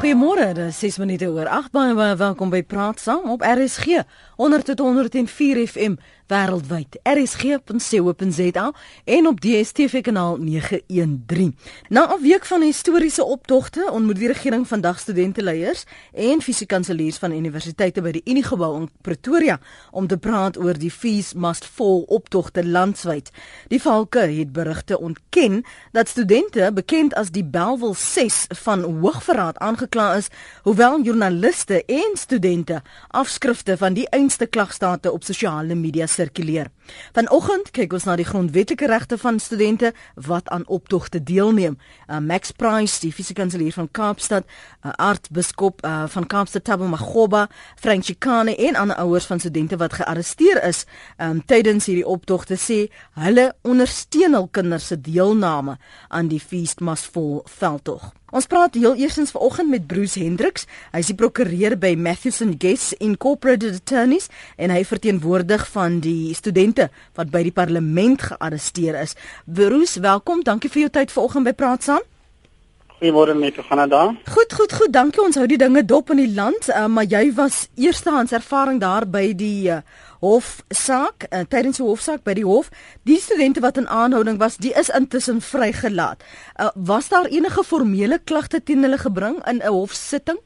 Goeiemôre, 0.00 0.54
dis 0.54 0.78
6 0.78 0.96
minute 0.98 1.26
oor 1.28 1.44
8 1.44 1.74
baie 1.76 1.92
baie 1.92 2.14
welkom 2.16 2.48
by 2.48 2.62
Praat 2.64 3.02
Saam 3.04 3.26
op 3.28 3.42
RSG 3.44 4.00
100 4.40 4.64
tot 4.70 4.78
104 4.80 5.60
FM 5.66 5.98
wêreldwyd. 6.30 6.98
RSG.co.za 7.02 8.72
en 9.04 9.26
op 9.26 9.40
DStv 9.40 10.00
kanaal 10.00 10.36
913. 10.36 11.56
Na 11.88 12.14
'n 12.14 12.22
week 12.22 12.44
van 12.44 12.62
historiese 12.62 13.24
optogte 13.24 13.88
ontmoet 13.90 14.16
die 14.16 14.26
regering 14.26 14.68
vandag 14.68 14.98
studenteleiers 14.98 15.84
en 16.14 16.42
fisiekanseliers 16.42 17.18
van 17.18 17.32
universiteite 17.32 18.02
by 18.02 18.10
die 18.10 18.22
Unigebou 18.24 18.80
in 18.80 18.90
Pretoria 19.00 19.58
om 19.90 20.06
te 20.06 20.16
praat 20.16 20.58
oor 20.58 20.78
die 20.78 20.90
Fees 20.90 21.32
Must 21.34 21.64
Fall 21.64 22.04
optogte 22.06 22.66
landwyd. 22.66 23.30
Die 23.68 23.82
Valke 23.82 24.18
het 24.18 24.52
berigte 24.52 25.00
ontken 25.00 25.64
dat 25.92 26.08
studente 26.08 26.70
bekend 26.74 27.14
as 27.14 27.30
die 27.30 27.44
Belwel 27.44 27.94
6 27.94 28.46
van 28.48 28.82
hoogverraad 28.82 29.58
aangekla 29.58 30.14
is, 30.14 30.28
hoewel 30.62 31.02
joernaliste 31.02 31.84
en 31.84 32.10
studente 32.14 32.82
afskrifte 33.08 33.76
van 33.76 33.92
die 33.92 34.08
einste 34.08 34.46
klagstate 34.46 35.12
op 35.12 35.24
sosiale 35.24 35.74
media 35.74 36.06
circular 36.20 36.70
Vanoggend 37.12 37.70
kyk 37.76 37.92
ons 37.92 38.06
na 38.08 38.16
die 38.16 38.26
grondwetlike 38.28 38.86
regte 38.86 39.18
van 39.18 39.38
studente 39.38 39.92
wat 40.14 40.48
aan 40.48 40.66
optogte 40.66 41.22
deelneem. 41.22 41.78
Uh, 42.08 42.18
Max 42.18 42.50
Price, 42.50 43.00
die 43.00 43.12
fisiekanselier 43.12 43.72
van 43.72 43.88
Kaapstad, 43.90 44.46
uh, 44.84 44.92
aartsbiskop 44.96 45.84
uh, 45.84 46.04
van 46.08 46.26
Kaapstad 46.26 46.64
Thabo 46.64 46.86
Magoba, 46.86 47.48
Frank 47.76 48.04
Chikane 48.04 48.56
en 48.56 48.76
ander 48.76 48.96
ouers 48.96 49.26
van 49.26 49.40
studente 49.40 49.76
wat 49.76 49.92
gearresteer 49.92 50.62
is 50.64 50.84
um, 51.18 51.42
tydens 51.46 51.86
hierdie 51.86 52.06
optogte 52.06 52.58
sê 52.60 52.80
hulle 53.20 53.50
ondersteun 53.66 54.36
hul 54.38 54.48
kinders 54.52 54.90
se 54.90 55.00
deelname 55.00 55.78
aan 56.08 56.30
die 56.32 56.40
Feast 56.40 56.80
Must 56.80 57.10
Fall 57.10 57.42
veldtog. 57.46 58.10
Ons 58.30 58.46
praat 58.46 58.76
heel 58.78 58.94
eersins 58.94 59.32
vanoggend 59.34 59.70
met 59.72 59.86
Bruce 59.90 60.20
Hendriks. 60.22 60.66
Hy 60.94 61.00
is 61.02 61.08
die 61.10 61.16
prokureur 61.18 61.74
by 61.82 61.96
Mathewson 61.98 62.54
Guests 62.62 62.94
Incorporated 63.02 63.80
Attorneys 63.80 64.28
en 64.54 64.70
hy 64.70 64.84
verteenwoordig 64.86 65.64
van 65.74 65.98
die 66.04 66.30
studente 66.38 66.79
wat 67.18 67.30
by 67.30 67.42
die 67.42 67.52
parlement 67.52 68.22
gearresteer 68.22 69.00
is. 69.02 69.16
Bruce, 69.44 70.00
welkom. 70.00 70.44
Dankie 70.46 70.70
vir 70.70 70.86
jou 70.86 70.90
tyd 71.00 71.12
vanoggend 71.12 71.50
by 71.50 71.52
Praat 71.52 71.82
Saam. 71.82 72.06
Goeiemôre 73.00 73.34
met 73.34 73.56
Kanada. 73.68 74.14
Goed, 74.28 74.52
goed, 74.52 74.72
goed. 74.72 74.92
Dankie. 74.92 75.22
Ons 75.24 75.38
hou 75.40 75.46
die 75.48 75.56
dinge 75.56 75.80
dop 75.88 76.10
in 76.12 76.18
die 76.20 76.32
land, 76.36 76.66
uh, 76.68 76.84
maar 76.84 77.06
jy 77.08 77.30
was 77.32 77.62
eerstehands 77.80 78.34
ervaring 78.36 78.76
daar 78.82 79.06
by 79.08 79.30
die 79.32 79.70
uh, 79.72 79.78
hofsaak, 80.20 81.24
uh, 81.30 81.40
tydens 81.48 81.80
die 81.80 81.86
hofsaak 81.86 82.26
by 82.28 82.34
die 82.36 82.44
hof. 82.44 82.68
Die 83.08 83.16
studente 83.16 83.62
wat 83.64 83.80
in 83.80 83.88
aanhouding 83.88 84.36
was, 84.42 84.58
die 84.60 84.74
is 84.76 84.92
intussen 84.92 85.40
vrygelaat. 85.40 86.20
Uh, 86.60 86.68
was 86.76 87.08
daar 87.08 87.30
enige 87.32 87.64
formele 87.64 88.20
klagte 88.20 88.60
teen 88.60 88.84
hulle 88.84 89.00
gebring 89.00 89.40
in 89.48 89.64
'n 89.64 89.72
hofsitting? 89.72 90.36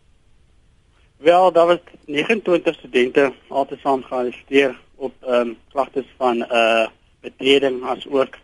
Wel, 1.16 1.52
daar 1.52 1.66
was 1.66 1.78
29 2.06 2.74
studente 2.74 3.32
altesaam 3.48 4.02
gearresteer 4.02 4.78
op 5.04 5.14
ehm 5.20 5.48
um, 5.48 5.56
klagtes 5.72 6.08
van 6.16 6.36
uh 6.60 6.86
betreding 7.20 7.82
as 7.92 8.06
ook 8.08 8.36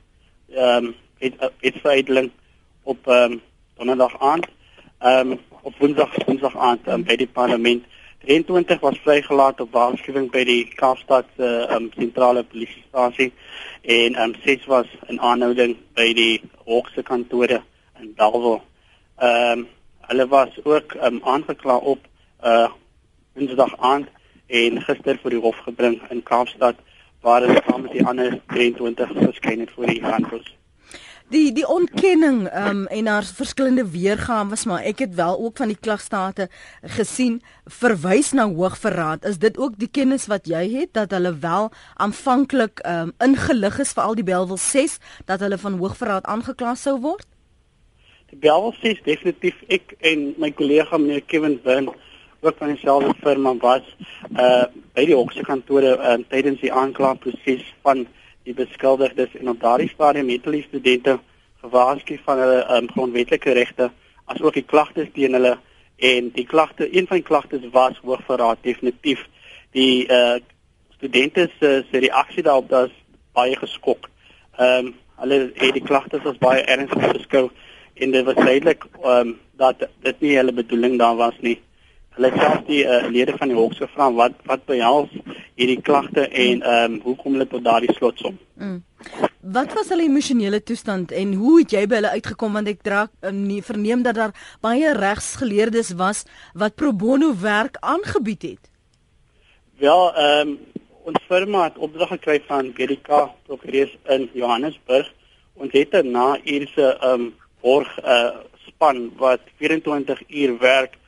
ehm 0.48 0.84
um, 0.84 0.94
het 1.60 1.76
veredeling 1.82 2.30
op 2.82 3.06
ehm 3.06 3.32
um, 3.32 3.40
donderdag 3.76 4.20
aand. 4.20 4.46
Ehm 4.98 5.30
um, 5.30 5.38
op 5.62 5.74
woensdag 5.78 6.24
woensdag 6.26 6.56
aand 6.56 6.88
um, 6.88 7.04
by 7.04 7.16
die 7.16 7.28
parlement. 7.28 7.84
23 8.24 8.80
was 8.80 9.00
vrygelaat 9.04 9.60
op 9.60 9.72
waarskuwing 9.72 10.30
by 10.30 10.44
die 10.44 10.64
Kaapstad 10.76 11.28
se 11.36 11.48
uh, 11.48 11.76
um, 11.76 11.88
sentrale 11.96 12.44
polisiestasie 12.44 13.32
en 13.82 14.14
ehm 14.14 14.22
um, 14.22 14.34
6 14.44 14.66
was 14.66 14.88
in 15.06 15.20
aanhouding 15.20 15.76
by 15.94 16.12
die 16.14 16.42
Hoogste 16.64 17.02
kantore 17.02 17.62
in 18.00 18.12
Dalwil. 18.16 18.60
Ehm 19.16 19.58
um, 19.58 19.68
hulle 20.10 20.28
was 20.28 20.64
ook 20.64 20.92
ehm 20.92 21.14
um, 21.14 21.20
aangekla 21.24 21.76
op 21.76 22.06
uh 22.44 22.68
woensdag 23.32 23.76
aand 23.78 24.08
en 24.50 24.80
gister 24.82 25.18
voor 25.22 25.30
die 25.30 25.42
hof 25.42 25.58
gebring 25.66 26.00
in 26.10 26.22
Kaapstad 26.22 26.78
waar 27.20 27.44
hulle 27.44 27.62
saam 27.66 27.84
met 27.84 27.92
die 27.92 28.06
ander 28.06 28.40
23 28.54 29.12
verskyn 29.18 29.60
het 29.60 29.70
voor 29.76 29.86
die 29.86 30.02
handels. 30.04 30.48
Die 31.30 31.52
die 31.54 31.66
ontkenning 31.68 32.40
um, 32.58 32.86
en 32.90 33.06
haar 33.06 33.26
verskillende 33.38 33.84
weergawe 33.92 34.48
was 34.50 34.64
maar 34.66 34.82
ek 34.82 35.04
het 35.04 35.14
wel 35.14 35.38
ook 35.38 35.60
van 35.62 35.70
die 35.70 35.78
klagstate 35.78 36.48
gesien 36.96 37.36
verwys 37.70 38.32
na 38.34 38.48
hoogverraad. 38.50 39.24
Is 39.24 39.38
dit 39.38 39.58
ook 39.58 39.78
die 39.78 39.90
kennis 39.90 40.26
wat 40.26 40.50
jy 40.50 40.64
het 40.72 40.94
dat 40.98 41.14
hulle 41.14 41.36
wel 41.38 41.70
aanvanklik 42.02 42.82
um, 42.82 43.12
ingelig 43.22 43.78
is 43.78 43.94
vir 43.94 44.08
al 44.08 44.18
die 44.18 44.26
Belwel 44.26 44.58
6 44.58 44.98
dat 45.30 45.44
hulle 45.46 45.58
van 45.58 45.78
hoogverraad 45.78 46.26
aangekla 46.26 46.74
sou 46.74 46.98
word? 46.98 47.28
Die 48.34 48.38
Belwel 48.42 48.74
6 48.82 49.06
definitief 49.06 49.62
ek 49.70 49.94
en 50.02 50.32
my 50.42 50.50
kollega 50.50 50.98
meneer 50.98 51.22
Kevin 51.30 51.60
Wyn 51.62 51.92
ook 52.40 52.56
van 52.56 52.72
dieselfde 52.72 53.14
firma 53.22 53.54
was 53.56 53.96
uh 54.38 54.64
by 54.94 55.04
die 55.06 55.14
hoogste 55.14 55.42
kantore 55.46 55.96
uh, 55.96 56.18
tydens 56.28 56.60
die 56.60 56.72
aanklaagproses 56.72 57.64
van 57.82 58.06
die 58.44 58.54
beskuldigdes 58.54 59.34
en 59.40 59.48
op 59.52 59.60
daardie 59.60 59.90
stadium 59.92 60.28
het 60.28 60.44
hulle 60.44 60.62
studente 60.62 61.18
gewaarsku 61.62 62.18
van 62.24 62.38
hulle 62.38 62.62
um, 62.76 62.88
grondwetlike 62.94 63.52
regte 63.52 63.90
asook 64.24 64.56
die 64.56 64.66
klagtes 64.72 65.12
teen 65.14 65.36
hulle 65.38 65.58
en 65.96 66.30
die 66.34 66.46
klagte 66.48 66.88
een 66.88 67.06
van 67.06 67.20
die 67.20 67.28
klagtes 67.28 67.68
was 67.76 68.00
hoogverraad 68.02 68.62
definitief 68.62 69.26
die 69.76 70.06
uh 70.08 70.40
studente 71.00 71.48
se 71.58 71.84
se 71.90 71.98
reaksie 71.98 72.42
daarop 72.42 72.70
was 72.70 72.90
baie 73.32 73.56
geskok. 73.56 74.08
Ehm 74.58 74.86
um, 74.86 74.94
hulle 75.20 75.38
het 75.54 75.74
die 75.76 75.84
klagtes 75.84 76.24
as 76.24 76.38
baie 76.40 76.62
ernstig 76.64 77.12
beskou 77.12 77.50
en 77.94 78.12
dit 78.12 78.24
was 78.24 78.36
duidelik 78.36 78.84
ehm 79.02 79.16
um, 79.16 79.34
dat 79.56 79.88
dit 80.04 80.20
nie 80.20 80.36
hulle 80.36 80.52
bedoeling 80.52 80.98
daar 80.98 81.16
was 81.16 81.36
nie. 81.40 81.58
Hulle 82.20 82.36
self 82.36 82.66
die 82.66 82.82
uh, 82.84 83.06
lede 83.08 83.32
van 83.40 83.48
die 83.48 83.56
hof 83.56 83.78
gevra 83.80 84.10
wat 84.12 84.34
wat 84.44 84.66
behels 84.68 85.12
hierdie 85.56 85.78
klagte 85.80 86.26
en 86.28 86.60
ehm 86.60 86.98
um, 86.98 86.98
hoe 87.06 87.14
kom 87.16 87.32
hulle 87.32 87.46
tot 87.48 87.64
daardie 87.64 87.94
slotsom? 87.96 88.36
Mm. 88.60 88.82
Wat 89.56 89.72
was 89.72 89.88
hulle 89.88 90.04
emosionele 90.04 90.60
toestand 90.60 91.14
en 91.16 91.32
hoe 91.40 91.54
het 91.62 91.72
jy 91.72 91.86
by 91.88 92.02
hulle 92.02 92.12
uitgekom 92.18 92.58
want 92.58 92.68
ek 92.68 92.84
dra 92.84 93.06
um, 93.30 93.40
verneem 93.64 94.04
dat 94.04 94.20
daar 94.20 94.36
baie 94.60 94.92
regsgeleerdes 94.98 95.94
was 96.02 96.26
wat 96.52 96.76
pro 96.76 96.92
bono 96.92 97.32
werk 97.40 97.80
aangebied 97.80 98.46
het. 98.50 98.70
Wel, 99.80 100.04
ehm 100.12 100.52
um, 100.52 100.54
ons 101.08 101.24
firma 101.24 101.64
het 101.70 101.80
opdrag 101.80 102.12
gekry 102.18 102.38
van 102.52 102.74
GDK 102.76 103.24
prokureurs 103.48 103.96
in 104.12 104.28
Johannesburg. 104.36 105.08
Ons 105.56 105.72
het 105.72 105.96
'n 105.96 106.12
na 106.12 106.36
uurse 106.44 106.86
ehm 107.00 107.20
um, 107.20 107.34
borg 107.64 107.88
uh, 108.04 108.44
span 108.68 109.08
wat 109.16 109.40
24 109.56 110.22
uur 110.28 110.58
werk 110.58 110.99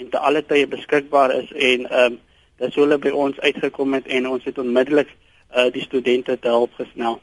en 0.00 0.10
te 0.10 0.18
alle 0.18 0.42
tye 0.46 0.66
beskikbaar 0.66 1.34
is 1.42 1.52
en 1.52 1.86
ehm 1.90 2.12
um, 2.12 2.18
dis 2.60 2.76
hulle 2.76 2.98
by 3.00 3.08
ons 3.16 3.38
uitgekom 3.40 3.94
het 3.96 4.08
en 4.16 4.26
ons 4.28 4.44
het 4.44 4.58
onmiddellik 4.60 5.08
uh 5.56 5.68
die 5.72 5.82
studente 5.82 6.36
te 6.38 6.48
help 6.48 6.74
gesnel. 6.78 7.18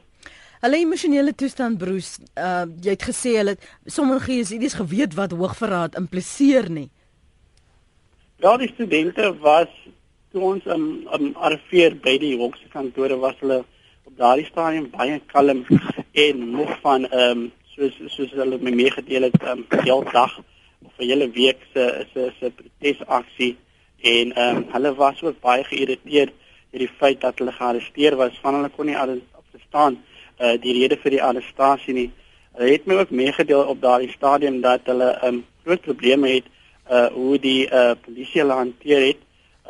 Hulle 0.58 0.80
emosionele 0.82 1.34
toestand 1.38 1.78
broers, 1.78 2.16
uh 2.34 2.66
jy 2.82 2.96
het 2.96 3.06
gesê 3.10 3.36
hulle 3.38 3.54
sommige 3.86 4.40
is 4.42 4.50
idies 4.56 4.74
geweet 4.80 5.14
wat 5.14 5.36
hoogverraad 5.38 5.98
impliseer 6.00 6.70
nie. 6.70 6.88
Ja, 8.42 8.56
die 8.56 8.70
studente 8.72 9.30
was 9.42 9.70
toe 10.32 10.42
ons 10.50 10.66
um, 10.66 11.06
um 11.14 11.30
arriveer 11.36 11.96
by 12.02 12.18
die 12.18 12.34
hoogste 12.36 12.68
kantore 12.74 13.16
was 13.22 13.38
hulle 13.40 13.62
op 14.04 14.18
daardie 14.18 14.46
stadium 14.50 14.90
baie 14.90 15.20
kalm 15.32 15.64
en 16.26 16.44
nog 16.50 16.74
van 16.82 17.06
ehm 17.06 17.30
um, 17.30 17.48
soos 17.76 17.98
soos 18.16 18.34
hulle 18.34 18.58
my 18.58 18.74
meegedeel 18.74 19.30
het 19.30 19.42
um 19.54 19.66
heel 19.86 20.02
dag 20.12 20.40
vir 20.96 21.06
hele 21.06 21.30
week 21.30 21.64
se 21.72 22.06
se 22.12 22.30
se 22.40 22.50
protesaksie 22.50 23.56
en 24.02 24.32
ehm 24.32 24.56
um, 24.56 24.64
hulle 24.72 24.94
was 24.94 25.22
ook 25.22 25.40
baie 25.40 25.64
geïrriteerd 25.64 26.32
deur 26.70 26.80
die 26.84 26.96
feit 26.98 27.20
dat 27.20 27.38
hulle 27.38 27.52
gearresteer 27.52 28.16
was 28.16 28.38
van 28.42 28.54
hulle 28.54 28.68
kon 28.68 28.86
nie 28.86 28.96
verstaan 29.50 29.98
uh, 30.40 30.54
die 30.62 30.74
rede 30.80 30.96
vir 30.96 31.16
die 31.16 31.22
arrestasie 31.22 31.94
nie. 31.94 32.10
Hulle 32.56 32.72
het 32.72 32.86
my 32.86 33.00
ook 33.00 33.10
meegedeel 33.10 33.64
op 33.72 33.80
daardie 33.82 34.12
stadium 34.12 34.60
dat 34.60 34.86
hulle 34.90 35.10
ehm 35.16 35.34
um, 35.34 35.44
groot 35.64 35.80
probleme 35.80 36.28
het 36.28 36.46
uh 36.90 37.06
hoe 37.12 37.38
die 37.38 37.66
uh 37.68 37.94
polisie 38.04 38.40
hulle 38.40 38.56
hanteer 38.56 39.02
het. 39.06 39.20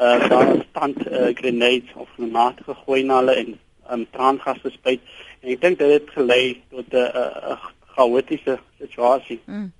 Uh 0.00 0.28
daar 0.28 0.52
stand 0.70 1.06
uh, 1.06 1.34
grenades 1.34 1.94
of 1.94 2.08
granate 2.16 2.62
gegooi 2.64 3.02
na 3.02 3.19
hulle 3.22 3.34
en 3.34 3.49
ehm 3.88 3.99
um, 4.00 4.06
traangas 4.10 4.60
gespuit 4.62 5.00
en 5.40 5.50
ek 5.55 5.60
dink 5.60 5.78
dit 5.78 5.90
het 5.90 6.14
gelei 6.14 6.62
tot 6.70 6.93
'n 6.93 6.96
uh, 6.96 7.26
uh, 7.50 7.58
chaotiese 7.96 8.58
situasie. 8.78 9.40
Mm. 9.46 9.72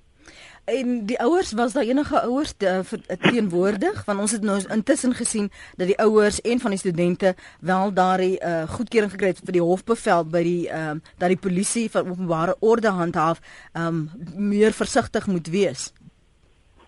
En 0.69 1.05
die 1.05 1.17
ouers 1.19 1.51
was 1.57 1.73
daar 1.73 1.83
enige 1.83 2.21
ouers 2.21 2.53
te, 2.57 2.69
uh, 2.69 3.15
teenwoordig 3.31 4.03
want 4.05 4.19
ons 4.19 4.31
het 4.31 4.41
nou 4.45 4.59
intussen 4.69 5.13
gesien 5.17 5.47
dat 5.77 5.87
die 5.89 5.97
ouers 5.97 6.41
en 6.41 6.59
van 6.59 6.75
die 6.75 6.79
studente 6.79 7.35
wel 7.59 7.93
daardie 7.93 8.37
uh, 8.37 8.63
goedkeuring 8.69 9.11
gekry 9.11 9.31
het 9.33 9.41
vir 9.45 9.57
die 9.57 9.63
hofbevel 9.65 10.27
by 10.29 10.43
die 10.45 10.67
uh, 10.69 10.91
dat 11.17 11.33
die 11.33 11.39
polisie 11.41 11.87
van 11.89 12.11
openbare 12.11 12.55
orde 12.59 12.91
handhaaf 12.93 13.41
um, 13.73 14.09
meer 14.35 14.75
versigtig 14.75 15.27
moet 15.27 15.47
wees. 15.47 15.89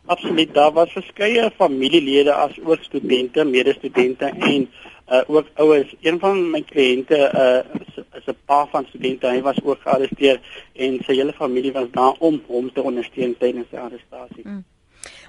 Absoluut, 0.05 0.53
daar 0.53 0.73
was 0.73 0.91
verskeie 0.91 1.51
familielede 1.57 2.33
as 2.33 2.57
ook 2.63 2.83
studente, 2.83 3.45
medestudente 3.45 4.25
en 4.25 4.69
uh, 5.11 5.21
ook 5.27 5.47
ouers. 5.53 5.95
Een 6.01 6.19
van 6.19 6.49
my 6.51 6.61
kliënte 6.61 7.19
uh, 7.43 7.81
is 8.17 8.25
'n 8.25 8.37
pa 8.45 8.65
van 8.67 8.85
studente. 8.89 9.27
Hy 9.27 9.41
was 9.41 9.63
ook 9.63 9.81
gearresteer 9.81 10.39
en 10.73 10.99
sy 11.05 11.13
hele 11.15 11.33
familie 11.33 11.71
was 11.71 11.91
daar 11.91 12.15
om 12.19 12.41
hom 12.47 12.73
te 12.73 12.81
ondersteun 12.81 13.37
tydens 13.37 13.69
die 13.69 13.79
arrestasie. 13.79 14.43
Mm. 14.43 14.63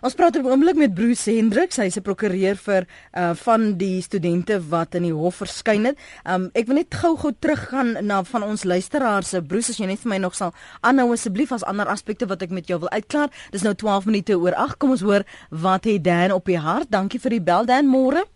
Ons 0.02 0.16
praat 0.18 0.36
op 0.36 0.48
oomblik 0.50 0.74
met 0.76 0.94
Bruce 0.94 1.30
Hendriks, 1.30 1.76
hy's 1.76 1.96
'n 1.96 2.02
prokureur 2.02 2.56
vir 2.56 2.86
uh 3.14 3.34
van 3.34 3.76
die 3.78 4.02
studente 4.02 4.60
wat 4.68 4.94
in 4.94 5.02
die 5.02 5.12
hof 5.12 5.36
verskyn 5.36 5.84
het. 5.84 5.98
Um 6.26 6.50
ek 6.54 6.66
wil 6.66 6.74
net 6.74 6.94
gou-gou 6.94 7.32
teruggaan 7.38 8.06
na 8.06 8.24
van 8.24 8.42
ons 8.42 8.64
luisteraars 8.64 9.28
se 9.28 9.42
Bruce 9.42 9.70
as 9.70 9.78
jy 9.78 9.86
net 9.86 10.00
vir 10.00 10.08
my 10.08 10.18
nog 10.18 10.34
sal 10.34 10.52
aanhou 10.80 11.12
asseblief 11.12 11.52
as 11.52 11.64
ander 11.64 11.86
aspekte 11.86 12.26
wat 12.26 12.42
ek 12.42 12.50
met 12.50 12.66
jou 12.66 12.78
wil 12.78 12.90
uitklaar. 12.90 13.30
Dis 13.50 13.62
nou 13.62 13.74
12 13.74 14.06
minute 14.06 14.38
oor 14.38 14.54
8. 14.54 14.78
Kom 14.78 14.90
ons 14.90 15.00
hoor 15.00 15.22
wat 15.50 15.84
het 15.84 16.04
Dan 16.04 16.32
op 16.32 16.44
die 16.44 16.58
hart. 16.58 16.90
Dankie 16.90 17.20
vir 17.20 17.30
die 17.30 17.40
bel 17.42 17.64
Dan 17.64 17.86
môre. 17.86 18.26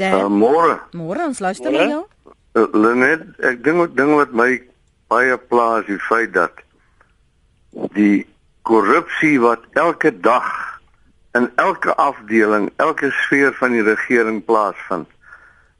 Dan 0.00 0.24
uh, 0.24 0.32
môre. 0.32 0.80
Môre 0.96 1.28
ons 1.28 1.40
luister 1.44 1.72
na 1.74 1.84
jou. 1.84 2.02
Uh, 2.56 2.66
Lenet, 2.72 3.26
ek 3.44 3.60
dink 3.66 3.92
ding 3.98 4.16
wat 4.16 4.32
my 4.32 4.56
baie 5.12 5.36
plaas 5.50 5.86
die 5.90 6.00
feit 6.08 6.32
dat 6.34 6.64
die 7.96 8.24
korrupsie 8.66 9.36
wat 9.42 9.66
elke 9.78 10.12
dag 10.24 10.48
in 11.38 11.50
elke 11.62 11.94
afdeling, 11.94 12.70
elke 12.82 13.10
sfeer 13.24 13.52
van 13.58 13.74
die 13.76 13.84
regering 13.86 14.40
plaasvind. 14.44 15.06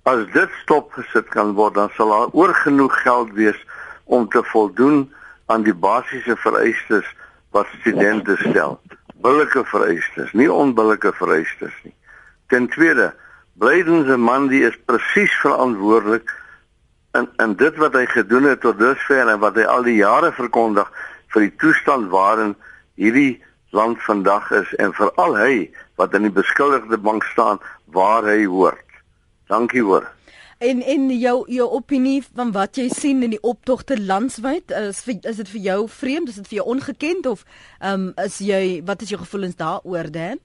As 0.08 0.22
dit 0.34 0.52
stopgesit 0.62 1.28
kan 1.34 1.54
word, 1.58 1.74
dan 1.74 1.90
sal 1.96 2.12
daar 2.14 2.34
oor 2.36 2.54
genoeg 2.62 2.94
geld 3.02 3.32
wees 3.38 3.58
om 4.04 4.28
te 4.28 4.42
voldoen 4.52 5.04
aan 5.50 5.66
die 5.66 5.74
basiese 5.74 6.36
vereistes 6.38 7.06
wat 7.54 7.66
studente 7.80 8.36
stel. 8.44 8.78
Billike 9.20 9.64
vereistes, 9.68 10.30
nie 10.32 10.48
onbillike 10.52 11.12
vereistes 11.18 11.74
nie. 11.82 11.94
Ten 12.48 12.68
tweede, 12.70 13.10
Blyden 13.60 14.06
se 14.06 14.16
man 14.16 14.48
die 14.48 14.62
is 14.64 14.76
presies 14.88 15.32
verantwoordelik 15.42 16.30
in 17.18 17.26
in 17.44 17.56
dit 17.60 17.76
wat 17.82 17.96
hy 17.98 18.06
gedoen 18.08 18.46
het 18.48 18.62
tot 18.64 18.78
dusver 18.80 19.28
en 19.28 19.42
wat 19.42 19.58
hy 19.60 19.66
al 19.68 19.84
die 19.84 19.98
jare 19.98 20.30
verkondig 20.32 20.88
vir 21.34 21.44
die 21.44 21.52
toestand 21.60 22.08
waarin 22.14 22.54
hierdie 22.96 23.42
land 23.76 24.00
vandag 24.06 24.48
is 24.62 24.72
en 24.80 24.96
veral 24.96 25.36
hy 25.36 25.52
wat 26.00 26.16
in 26.16 26.24
die 26.30 26.32
beskuldigde 26.40 26.96
bank 26.96 27.26
staan 27.34 27.60
waar 27.92 28.24
hy 28.24 28.46
hoort. 28.48 28.96
Dankie 29.52 29.84
hoor. 29.84 30.08
En 30.64 30.80
en 30.80 31.08
jou 31.12 31.36
jou 31.48 31.68
opinie 31.76 32.20
van 32.34 32.56
wat 32.56 32.80
jy 32.80 32.88
sien 32.88 33.22
in 33.28 33.36
die 33.36 33.44
optogte 33.44 34.00
landwyd 34.00 34.72
is 34.86 35.04
is 35.08 35.36
dit 35.44 35.48
vir 35.56 35.66
jou 35.68 35.80
vreemd, 35.88 36.32
is 36.32 36.40
dit 36.40 36.48
vir 36.54 36.62
jou 36.62 36.70
ongekend 36.76 37.26
of 37.26 37.44
ehm 37.80 38.08
um, 38.08 38.12
is 38.24 38.40
jy 38.40 38.80
wat 38.84 39.02
is 39.02 39.12
jou 39.12 39.20
gevoelens 39.20 39.60
daaroor 39.60 40.08
dan? 40.12 40.40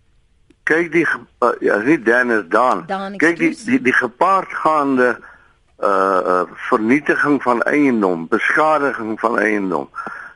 Kyk 0.66 0.92
die 0.92 1.06
uh, 1.06 1.54
ja, 1.62 1.78
nie 1.86 2.00
dan 2.02 2.32
is 2.32 2.46
dan. 2.50 2.84
dan 2.90 3.18
Kyk 3.22 3.38
die 3.38 3.54
die, 3.66 3.82
die 3.82 3.94
gepaardgaande 3.94 5.16
uh 5.84 5.88
uh 5.88 6.44
vernietiging 6.70 7.42
van 7.44 7.62
eiendom, 7.70 8.28
beskadiging 8.28 9.20
van 9.20 9.40
eiendom 9.40 9.90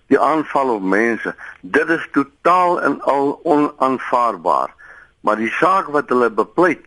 die 0.09 0.19
aanval 0.19 0.75
op 0.75 0.85
mense. 0.85 1.35
Dit 1.61 1.89
is 1.89 2.07
totaal 2.11 2.81
en 2.81 3.01
al 3.01 3.39
onaanvaarbaar. 3.43 4.73
Maar 5.21 5.37
die 5.37 5.51
saak 5.59 5.91
wat 5.93 6.09
hulle 6.09 6.29
bepleit 6.29 6.85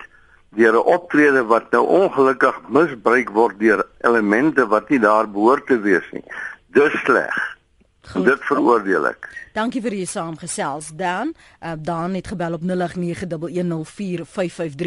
deur 0.59 0.75
'n 0.75 0.89
optrede 0.95 1.45
wat 1.45 1.71
nou 1.71 1.87
ongelukkig 1.87 2.61
misbruik 2.69 3.31
word 3.31 3.59
deur 3.59 3.87
elemente 4.01 4.67
wat 4.67 4.89
nie 4.89 4.99
daar 4.99 5.29
behoort 5.31 5.67
te 5.67 5.81
wees 5.81 6.09
nie. 6.13 6.25
Dis 6.67 6.93
sleg. 7.05 7.52
Goed. 8.13 8.25
Dit 8.29 8.43
veroordeel 8.45 9.07
ek. 9.09 9.29
Dankie 9.57 9.81
vir 9.85 9.93
u 9.97 10.05
saamgesels 10.09 10.91
Dan. 10.97 11.33
Uh, 11.61 11.73
Dan 11.81 12.15
het 12.15 12.27
gebel 12.29 12.53
op 12.59 12.63
0891104553. 12.63 12.69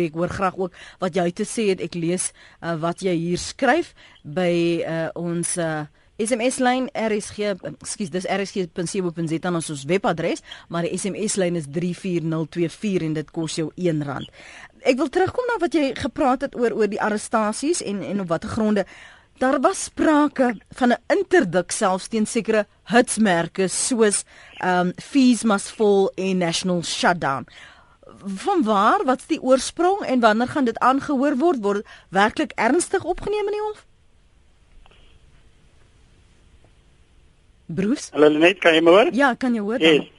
Ek 0.10 0.14
hoor 0.14 0.30
graag 0.30 0.58
ook 0.58 0.74
wat 1.02 1.16
jy 1.18 1.32
te 1.32 1.46
sê 1.46 1.70
het. 1.74 1.82
Ek 1.82 1.94
lees 1.98 2.32
uh, 2.32 2.76
wat 2.82 3.02
jy 3.02 3.16
hier 3.18 3.42
skryf 3.42 3.94
by 4.22 4.86
uh, 4.86 5.10
ons 5.18 5.58
uh, 5.58 5.86
SMS 6.16 6.62
lyn 6.64 6.86
RSG, 6.96 7.58
ekskuus, 7.74 8.12
dis 8.14 8.28
rsg.co.za 8.32 9.52
ons 9.52 9.72
ons 9.74 9.82
webadres, 9.90 10.40
maar 10.72 10.88
die 10.88 10.96
SMS 10.96 11.36
lyn 11.36 11.60
is 11.60 11.68
34024 11.68 13.04
en 13.10 13.18
dit 13.18 13.34
kos 13.36 13.58
jou 13.60 13.68
R1. 13.76 14.30
Ek 14.86 14.96
wil 15.02 15.10
terugkom 15.12 15.50
na 15.50 15.58
wat 15.60 15.76
jy 15.76 15.90
gepraat 15.98 16.46
het 16.46 16.56
oor 16.56 16.72
oor 16.78 16.88
die 16.88 17.02
arrestasies 17.02 17.82
en 17.84 18.00
en 18.06 18.24
op 18.24 18.32
watter 18.32 18.54
gronde 18.54 18.86
daar 19.38 19.60
was 19.62 19.84
sprake 19.84 20.56
van 20.70 20.90
'n 20.92 21.04
interdik 21.08 21.72
selfs 21.72 22.08
teen 22.08 22.26
sekere 22.26 22.66
hitsmerke 22.84 23.68
soos 23.68 24.24
um 24.64 24.94
fees 24.96 25.44
must 25.44 25.72
fall 25.72 26.12
in 26.16 26.38
national 26.38 26.84
shutdown. 26.84 27.48
Van 28.26 28.64
waar 28.64 29.04
wat's 29.04 29.26
die 29.26 29.42
oorsprong 29.42 30.00
en 30.00 30.20
wanneer 30.20 30.48
gaan 30.48 30.66
dit 30.66 30.80
aangehoor 30.80 31.38
word 31.38 31.62
word 31.62 31.86
werklik 32.10 32.52
ernstig 32.56 33.04
opgeneem 33.04 33.46
in 33.46 33.52
die 33.52 33.62
hof? 33.62 33.86
Bruce? 37.66 38.10
Hallo 38.12 38.30
net, 38.30 38.58
kan 38.58 38.74
jy 38.74 38.82
my 38.82 38.92
hoor? 38.92 39.10
Ja, 39.14 39.34
kan 39.34 39.54
jy 39.54 39.62
hoor? 39.62 39.80
Yes. 39.80 40.12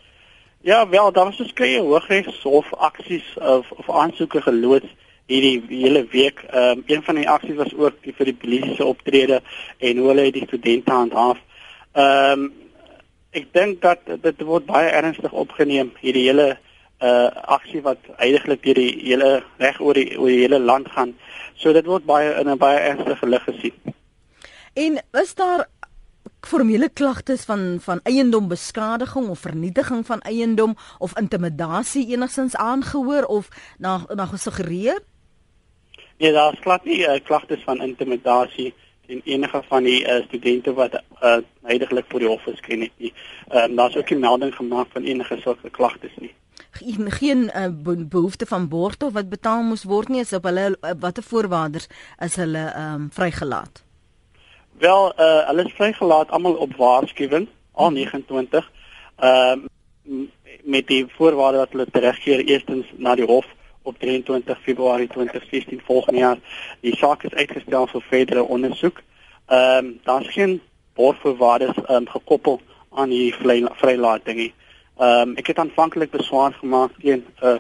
Ja, 0.60 0.88
wel, 0.88 1.12
daar 1.12 1.24
was 1.24 1.36
verskeie 1.36 1.80
hooggeregshof 1.80 2.74
aksies 2.74 3.36
of 3.36 3.70
of 3.70 3.90
aansoeke 3.90 4.42
geloods 4.42 4.94
hierdie 5.26 5.62
hele 5.68 6.06
week. 6.10 6.44
Ehm 6.50 6.78
um, 6.78 6.84
een 6.86 7.02
van 7.02 7.14
die 7.14 7.28
aksies 7.28 7.56
was 7.56 7.74
ook 7.74 7.98
die 8.02 8.14
vir 8.14 8.30
die 8.30 8.38
polisie 8.42 8.74
se 8.74 8.84
optrede 8.84 9.40
en 9.78 9.98
hoe 9.98 10.08
hulle 10.08 10.30
die 10.32 10.46
studente 10.46 10.92
handhaaf. 10.92 11.38
Ehm 11.92 12.46
um, 12.46 12.52
ek 13.36 13.50
dink 13.52 13.82
dat 13.82 14.00
dit 14.22 14.42
word 14.48 14.64
baie 14.66 14.88
ernstig 14.88 15.32
opgeneem 15.32 15.92
hierdie 16.00 16.28
hele 16.28 16.56
uh 17.04 17.28
aksie 17.52 17.82
wat 17.84 18.00
eintlik 18.16 18.62
deur 18.64 18.78
die 18.80 18.92
hele 19.02 19.42
reg 19.60 19.80
oor 19.84 19.98
die 19.98 20.16
oor 20.16 20.30
die 20.32 20.44
hele 20.46 20.58
land 20.58 20.88
gaan. 20.94 21.12
So 21.60 21.72
dit 21.76 21.84
word 21.84 22.06
baie 22.08 22.32
in 22.40 22.48
'n 22.48 22.58
baie 22.58 22.78
ernstige 22.78 23.28
lig 23.28 23.44
gesien. 23.44 23.76
En 24.74 25.00
is 25.20 25.34
daar 25.34 25.66
formele 26.40 26.88
klagtes 26.88 27.44
van 27.44 27.78
van 27.80 28.00
eiendombeskadiging 28.02 29.28
of 29.28 29.38
vernietiging 29.38 30.06
van 30.06 30.20
eiendom 30.20 30.76
of 30.98 31.18
intimidasie 31.18 32.06
enigstens 32.12 32.56
aangehoor 32.56 33.24
of 33.24 33.48
na 33.78 34.06
na 34.14 34.26
gesuggereer? 34.26 35.00
Nee, 36.18 36.32
daar 36.32 36.52
is 36.52 36.60
glad 36.60 36.84
nie 36.84 37.00
uh, 37.04 37.18
klagtes 37.24 37.62
van 37.64 37.82
intimidasie 37.82 38.74
teen 39.06 39.20
enige 39.24 39.62
van 39.68 39.82
die 39.82 40.00
uh, 40.02 40.24
studente 40.24 40.72
wat 40.74 40.94
uh, 41.22 41.36
heidaglik 41.62 42.04
voor 42.08 42.22
die 42.22 42.28
hof 42.28 42.42
verskyn 42.42 42.80
het 42.80 42.92
nie. 42.96 43.12
Ehm 43.48 43.70
uh, 43.70 43.76
daar's 43.76 43.96
ook 43.96 44.10
nie 44.10 44.18
melding 44.18 44.54
gemaak 44.54 44.86
van 44.92 45.04
enige 45.04 45.36
sulke 45.40 45.70
klagtes 45.70 46.14
nie. 46.16 46.32
Geen 46.70 47.10
geen 47.10 47.50
uh, 47.54 47.66
behoefte 48.08 48.46
van 48.46 48.68
borgte 48.68 49.10
wat 49.10 49.28
betaal 49.28 49.62
moes 49.62 49.84
word 49.84 50.08
nie, 50.08 50.20
is 50.20 50.32
op 50.32 50.44
hulle 50.44 50.66
uh, 50.72 50.90
watter 51.00 51.22
voorwaardes 51.22 51.88
is 52.24 52.36
hulle 52.36 52.64
ehm 52.64 52.94
um, 52.94 53.10
vrygelaat? 53.12 53.84
Wel, 54.78 55.12
uh 55.20 55.46
hulle 55.46 55.64
is 55.64 55.72
vrygelaat 55.72 56.30
almal 56.30 56.54
op 56.54 56.76
waarskuwing, 56.76 57.48
al 57.72 57.90
29. 57.90 58.70
Ehm 59.16 59.66
uh, 60.04 60.26
met 60.66 60.86
die 60.86 61.06
voorwaarde 61.08 61.58
dat 61.58 61.70
hulle 61.70 61.86
terugkeer 61.90 62.44
eerstens 62.44 62.86
na 62.96 63.14
die 63.14 63.24
hof 63.24 63.46
op 63.86 63.98
23 63.98 64.58
Februarie 64.62 65.08
2016 65.08 65.80
volgende 65.84 66.18
jaar. 66.18 66.38
Die 66.80 66.96
saak 66.96 67.22
is 67.22 67.34
uitgestel 67.34 67.86
vir 67.86 68.02
verdere 68.08 68.42
ondersoek. 68.42 69.02
Ehm 69.46 69.84
um, 69.84 70.00
daar's 70.04 70.28
geen 70.34 70.60
borgvoorwaardes 70.94 71.76
ehm 71.76 72.02
um, 72.02 72.08
gekoppel 72.08 72.60
aan 72.90 73.08
die 73.08 73.34
vrylating 73.80 74.36
nie. 74.36 74.52
Ehm 74.98 75.28
um, 75.28 75.36
ek 75.36 75.46
het 75.52 75.58
aanvanklik 75.58 76.10
beswaar 76.10 76.52
gemaak 76.52 76.92
teen 77.00 77.24
'n 77.24 77.46
uh, 77.46 77.58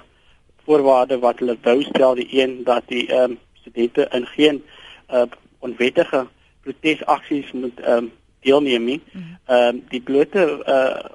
voorwaarde 0.64 1.18
wat 1.18 1.38
hulle 1.38 1.58
wou 1.62 1.82
stel 1.82 2.14
die 2.14 2.28
een 2.42 2.64
dat 2.64 2.82
die 2.86 3.06
ehm 3.08 3.30
um, 3.30 3.38
studente 3.52 4.08
in 4.12 4.26
geen 4.26 4.64
uh, 5.10 5.22
onwettige 5.58 6.26
protesaksies 6.62 7.52
moet 7.52 7.80
ehm 7.80 7.96
um, 7.96 8.12
deelneem 8.40 8.84
nie. 8.84 9.02
Mhm. 9.12 9.24
Ehm 9.46 9.74
um, 9.74 9.84
die 9.88 10.00
blote 10.00 10.42
uh 10.66 11.14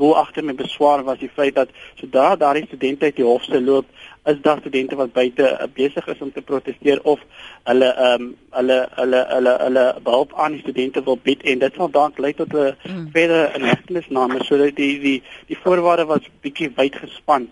doel 0.00 0.16
agter 0.20 0.44
my 0.44 0.54
beswaar 0.58 1.04
was 1.06 1.20
die 1.20 1.30
feit 1.36 1.54
dat 1.58 1.72
sodra 2.00 2.36
daardie 2.40 2.66
studente 2.66 3.10
uit 3.10 3.16
die 3.20 3.26
hof 3.26 3.44
se 3.44 3.60
loop, 3.60 3.86
is 4.30 4.40
daar 4.44 4.58
studente 4.60 4.96
wat 4.96 5.12
buite 5.12 5.46
uh, 5.48 5.68
besig 5.74 6.06
is 6.12 6.20
om 6.20 6.32
te 6.32 6.42
proteseer 6.42 7.00
of 7.12 7.20
hulle 7.70 7.90
ehm 8.06 8.22
um, 8.22 8.32
hulle 8.58 8.78
hulle 8.98 9.20
hulle 9.34 9.54
hulle 9.64 9.84
behulp 10.08 10.34
aan 10.34 10.56
die 10.56 10.64
studente 10.64 11.02
wil 11.06 11.18
bied 11.28 11.44
en 11.52 11.62
dit 11.62 11.78
sal 11.78 11.92
dalk 11.96 12.18
lei 12.18 12.32
tot 12.40 12.52
'n 12.52 12.74
mm. 12.88 13.06
verdere 13.16 13.52
inhegtenisname 13.60 14.44
sodat 14.48 14.76
die 14.76 14.98
die 15.06 15.22
die 15.52 15.60
voorwaarde 15.62 16.06
was 16.12 16.28
bietjie 16.46 16.72
wyd 16.80 16.96
gespan 17.04 17.48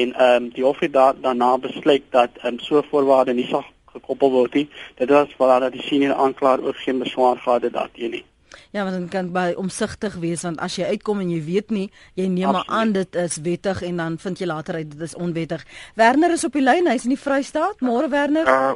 en 0.00 0.14
ehm 0.14 0.42
um, 0.42 0.48
die 0.54 0.64
hof 0.64 0.80
het 0.84 0.92
da, 0.92 1.12
daarna 1.12 1.56
besluit 1.58 2.06
dat 2.10 2.30
ehm 2.42 2.54
um, 2.54 2.58
so 2.68 2.82
voorwaarde 2.90 3.34
nie 3.34 3.48
sal 3.50 3.64
gekoppel 3.92 4.30
word 4.30 4.54
nie. 4.54 4.68
Dit 4.96 5.10
was 5.10 5.36
waar 5.36 5.60
dat 5.60 5.72
die 5.72 5.82
senior 5.82 6.14
aanklaer 6.14 6.64
ook 6.64 6.76
geen 6.76 6.98
beswaar 6.98 7.36
gehad 7.36 7.62
het 7.62 7.72
daarteen 7.72 8.10
nie. 8.10 8.24
Ja, 8.70 8.84
want 8.84 8.96
dan 8.96 9.08
kan 9.08 9.32
by 9.32 9.52
omsigtig 9.56 10.14
wees 10.22 10.42
want 10.42 10.60
as 10.64 10.76
jy 10.76 10.84
uitkom 10.84 11.20
en 11.20 11.30
jy 11.30 11.40
weet 11.44 11.70
nie, 11.70 11.86
jy 12.14 12.26
neem 12.28 12.52
maar 12.52 12.66
aan 12.66 12.92
dit 12.92 13.14
is 13.14 13.38
wettig 13.44 13.82
en 13.82 13.96
dan 13.96 14.18
vind 14.18 14.38
jy 14.38 14.46
later 14.46 14.74
uit 14.74 14.90
dit 14.90 15.00
is 15.00 15.14
onwettig. 15.14 15.64
Werner 15.94 16.36
is 16.36 16.44
op 16.44 16.52
die 16.52 16.62
lyn, 16.62 16.90
hy's 16.90 17.06
in 17.08 17.14
die 17.16 17.20
Vrystaat. 17.20 17.80
Môre 17.80 18.10
Werner. 18.12 18.48
Uh, 18.48 18.74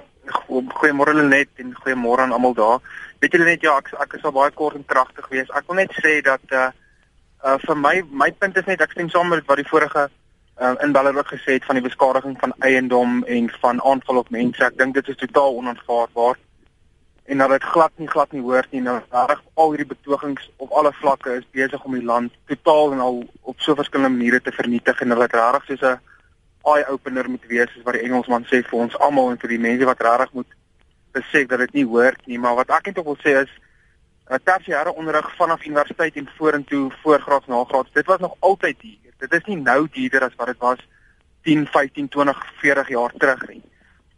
goeiemôre 0.79 1.15
Lenet 1.15 1.51
en 1.57 1.75
goeiemôre 1.75 2.27
aan 2.27 2.33
almal 2.33 2.55
daar. 2.55 2.81
Weet 3.21 3.33
julle 3.33 3.45
net 3.45 3.63
ja, 3.63 3.77
ek 3.79 3.93
ek 4.03 4.17
is 4.19 4.25
al 4.25 4.35
baie 4.35 4.51
kort 4.51 4.79
en 4.79 4.87
kragtig 4.87 5.29
wees. 5.31 5.51
Ek 5.55 5.67
wil 5.69 5.83
net 5.83 5.93
sê 6.03 6.21
dat 6.23 6.43
uh 6.51 6.71
uh 7.43 7.59
vir 7.67 7.77
my 7.77 7.95
my 8.11 8.31
punt 8.39 8.57
is 8.57 8.67
net 8.67 8.81
ek 8.81 8.93
stem 8.95 9.11
saam 9.11 9.29
met 9.29 9.47
wat 9.47 9.59
die 9.59 9.69
vorige 9.69 10.09
uh, 10.63 10.75
inbeller 10.83 11.17
ook 11.19 11.33
gesê 11.35 11.59
het 11.59 11.65
van 11.65 11.79
die 11.79 11.85
beskadiging 11.85 12.37
van 12.41 12.55
eiendom 12.59 13.23
en 13.25 13.51
van 13.61 13.83
aanval 13.83 14.23
op 14.23 14.31
mense. 14.31 14.65
Ek 14.65 14.79
dink 14.79 14.95
dit 14.95 15.09
is 15.09 15.17
totaal 15.17 15.57
onaanvaarbaar. 15.59 16.39
En 17.25 17.39
dat 17.39 17.51
dit 17.51 17.63
glad 17.63 17.93
nie 17.97 18.09
glad 18.09 18.33
nie 18.33 18.43
hoort 18.43 18.71
nie. 18.71 18.81
Nou 18.81 19.01
reg 19.11 19.43
al 19.55 19.75
hierdie 19.75 19.89
betogings 19.95 20.51
op 20.57 20.71
alle 20.71 20.93
vlakke 20.93 21.37
is 21.39 21.51
besig 21.51 21.85
om 21.85 21.95
die 21.95 22.05
land 22.05 22.33
totaal 22.47 22.93
en 22.93 23.01
al 23.01 23.23
op 23.41 23.61
so 23.61 23.75
verskillende 23.75 24.17
maniere 24.17 24.41
te 24.41 24.53
vernietig 24.53 25.01
en 25.01 25.15
dat 25.15 25.21
dit 25.27 25.39
reg 25.39 25.65
soos 25.67 25.83
'n 25.83 26.01
eye 26.75 26.89
opener 26.89 27.31
moet 27.31 27.47
wees 27.47 27.71
soos 27.73 27.85
wat 27.85 27.95
die 27.95 28.03
Engelsman 28.03 28.45
sê 28.45 28.63
vir 28.63 28.79
ons 28.79 28.99
almal 28.99 29.31
en 29.31 29.39
vir 29.39 29.49
die 29.49 29.59
mense 29.59 29.85
wat 29.85 30.01
regtig 30.01 30.33
moet 30.33 30.51
besef 31.13 31.47
dat 31.49 31.59
dit 31.59 31.73
nie 31.73 31.85
hoort 31.85 32.27
nie, 32.27 32.39
maar 32.39 32.55
wat 32.55 32.71
ek 32.71 32.87
net 32.87 33.05
wil 33.05 33.19
sê 33.25 33.43
is 33.43 33.53
'n 34.31 34.41
tersiêre 34.49 34.95
onderrig 34.95 35.29
vanaf 35.37 35.65
universiteit 35.65 36.17
en 36.17 36.29
vorentoe 36.37 36.91
voorgraads 37.03 37.47
nagraads. 37.47 37.93
Dit 37.93 38.07
was 38.07 38.19
nog 38.19 38.35
altyd 38.39 38.77
hier. 38.81 39.13
Dit 39.19 39.33
is 39.33 39.45
nie 39.45 39.57
nou 39.57 39.89
duurder 39.93 40.25
as 40.25 40.35
wat 40.37 40.47
dit 40.47 40.59
was 40.59 40.79
10, 41.43 41.67
15, 41.67 42.09
20, 42.09 42.53
40 42.61 42.89
jaar 42.89 43.13
terug 43.19 43.49
nie. 43.49 43.63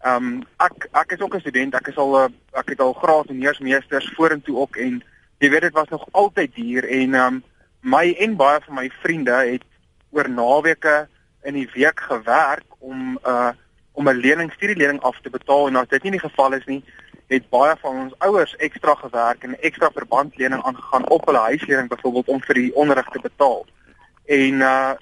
Ehm 0.04 0.24
um, 0.24 0.42
ek 0.60 0.88
ek 0.92 1.12
is 1.12 1.20
ook 1.20 1.34
'n 1.34 1.40
student. 1.40 1.74
Ek 1.74 1.86
is 1.88 1.96
al 1.96 2.18
eh, 2.20 2.32
ek 2.52 2.68
het 2.68 2.80
al 2.80 2.92
graad 2.92 3.28
en 3.28 3.44
hoogemeesters 3.44 4.12
vorentoe 4.16 4.56
ook 4.56 4.76
en 4.76 5.02
jy 5.38 5.48
weet 5.50 5.60
dit 5.60 5.72
was 5.72 5.88
nog 5.88 6.04
altyd 6.10 6.54
hier 6.54 6.84
en 6.88 7.14
ehm 7.14 7.34
um, 7.34 7.42
my 7.80 8.12
en 8.12 8.36
baie 8.36 8.60
van 8.66 8.74
my 8.74 8.90
vriende 9.00 9.32
het 9.32 9.64
oor 10.10 10.28
naweke 10.30 11.08
in 11.42 11.54
die 11.54 11.70
week 11.72 12.00
gewerk 12.00 12.64
om 12.78 13.18
uh 13.24 13.52
om 13.92 14.08
'n 14.08 14.20
lening 14.20 14.52
studielening 14.52 15.00
af 15.00 15.20
te 15.20 15.30
betaal 15.30 15.66
en 15.66 15.76
as 15.76 15.88
dit 15.88 16.02
nie 16.02 16.10
die 16.10 16.28
geval 16.28 16.52
is 16.52 16.64
nie, 16.64 16.84
het 17.26 17.48
baie 17.48 17.76
van 17.80 17.96
ons 17.96 18.18
ouers 18.18 18.56
ekstra 18.56 18.94
gewerk 18.94 19.42
en 19.42 19.60
ekstra 19.60 19.90
verbandlening 19.90 20.62
aangegaan 20.62 21.08
op 21.08 21.26
hulle 21.26 21.38
huislening 21.38 21.88
byvoorbeeld 21.88 22.28
om 22.28 22.42
vir 22.42 22.54
die 22.54 22.74
onderrig 22.74 23.08
te 23.08 23.20
betaal. 23.20 23.66
En 24.26 24.54
uh 24.60 24.92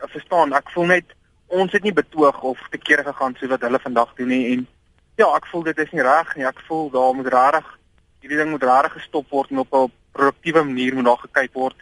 verstaan, 0.00 0.52
ek 0.52 0.70
voel 0.70 0.84
net 0.84 1.04
ons 1.52 1.72
het 1.72 1.84
nie 1.84 1.92
betoog 1.92 2.40
of 2.42 2.60
te 2.70 2.78
kere 2.78 3.04
gegaan 3.04 3.34
so 3.36 3.48
wat 3.52 3.64
hulle 3.66 3.80
vandag 3.82 4.14
doen 4.16 4.30
nie 4.32 4.44
en 4.54 4.66
ja, 5.20 5.28
ek 5.36 5.46
voel 5.50 5.66
dit 5.68 5.78
is 5.84 5.90
nie 5.92 6.04
reg 6.04 6.30
nie. 6.36 6.46
Ek 6.48 6.60
voel 6.66 6.88
daar 6.90 7.14
moet 7.14 7.28
regtig 7.34 7.66
hierdie 8.22 8.38
ding 8.40 8.52
moet 8.54 8.64
regtig 8.64 8.96
gestop 8.96 9.28
word 9.34 9.50
en 9.50 9.64
op 9.64 9.74
'n 9.76 9.92
produktiewe 10.16 10.64
manier 10.64 10.94
moet 10.94 11.04
daar 11.10 11.24
gekyk 11.26 11.52
word 11.52 11.76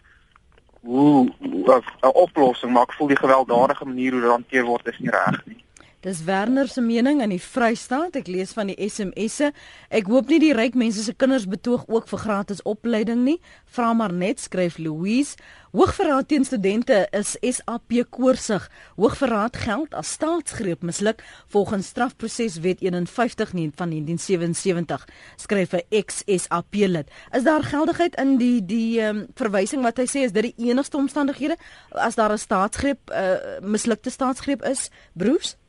hoe 0.83 1.29
'n 1.39 2.15
oplossing 2.25 2.73
maar 2.73 2.89
ek 2.89 2.97
voel 2.99 3.09
die 3.09 3.23
gewelddadige 3.25 3.85
manier 3.85 4.13
hoe 4.13 4.21
dit 4.21 4.31
hanteer 4.31 4.65
word 4.65 4.87
is 4.87 4.99
nie 4.99 5.11
reg 5.11 5.47
nie. 5.47 5.65
Dis 6.01 6.23
Werner 6.25 6.69
se 6.69 6.81
mening 6.81 7.19
in 7.21 7.29
die 7.29 7.43
Vrystaat. 7.45 8.15
Ek 8.17 8.29
lees 8.33 8.55
van 8.57 8.71
die 8.71 8.89
SMS'e. 8.89 9.51
Ek 9.93 10.07
hoop 10.09 10.31
nie 10.33 10.39
die 10.41 10.55
ryk 10.57 10.79
mense 10.81 11.03
se 11.05 11.13
kinders 11.13 11.45
betoog 11.45 11.83
ook 11.93 12.09
vir 12.09 12.23
gratis 12.23 12.63
opleiding 12.65 13.21
nie. 13.27 13.37
Vra 13.69 13.91
maar 13.93 14.15
net, 14.17 14.41
skryf 14.41 14.79
Louise. 14.81 15.37
Hoogverraad 15.77 16.31
teen 16.33 16.49
studente 16.49 17.03
is 17.13 17.35
SAP 17.45 17.99
koorsig. 18.17 18.65
Hoogverraad 18.97 19.61
geld 19.61 19.93
as 19.93 20.15
staatsgreep 20.17 20.81
misluk 20.89 21.21
volgens 21.53 21.93
strafproseswet 21.93 22.81
51 22.81 23.53
van 23.53 23.93
1977. 23.93 25.07
Skryf 25.37 25.77
'n 25.77 25.85
ex-SAP 25.91 26.75
lid. 26.89 27.13
Is 27.37 27.45
daar 27.45 27.63
geldigheid 27.63 28.17
in 28.17 28.39
die 28.39 28.65
die 28.65 29.01
um, 29.05 29.27
verwysing 29.35 29.83
wat 29.83 29.99
hy 30.01 30.09
sê 30.09 30.25
is 30.25 30.33
dit 30.33 30.49
die 30.49 30.71
enigste 30.73 30.97
omstandighede 30.97 31.57
as 31.93 32.15
daar 32.15 32.33
'n 32.33 32.39
staatsgreep 32.39 33.11
uh, 33.13 33.61
mislukte 33.61 34.11
staatsgreep 34.11 34.65
is? 34.65 34.89
Bruce 35.13 35.61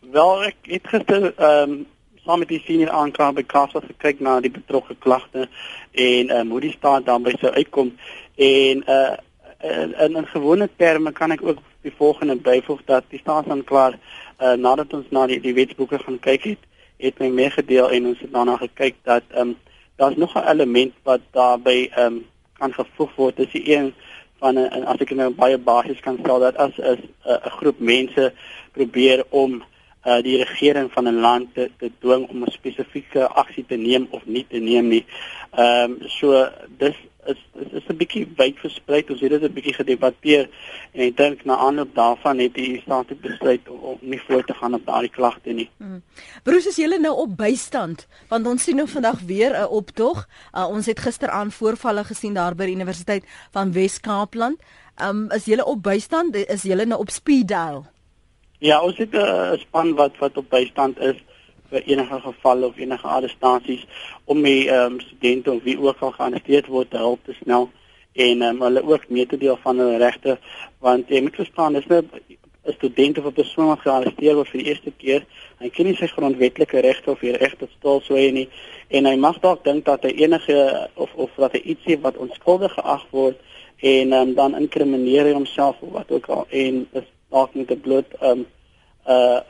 Wel 0.00 0.44
ek 0.44 0.56
het 0.62 0.86
gister 0.88 1.34
ehm 1.36 1.70
um, 1.70 1.86
saam 2.24 2.38
met 2.38 2.48
die 2.48 2.60
senior 2.64 2.90
aanklaer 2.90 3.34
by 3.36 3.42
Kassa 3.44 3.80
gekyk 3.84 4.20
na 4.20 4.38
die 4.40 4.50
betrokke 4.50 4.94
klagte 4.98 5.42
en 5.92 6.30
ehm 6.30 6.40
um, 6.40 6.50
hoe 6.50 6.60
die 6.60 6.72
staat 6.72 7.04
dan 7.04 7.22
by 7.22 7.34
sou 7.40 7.52
uitkom 7.52 7.92
en 8.36 8.82
uh 8.88 9.16
in 10.04 10.16
'n 10.16 10.26
gewone 10.26 10.68
terme 10.76 11.12
kan 11.12 11.32
ek 11.32 11.42
ook 11.42 11.58
die 11.82 11.92
volgende 11.96 12.36
byvoeg 12.36 12.80
dat 12.84 13.04
die 13.08 13.18
staatsaanklaer 13.18 13.98
uh 14.40 14.52
nadat 14.52 14.92
ons 14.92 15.10
na 15.10 15.26
die 15.26 15.40
die 15.40 15.54
wetsboeke 15.54 15.98
gaan 15.98 16.18
kyk 16.18 16.44
het, 16.44 16.62
het 16.96 17.18
my 17.18 17.28
meegedeel 17.28 17.90
en 17.90 18.06
ons 18.06 18.20
het 18.20 18.32
daarna 18.32 18.56
gekyk 18.56 18.96
dat 19.02 19.22
ehm 19.28 19.48
um, 19.48 19.56
daar's 19.96 20.16
nog 20.16 20.34
'n 20.34 20.48
element 20.48 20.94
wat 21.02 21.20
daarbey 21.30 21.90
ehm 21.92 22.06
um, 22.06 22.26
kan 22.52 22.72
gevoeg 22.72 23.14
word. 23.16 23.36
Dis 23.36 23.52
die 23.52 23.76
een 23.76 23.94
van 24.38 24.54
'n 24.58 24.84
as 24.84 25.00
ek 25.00 25.10
nou 25.10 25.30
baie 25.30 25.58
basies 25.58 26.00
kan 26.00 26.18
stel 26.20 26.38
dat 26.38 26.56
as 26.56 26.78
'n 26.78 26.98
'n 27.24 27.50
groep 27.58 27.78
mense 27.78 28.32
probeer 28.72 29.24
om 29.28 29.62
uh, 30.04 30.20
die 30.22 30.36
regering 30.44 30.92
van 30.92 31.08
'n 31.08 31.20
land 31.20 31.54
te, 31.54 31.70
te 31.78 31.90
dwing 31.98 32.28
om 32.28 32.42
'n 32.44 32.50
spesifieke 32.50 33.28
aksie 33.28 33.64
te 33.66 33.76
neem 33.76 34.06
of 34.10 34.26
nie 34.26 34.46
te 34.48 34.58
neem 34.58 34.88
nie. 34.88 35.04
Ehm 35.50 35.90
um, 35.90 36.08
so 36.08 36.48
dis 36.78 36.96
is 36.96 37.10
is, 37.26 37.72
is 37.72 37.86
'n 37.88 37.96
bietjie 37.96 38.24
wyd 38.36 38.58
versprei. 38.58 39.04
Ons 39.08 39.20
het 39.20 39.30
dit 39.30 39.42
'n 39.42 39.52
bietjie 39.52 39.74
gedebatteer 39.74 40.48
en 40.92 41.00
ek 41.06 41.16
dink 41.16 41.44
na 41.44 41.56
aanloop 41.56 41.94
daarvan 41.94 42.38
het 42.38 42.54
die 42.54 42.80
staat 42.80 43.20
besluit 43.20 43.68
om 43.68 43.98
nie 44.00 44.20
voort 44.26 44.46
te 44.46 44.54
gaan 44.54 44.74
op 44.74 44.86
daardie 44.86 45.10
klagte 45.10 45.52
nie. 45.52 45.70
Hmm. 45.76 46.02
Bruce, 46.42 46.68
is 46.68 46.76
julle 46.76 46.98
nou 46.98 47.14
op 47.16 47.36
bystand? 47.36 48.06
Want 48.28 48.46
ons 48.46 48.62
sien 48.62 48.76
nou 48.76 48.88
vandag 48.88 49.20
weer 49.20 49.52
'n 49.52 49.68
optog. 49.68 50.26
Uh, 50.54 50.68
ons 50.68 50.86
het 50.86 51.00
gisteraand 51.00 51.54
voorvalle 51.54 52.04
gesien 52.04 52.34
daar 52.34 52.54
by 52.54 52.64
Universiteit 52.64 53.24
van 53.50 53.72
Wes-Kaapland. 53.72 54.60
Ehm 54.96 55.08
um, 55.08 55.30
is 55.30 55.44
julle 55.44 55.64
op 55.64 55.82
bystand? 55.82 56.36
Is 56.36 56.62
julle 56.62 56.84
nou 56.84 57.00
op 57.00 57.10
speed 57.10 57.48
dial? 57.48 57.86
Ja, 58.60 58.82
ons 58.84 58.96
het 58.96 59.12
'n 59.12 59.16
uh, 59.16 59.52
span 59.58 59.94
wat 59.94 60.18
wat 60.18 60.36
op 60.36 60.48
bystand 60.50 60.98
is 60.98 61.16
vir 61.70 61.82
enige 61.82 62.20
geval 62.20 62.62
of 62.62 62.76
enige 62.76 63.06
arrestasies 63.06 63.86
om 64.24 64.42
die 64.42 64.68
ehm 64.68 64.92
um, 64.92 65.00
studente 65.00 65.52
of 65.52 65.62
wie 65.62 65.78
ook 65.80 66.00
al 66.00 66.10
gearresteer 66.10 66.66
word 66.68 66.90
te 66.90 66.96
help 66.96 67.24
te 67.24 67.32
snel 67.42 67.70
en 68.12 68.42
um, 68.42 68.60
hulle 68.62 68.82
ook 68.82 69.08
mee 69.08 69.26
te 69.26 69.36
deel 69.36 69.56
van 69.62 69.78
hulle 69.78 69.96
regte 69.96 70.38
want 70.78 71.08
jy 71.08 71.22
moet 71.22 71.38
verstaan 71.40 71.72
dis 71.72 71.86
nou 71.86 72.02
'n 72.02 72.72
student 72.72 73.18
of 73.18 73.24
'n 73.24 73.32
persoon 73.32 73.66
wat 73.66 73.80
gearresteer 73.86 74.34
word 74.34 74.48
vir 74.48 74.60
die 74.60 74.68
eerste 74.72 74.92
keer 74.96 75.24
hy 75.58 75.68
ken 75.68 75.86
nie 75.86 75.96
sy 75.96 76.06
grondwetlike 76.06 76.80
regte 76.80 77.10
of 77.10 77.20
hy 77.20 77.30
reg 77.30 77.54
tot 77.62 77.70
stil 77.78 78.00
so 78.00 78.14
nie 78.14 78.48
en 78.88 79.06
hy 79.06 79.16
mag 79.16 79.38
dalk 79.40 79.64
dink 79.64 79.84
dat 79.84 80.02
hy 80.02 80.12
enige 80.24 80.88
of 80.94 81.14
of 81.14 81.30
dat 81.36 81.52
hy 81.52 81.62
ietsie 81.64 81.96
wat 82.00 82.16
onskuldig 82.16 82.74
geag 82.74 83.06
word 83.10 83.40
en 83.94 84.12
um, 84.12 84.34
dan 84.34 84.58
inkrimineer 84.58 85.24
hy 85.24 85.32
homself 85.32 85.80
of 85.80 85.96
wat 85.96 86.10
ook 86.10 86.28
al 86.28 86.46
en 86.50 86.86
is 86.92 87.08
dalk 87.30 87.54
met 87.54 87.70
'n 87.70 87.80
bloot 87.80 88.06
um 88.22 88.46
uh 89.08 89.40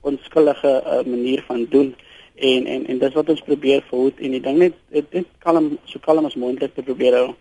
onskuldige 0.00 0.82
uh, 0.86 1.04
manier 1.04 1.42
van 1.46 1.66
doen 1.70 1.94
en 2.34 2.66
en 2.66 2.86
en 2.86 2.98
dis 2.98 3.14
wat 3.14 3.28
ons 3.28 3.40
probeer 3.40 3.82
verhoed 3.88 4.20
en 4.20 4.34
ek 4.34 4.42
dink 4.42 4.58
net 4.58 4.74
dit, 4.88 5.06
dit 5.10 5.26
kalm 5.38 5.78
so 5.84 5.98
kalm 5.98 6.24
as 6.24 6.36
moontlik 6.40 6.74
te 6.74 6.82
probeer 6.82 7.16
hou. 7.16 7.34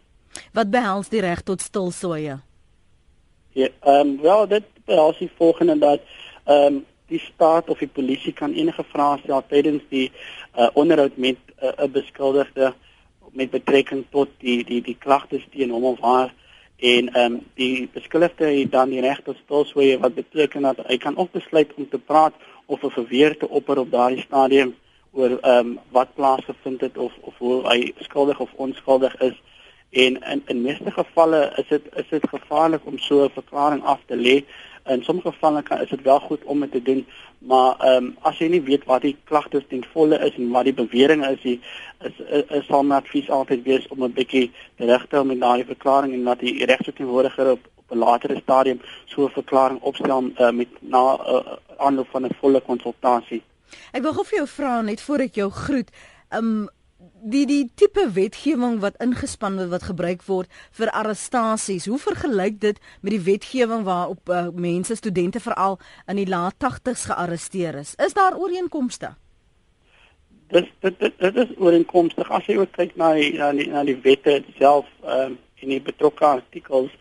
Wat 0.53 0.69
behels 0.69 1.09
die 1.09 1.21
reg 1.23 1.41
tot 1.47 1.61
stilsoeye? 1.61 2.39
Ja, 3.55 3.69
ehm 3.81 4.07
um, 4.07 4.21
wel 4.21 4.47
dit 4.47 4.67
behels 4.85 5.17
die 5.17 5.31
volgende 5.37 5.77
dat 5.79 6.01
ehm 6.45 6.65
um, 6.65 6.85
die 7.09 7.19
staat 7.19 7.69
of 7.69 7.79
die 7.81 7.89
polisie 7.89 8.33
kan 8.33 8.53
enige 8.53 8.83
vrae 8.91 9.17
stel 9.23 9.41
tydens 9.49 9.81
die 9.89 10.11
uh, 10.11 10.67
onderhoud 10.77 11.17
met 11.17 11.39
uh, 11.57 11.69
'n 11.69 11.85
uh, 11.85 11.91
beskuldigde 11.91 12.73
met 13.31 13.49
betrekking 13.49 14.05
tot 14.09 14.29
die 14.37 14.63
die 14.63 14.81
die 14.81 14.97
klagtes 14.97 15.47
teen 15.51 15.69
hom 15.69 15.83
of 15.83 15.99
haar 15.99 16.33
en 16.79 17.13
ehm 17.13 17.33
um, 17.33 17.39
die 17.53 17.89
beskuldigde 17.93 18.45
het 18.45 18.71
dan 18.71 18.89
die 18.89 19.01
reg 19.01 19.21
tot 19.23 19.37
stilswyge 19.43 19.99
wat 19.99 20.13
beteken 20.15 20.61
dat 20.61 20.77
hy 20.87 20.97
kan 20.97 21.17
ook 21.17 21.31
besluit 21.31 21.73
om 21.75 21.89
te 21.89 21.99
praat 21.99 22.33
of 22.65 22.83
'n 22.83 22.89
verweer 22.89 23.37
te 23.37 23.49
opper 23.49 23.77
op 23.79 23.91
daardie 23.91 24.21
stadium 24.21 24.75
oor 25.11 25.29
ehm 25.29 25.67
um, 25.67 25.79
wat 25.89 26.13
plaasgevind 26.13 26.81
het 26.81 26.97
of 26.97 27.13
of 27.19 27.37
hoe 27.37 27.67
hy 27.67 27.93
skuldig 27.99 28.39
of 28.39 28.49
onskuldig 28.55 29.19
is. 29.21 29.41
En 29.89 30.21
in 30.21 30.41
in 30.45 30.61
meeste 30.61 30.91
gevalle 30.91 31.53
is 31.55 31.67
dit 31.67 31.81
is 31.95 32.09
dit 32.09 32.29
gevaarlik 32.29 32.85
om 32.85 32.97
so 32.97 33.23
'n 33.23 33.29
verklaring 33.29 33.83
af 33.83 33.99
te 34.05 34.15
lê 34.15 34.45
in 34.89 35.03
sommige 35.03 35.31
gevalle 35.31 35.61
kan 35.63 35.81
is 35.81 35.89
dit 35.89 36.01
wel 36.01 36.19
goed 36.19 36.43
om 36.43 36.59
dit 36.59 36.71
te 36.71 36.81
doen 36.81 37.05
maar 37.39 37.75
ehm 37.79 38.03
um, 38.03 38.15
as 38.21 38.37
jy 38.37 38.47
nie 38.47 38.61
weet 38.61 38.85
wat 38.85 39.01
die 39.01 39.17
klagtes 39.23 39.67
ten 39.69 39.85
volle 39.93 40.19
is 40.27 40.35
en 40.35 40.51
wat 40.51 40.63
die 40.63 40.73
bewering 40.73 41.25
is 41.25 41.41
die 41.41 41.59
is 42.07 42.19
is, 42.29 42.45
is 42.59 42.65
sal 42.65 42.83
my 42.83 42.95
advies 42.95 43.29
altyd 43.29 43.63
wees 43.63 43.87
om 43.87 44.03
'n 44.03 44.13
bietjie 44.13 44.51
te 44.77 44.99
hou 45.09 45.25
met 45.25 45.39
daardie 45.39 45.71
verklaring 45.73 46.13
en 46.13 46.23
dat 46.23 46.39
die 46.39 46.65
regsverteenwoordiger 46.65 47.51
op 47.51 47.67
op 47.89 47.95
'n 47.95 47.99
latere 47.99 48.39
stadium 48.39 48.81
so 49.05 49.25
'n 49.25 49.29
verklaring 49.29 49.79
opstel 49.81 50.23
uh, 50.23 50.51
met 50.51 50.67
na 50.79 51.17
uh, 51.17 51.57
aanloop 51.77 52.07
van 52.09 52.25
'n 52.25 52.37
volle 52.39 52.61
konsultasie 52.61 53.43
Ek 53.93 54.01
wil 54.01 54.13
gou 54.13 54.25
vir 54.25 54.37
jou 54.37 54.47
vra 54.47 54.81
net 54.81 55.01
voor 55.01 55.19
ek 55.19 55.35
jou 55.35 55.49
groet 55.49 55.89
um, 56.33 56.69
die 56.99 57.45
die 57.47 57.69
tipe 57.75 58.09
wetgewing 58.15 58.79
wat 58.83 58.97
ingespan 59.03 59.55
word 59.59 59.71
wat 59.71 59.87
gebruik 59.87 60.23
word 60.27 60.59
vir 60.79 60.91
arrestasies 61.01 61.87
hoe 61.87 61.99
vergelyk 61.99 62.59
dit 62.59 62.81
met 63.01 63.13
die 63.15 63.23
wetgewing 63.23 63.85
waarop 63.87 64.29
uh, 64.29 64.47
mense 64.51 64.95
studente 64.95 65.39
veral 65.39 65.79
in 66.07 66.19
die 66.19 66.27
laat 66.27 66.59
80s 66.59 67.07
gearresteer 67.11 67.79
is? 67.79 67.95
Is 67.95 68.13
daar 68.13 68.35
ooreenkomste? 68.35 69.15
Dis 70.51 70.67
dit 70.81 70.99
dit, 70.99 71.19
dit 71.19 71.35
is 71.35 71.55
ooreenkomstig. 71.57 72.29
As 72.31 72.47
jy 72.49 72.57
ook 72.57 72.71
kyk 72.75 72.95
na 72.97 73.13
na 73.15 73.51
die 73.55 73.69
na 73.71 73.83
die 73.87 73.99
wette 74.03 74.41
self 74.57 74.87
um, 75.03 75.37
in 75.63 75.75
die 75.75 75.81
betrokke 75.83 76.25
artikels 76.25 76.91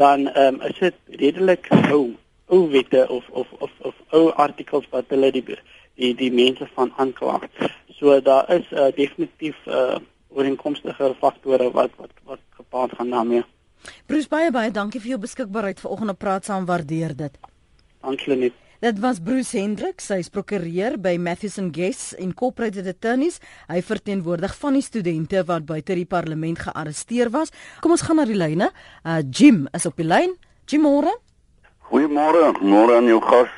dan 0.00 0.28
um, 0.38 0.60
is 0.68 0.78
dit 0.78 1.16
redelik 1.20 1.68
ou 1.90 2.14
ou 2.52 2.68
wette 2.70 3.08
of 3.08 3.28
of 3.30 3.52
of 3.58 3.70
of 3.80 3.94
ou 4.16 4.28
artikels 4.46 4.86
wat 4.92 5.10
hulle 5.12 5.32
die 5.34 5.44
die 5.94 6.14
die 6.14 6.32
mense 6.32 6.66
van 6.74 6.92
aankla 6.96 7.40
So 7.98 8.20
daar 8.20 8.50
is 8.50 8.66
uh, 8.72 8.90
definitief 8.94 9.56
uh 9.66 9.96
ooreenkomstige 10.34 11.14
faktore 11.20 11.70
wat 11.70 11.90
wat 11.96 12.10
wat 12.24 12.40
gepaard 12.56 12.92
gaan 12.98 13.10
daarmee. 13.10 13.44
Bruce 14.06 14.28
baie 14.28 14.50
baie 14.50 14.70
dankie 14.70 15.00
vir 15.00 15.14
jou 15.14 15.20
beskikbaarheid 15.22 15.80
vanoggend 15.80 16.10
op 16.10 16.18
praat 16.18 16.44
saam 16.44 16.66
waardeer 16.66 17.14
dit. 17.16 17.38
Dankie 18.02 18.36
net. 18.36 18.56
Dit 18.84 18.98
was 19.00 19.20
Bruce 19.22 19.56
Hendriks, 19.56 20.10
hy 20.12 20.18
is 20.20 20.28
prokureur 20.28 20.98
by 21.00 21.14
Matheson 21.16 21.70
Guests 21.72 22.12
Incorporated 22.20 22.88
Attorneys. 22.90 23.38
Hy 23.70 23.78
verteenwoordig 23.80 24.56
van 24.60 24.76
die 24.76 24.82
studente 24.84 25.44
wat 25.48 25.64
buite 25.64 25.94
die 25.96 26.04
parlement 26.04 26.60
gearresteer 26.66 27.30
was. 27.32 27.54
Kom 27.80 27.94
ons 27.94 28.04
gaan 28.04 28.20
na 28.20 28.26
die 28.28 28.36
lyne. 28.36 28.72
Uh 29.06 29.22
Jim 29.22 29.68
is 29.72 29.86
op 29.88 29.96
die 29.96 30.08
lyn. 30.08 30.34
Jim 30.68 30.84
môre. 30.84 31.14
Goeiemôre, 31.88 32.50
môre 32.60 32.98
aan 32.98 33.08
jou 33.08 33.22
gas. 33.24 33.52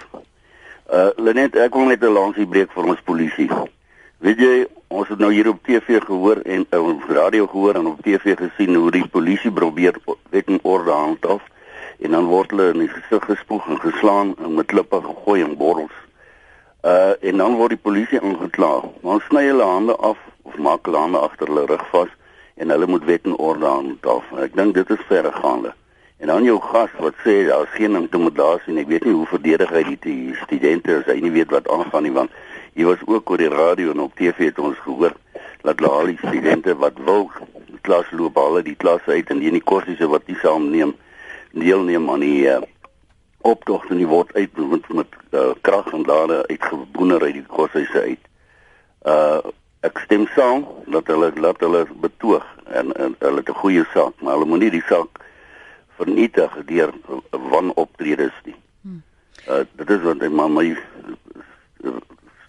Uh 0.86 1.08
Lenet, 1.18 1.56
ek 1.58 1.74
wil 1.74 1.88
net 1.90 2.02
'n 2.02 2.12
lansie 2.14 2.46
breek 2.46 2.70
vir 2.70 2.84
ons 2.86 3.00
polisie. 3.02 3.50
Weet 4.22 4.38
jy, 4.38 4.66
ons 4.86 5.08
het 5.08 5.18
nou 5.18 5.32
hier 5.32 5.48
op 5.50 5.58
TV 5.66 5.98
gehoor 5.98 6.38
en 6.46 6.66
uh, 6.70 6.78
op 6.78 7.02
radio 7.10 7.46
gehoor 7.46 7.74
en 7.74 7.86
op 7.90 8.02
TV 8.02 8.36
gesien 8.38 8.74
hoe 8.74 8.90
die 8.94 9.08
polisie 9.08 9.50
probeer 9.50 9.98
wet 10.30 10.46
en 10.46 10.60
orde 10.62 10.92
handhaaf 10.94 11.42
en 11.98 12.10
dan 12.10 12.28
word 12.30 12.50
hulle 12.54 12.68
in 12.70 12.84
die 12.84 12.88
gesig 12.88 13.24
gespoeg 13.24 13.66
en 13.66 13.80
geslaan 13.80 14.34
en 14.38 14.54
met 14.54 14.66
klippe 14.66 15.00
gegooi 15.02 15.42
en 15.42 15.56
borrels. 15.56 15.96
Uh 16.86 17.18
en 17.20 17.42
dan 17.42 17.58
word 17.58 17.74
die 17.74 17.82
polisie 17.82 18.20
aangekla. 18.20 18.70
Maar 19.02 19.20
sny 19.26 19.42
hulle 19.48 19.66
hande 19.66 19.96
af 19.96 20.22
of 20.42 20.54
maak 20.56 20.86
hulle 20.86 21.02
hande 21.02 21.18
agter 21.18 21.50
hulle 21.50 21.66
rug 21.66 21.82
vas 21.90 22.14
en 22.54 22.70
hulle 22.70 22.86
moet 22.86 23.04
wet 23.04 23.26
en 23.26 23.34
orde 23.36 23.66
handhaaf. 23.66 24.30
Ek 24.38 24.54
dink 24.54 24.78
dit 24.78 24.90
is 24.90 25.02
verregaande. 25.10 25.74
En 26.16 26.26
dan 26.26 26.44
jou 26.44 26.60
gas 26.60 26.90
wat 26.98 27.14
sê 27.24 27.44
daar 27.46 27.62
is 27.62 27.74
geen 27.76 27.96
intimidasie 27.96 28.72
en 28.72 28.78
ek 28.80 28.88
weet 28.88 29.04
nie 29.04 29.12
hoe 29.12 29.26
verdedig 29.28 29.72
hy 29.74 29.82
die, 29.84 29.98
die 30.00 30.36
studente 30.46 30.94
as 31.02 31.10
hy 31.10 31.18
nie 31.20 31.32
weet 31.34 31.50
wat 31.52 31.68
aangaan 31.68 32.06
nie 32.08 32.14
want 32.16 32.32
hy 32.76 32.86
was 32.88 33.02
ook 33.04 33.30
oor 33.30 33.42
die 33.42 33.52
radio 33.52 33.92
en 33.92 34.00
op 34.06 34.14
TV 34.16 34.48
het 34.48 34.58
ons 34.58 34.80
gehoor 34.84 35.12
dat 35.66 35.82
al 35.84 36.08
die 36.08 36.20
studente 36.22 36.72
wat 36.80 36.96
wil 37.04 37.28
klas 37.84 38.08
loop 38.16 38.40
al 38.40 38.62
die 38.64 38.78
klasse 38.80 39.12
uit 39.12 39.28
en 39.30 39.42
die 39.44 39.52
nie 39.52 39.64
kursusse 39.72 40.08
wat 40.08 40.24
hulle 40.30 40.38
saamneem 40.40 40.94
deelneem 41.52 42.08
aan 42.10 42.24
die 42.24 42.48
uh, 42.48 42.62
optog 43.44 43.84
en 43.92 44.00
die 44.00 44.08
word 44.08 44.32
uit 44.34 44.56
met, 44.72 44.88
met 44.88 45.20
uh, 45.36 45.52
krag 45.68 45.92
en 45.92 46.08
dade 46.08 46.40
uitgeboener 46.48 47.22
uit 47.28 47.36
die 47.38 47.46
koshuise 47.52 48.02
uit. 48.08 48.24
Uh 49.04 49.54
ek 49.86 50.00
stem 50.02 50.24
saam 50.34 50.64
dat 50.90 51.06
hulle 51.12 51.28
laat 51.38 51.60
hulle 51.62 51.84
betoog 52.02 52.42
en, 52.74 52.88
en 52.96 53.12
hulle 53.20 53.42
het 53.44 53.50
'n 53.52 53.60
goeie 53.60 53.84
saak, 53.92 54.16
maar 54.18 54.34
hulle 54.34 54.48
moenie 54.50 54.72
die 54.72 54.82
saak 54.88 55.20
vernietig 55.96 56.58
deur 56.68 56.92
wanoptredes 57.30 58.36
nie. 58.44 58.56
Hmm. 58.82 59.02
Uh 59.48 59.64
dit 59.76 59.90
is 59.90 60.04
wat 60.06 60.28
my 60.28 60.48
my 60.48 60.68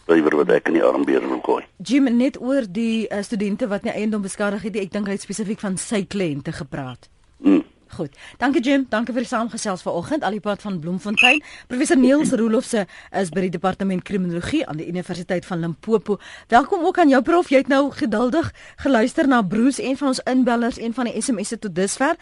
Bywer 0.07 0.37
wat 0.39 0.51
ek 0.55 0.69
in 0.71 0.77
die 0.77 0.83
armbeer 0.87 1.25
wil 1.27 1.41
gooi. 1.43 1.63
Jim 1.83 2.05
net 2.15 2.37
oor 2.39 2.63
die 2.63 3.09
uh, 3.11 3.19
studente 3.27 3.67
wat 3.67 3.83
nie 3.83 3.91
eiendom 3.91 4.23
beskadig 4.23 4.63
het 4.63 4.77
nie. 4.77 4.85
Ek 4.87 4.93
dink 4.93 5.09
hy 5.09 5.17
het 5.17 5.25
spesifiek 5.25 5.59
van 5.59 5.75
sy 5.81 6.05
kliënte 6.07 6.53
gepraat. 6.55 7.09
Mm. 7.43 7.65
Goed. 7.91 8.15
Dankie 8.39 8.61
Jim, 8.63 8.85
dankie 8.91 9.13
vir 9.15 9.23
die 9.23 9.29
saamgesels 9.29 9.83
vanoggend 9.85 10.23
al 10.27 10.35
die 10.35 10.43
pad 10.43 10.63
van 10.63 10.79
Bloemfontein. 10.83 11.39
Professor 11.71 11.99
Niels 11.99 12.33
Roelofse 12.35 12.83
is 13.15 13.31
by 13.31 13.45
die 13.45 13.53
departement 13.53 14.03
kriminologie 14.07 14.65
aan 14.67 14.79
die 14.81 14.87
Universiteit 14.87 15.47
van 15.47 15.63
Limpopo. 15.63 16.17
Welkom 16.51 16.83
ook 16.87 16.99
aan 16.99 17.11
jou 17.11 17.21
prof. 17.23 17.51
Jy 17.51 17.63
het 17.63 17.71
nou 17.71 17.87
geduldig 17.95 18.51
geluister 18.83 19.27
na 19.27 19.41
Bruce 19.41 19.83
en 19.83 19.97
van 19.99 20.13
ons 20.13 20.23
inbellers 20.23 20.79
en 20.79 20.93
van 20.93 21.11
die 21.11 21.21
SMS'e 21.21 21.59
tot 21.63 21.75
dusver. 21.75 22.15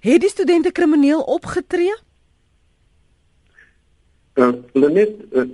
Het 0.00 0.20
die 0.20 0.30
studente 0.30 0.72
krimineel 0.72 1.20
opgetree? 1.20 1.94
Uh, 4.38 4.52
net 4.72 5.16
uh, 5.34 5.44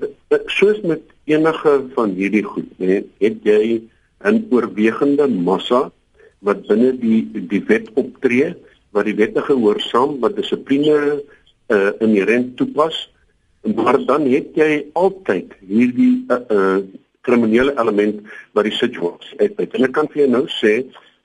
soos 0.53 0.81
met 0.85 1.01
enige 1.25 1.73
van 1.95 2.13
hierdie 2.19 2.45
goed, 2.45 2.69
hè, 2.77 3.01
het 3.25 3.39
jy 3.43 3.81
'n 4.25 4.47
oorwegende 4.51 5.29
massa 5.29 5.91
wat 6.45 6.67
binne 6.69 6.93
die 7.01 7.25
die 7.33 7.63
wet 7.65 7.89
optree 7.95 8.53
wat 8.95 9.09
die 9.09 9.17
wette 9.19 9.43
gehoorsaam, 9.43 10.21
wat 10.21 10.37
dissipline 10.37 11.23
uh 11.73 11.91
inherent 12.05 12.57
toepas. 12.57 13.11
Maar 13.65 14.05
dan 14.05 14.29
het 14.29 14.53
jy 14.55 14.85
altyd 14.93 15.57
hierdie 15.65 16.25
uh, 16.29 16.41
uh 16.51 16.79
kriminele 17.25 17.73
element 17.81 18.21
wat 18.53 18.69
die 18.69 18.77
situasie 18.77 19.39
uitbuit. 19.41 19.75
En 19.75 19.85
ek 19.89 19.93
kan 19.97 20.09
vir 20.13 20.21
jou 20.23 20.31
nou 20.31 20.45
sê 20.53 20.75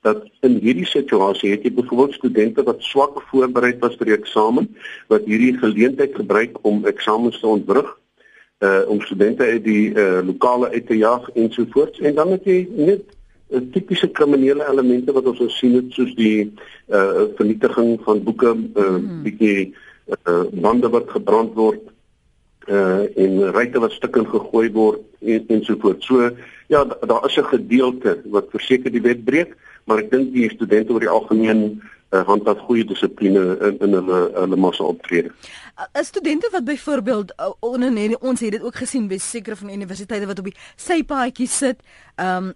dat 0.02 0.24
in 0.48 0.58
hierdie 0.64 0.88
situasie 0.88 1.52
het 1.52 1.64
jy 1.64 1.74
byvoorbeeld 1.76 2.14
studente 2.14 2.64
wat 2.64 2.84
swak 2.88 3.22
voorberei 3.32 3.74
was 3.80 3.98
vir 4.00 4.12
die 4.12 4.18
eksamen 4.18 4.70
wat 5.12 5.28
hierdie 5.28 5.58
geleentheid 5.60 6.16
gebruik 6.16 6.60
om 6.62 6.86
eksamens 6.88 7.40
te 7.40 7.48
ontwrig 7.48 7.90
uh 8.60 8.84
om 8.92 9.02
studente 9.02 9.44
uit 9.44 9.64
die 9.64 9.92
uh 9.94 10.20
lokale 10.26 10.70
uit 10.70 10.88
te 10.88 10.98
jaag 10.98 11.30
ensovoorts 11.36 12.00
en 12.00 12.16
dan 12.16 12.32
het 12.36 12.48
jy 12.48 12.60
net 12.76 13.06
uh, 13.50 13.62
tipiese 13.74 14.10
kriminele 14.12 14.66
elemente 14.72 15.16
wat 15.16 15.28
ons 15.32 15.60
sien 15.60 15.78
het 15.80 15.94
soos 15.96 16.12
die 16.16 16.50
uh 16.88 17.28
vernietiging 17.38 18.00
van 18.08 18.24
boeke, 18.24 18.56
uh 18.56 18.98
bietjie 19.24 19.72
uh 20.28 20.44
bande 20.52 20.92
wat 20.92 21.12
gebrand 21.16 21.56
word 21.56 21.88
uh 22.68 23.08
en 23.16 23.40
ryte 23.56 23.80
wat 23.80 23.96
stukkend 23.96 24.30
gegooi 24.30 24.68
word 24.76 25.02
en 25.20 25.48
ensovoorts. 25.56 26.06
So 26.06 26.30
ja, 26.68 26.84
daar 26.86 27.26
is 27.26 27.38
'n 27.38 27.52
gedeelte 27.56 28.20
wat 28.26 28.52
verseker 28.52 28.92
die 28.92 29.02
wet 29.02 29.24
breek, 29.26 29.56
maar 29.86 30.04
ek 30.04 30.12
dink 30.12 30.34
die 30.34 30.50
studente 30.50 30.94
oor 30.94 31.00
die 31.00 31.10
algemeen 31.10 31.82
uh, 32.12 32.36
dat 32.44 32.60
goeie 32.68 32.86
dissipline 32.86 33.58
in 33.68 33.80
in 33.80 33.94
hulle 33.94 34.20
hulle 34.34 34.56
massa 34.56 34.84
optrede. 34.84 35.32
As 35.92 36.08
studente 36.08 36.50
wat 36.52 36.64
byvoorbeeld 36.64 37.34
uh, 37.38 38.16
ons 38.20 38.40
het 38.40 38.52
dit 38.52 38.62
ook 38.62 38.76
gesien 38.76 39.08
by 39.08 39.18
sekere 39.18 39.56
van 39.56 39.70
universiteite 39.70 40.26
wat 40.26 40.40
op 40.40 40.46
die 40.46 40.58
sypaadjies 40.76 41.58
sit, 41.58 41.84
ehm 42.16 42.52
um, 42.52 42.54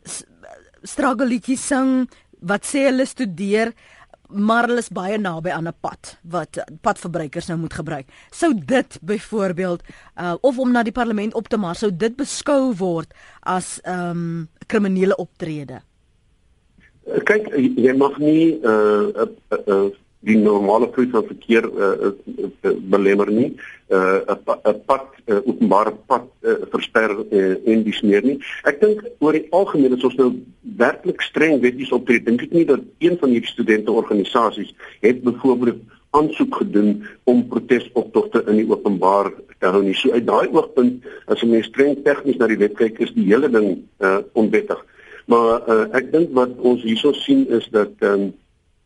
struggle 0.83 1.25
liedjies 1.25 1.67
sing 1.67 2.09
wat 2.43 2.65
sê 2.67 2.89
hulle 2.89 3.05
studeer 3.07 3.71
maar 4.33 4.67
hulle 4.67 4.81
is 4.81 4.89
baie 4.89 5.17
naby 5.17 5.51
aan 5.53 5.67
'n 5.67 5.75
pad 5.79 6.17
wat 6.21 6.57
padverbruikers 6.81 7.47
nou 7.47 7.59
moet 7.59 7.73
gebruik. 7.73 8.07
Sou 8.31 8.53
dit 8.65 8.99
byvoorbeeld 9.01 9.81
uh, 10.19 10.33
of 10.41 10.59
om 10.59 10.71
na 10.71 10.83
die 10.83 10.91
parlement 10.91 11.33
op 11.33 11.47
te 11.47 11.57
maar 11.57 11.75
sou 11.75 11.91
dit 11.95 12.15
beskou 12.15 12.73
word 12.75 13.13
as 13.39 13.79
'n 13.83 13.89
um, 13.89 14.49
kriminele 14.67 15.15
optrede? 15.15 15.81
Kyk, 17.03 17.51
jy 17.57 17.93
mag 17.97 18.17
nie 18.17 18.59
'n 18.59 18.65
uh, 18.65 19.25
uh, 19.25 19.59
uh, 19.67 19.89
die 20.23 20.37
normale 20.39 20.87
vloei 20.93 21.09
van 21.11 21.25
verkeer 21.27 21.65
uh, 21.67 22.11
uh, 22.11 22.75
belemmer 22.91 23.31
nie. 23.31 23.49
'n 23.89 23.95
uh, 23.95 24.35
'n 24.71 24.79
pad 24.85 25.09
uh, 25.27 25.39
openbare 25.43 25.93
pad 26.07 26.23
uh, 26.41 26.63
versper 26.71 27.11
uh, 27.31 27.55
en 27.67 27.83
dis 27.83 28.01
meer 28.01 28.23
nie. 28.23 28.37
Ek 28.63 28.79
dink 28.79 29.03
oor 29.19 29.35
die 29.35 29.47
algemeen 29.51 29.93
as 29.93 30.03
ons 30.03 30.15
nou 30.15 30.31
werklik 30.79 31.21
streng 31.21 31.59
wetties 31.61 31.91
optree, 31.91 32.23
dink 32.23 32.41
ek 32.41 32.55
nie 32.55 32.65
dat 32.65 32.79
een 32.99 33.17
van 33.19 33.35
hierdie 33.35 33.51
studenteorganisasies 33.51 34.71
het 35.01 35.21
byvoorbeeld 35.23 35.83
aansoek 36.13 36.55
gedoen 36.55 37.03
om 37.23 37.47
protesoptogte 37.49 38.43
in 38.47 38.61
die 38.61 38.69
openbaar 38.69 39.31
te 39.59 39.67
hou 39.67 39.83
nie. 39.83 39.95
So 39.97 40.13
uit 40.13 40.27
daai 40.27 40.47
oogpunt 40.53 41.03
as 41.27 41.43
'n 41.43 41.49
mens 41.49 41.67
streng 41.67 42.03
tegnies 42.03 42.37
na 42.37 42.47
die 42.47 42.57
wet 42.57 42.75
kyk, 42.77 42.99
is 42.99 43.13
die 43.13 43.25
hele 43.25 43.49
ding 43.49 43.83
uh, 43.99 44.19
onwettig. 44.33 44.79
Maar 45.25 45.69
uh, 45.69 45.85
ek 45.95 46.11
dink 46.11 46.33
wat 46.37 46.57
ons 46.59 46.81
hierso 46.83 47.13
sien 47.13 47.45
is 47.47 47.67
dat 47.71 47.91
um, 47.99 48.33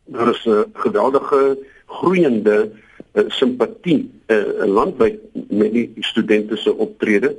daar 0.06 0.30
is 0.30 0.46
'n 0.46 0.66
geweldige 0.74 1.58
groeiende 1.86 2.70
uh, 3.14 3.24
simpatie 3.28 4.12
uh, 4.28 4.66
landwyd 4.66 5.20
met 5.50 5.72
die 5.74 5.92
studente 6.00 6.56
se 6.56 6.74
optrede. 6.76 7.36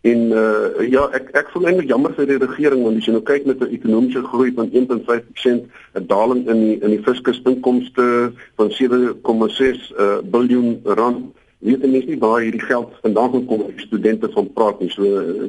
En 0.00 0.18
uh, 0.18 0.88
ja, 0.90 1.04
ek 1.14 1.28
ek 1.38 1.50
voel 1.52 1.66
eintlik 1.66 1.88
jammer 1.88 2.14
vir 2.16 2.26
die 2.26 2.40
regering 2.42 2.82
want 2.82 2.96
as 2.98 3.06
jy 3.06 3.12
nou 3.14 3.22
kyk 3.22 3.44
met 3.46 3.60
'n 3.62 3.70
ekonomiese 3.70 4.22
groei 4.22 4.50
van 4.56 4.70
1.5%, 4.72 5.68
'n 5.94 6.06
daling 6.06 6.48
in 6.48 6.58
die 6.64 6.78
in 6.82 6.90
die 6.90 7.02
fiskusinkomste 7.06 8.32
van 8.56 8.70
7,6 8.70 9.92
uh, 9.94 10.18
biljoen 10.24 10.80
rand 10.84 11.30
weet 11.62 11.84
mense 11.86 12.08
nie 12.10 12.18
waar 12.18 12.40
hierdie 12.42 12.64
geld 12.66 12.90
vandaan 13.02 13.34
het 13.34 13.48
die 13.48 13.86
studente 13.86 14.30
van 14.34 14.52
praat 14.52 14.80
nie 14.80 14.90
so 14.90 15.02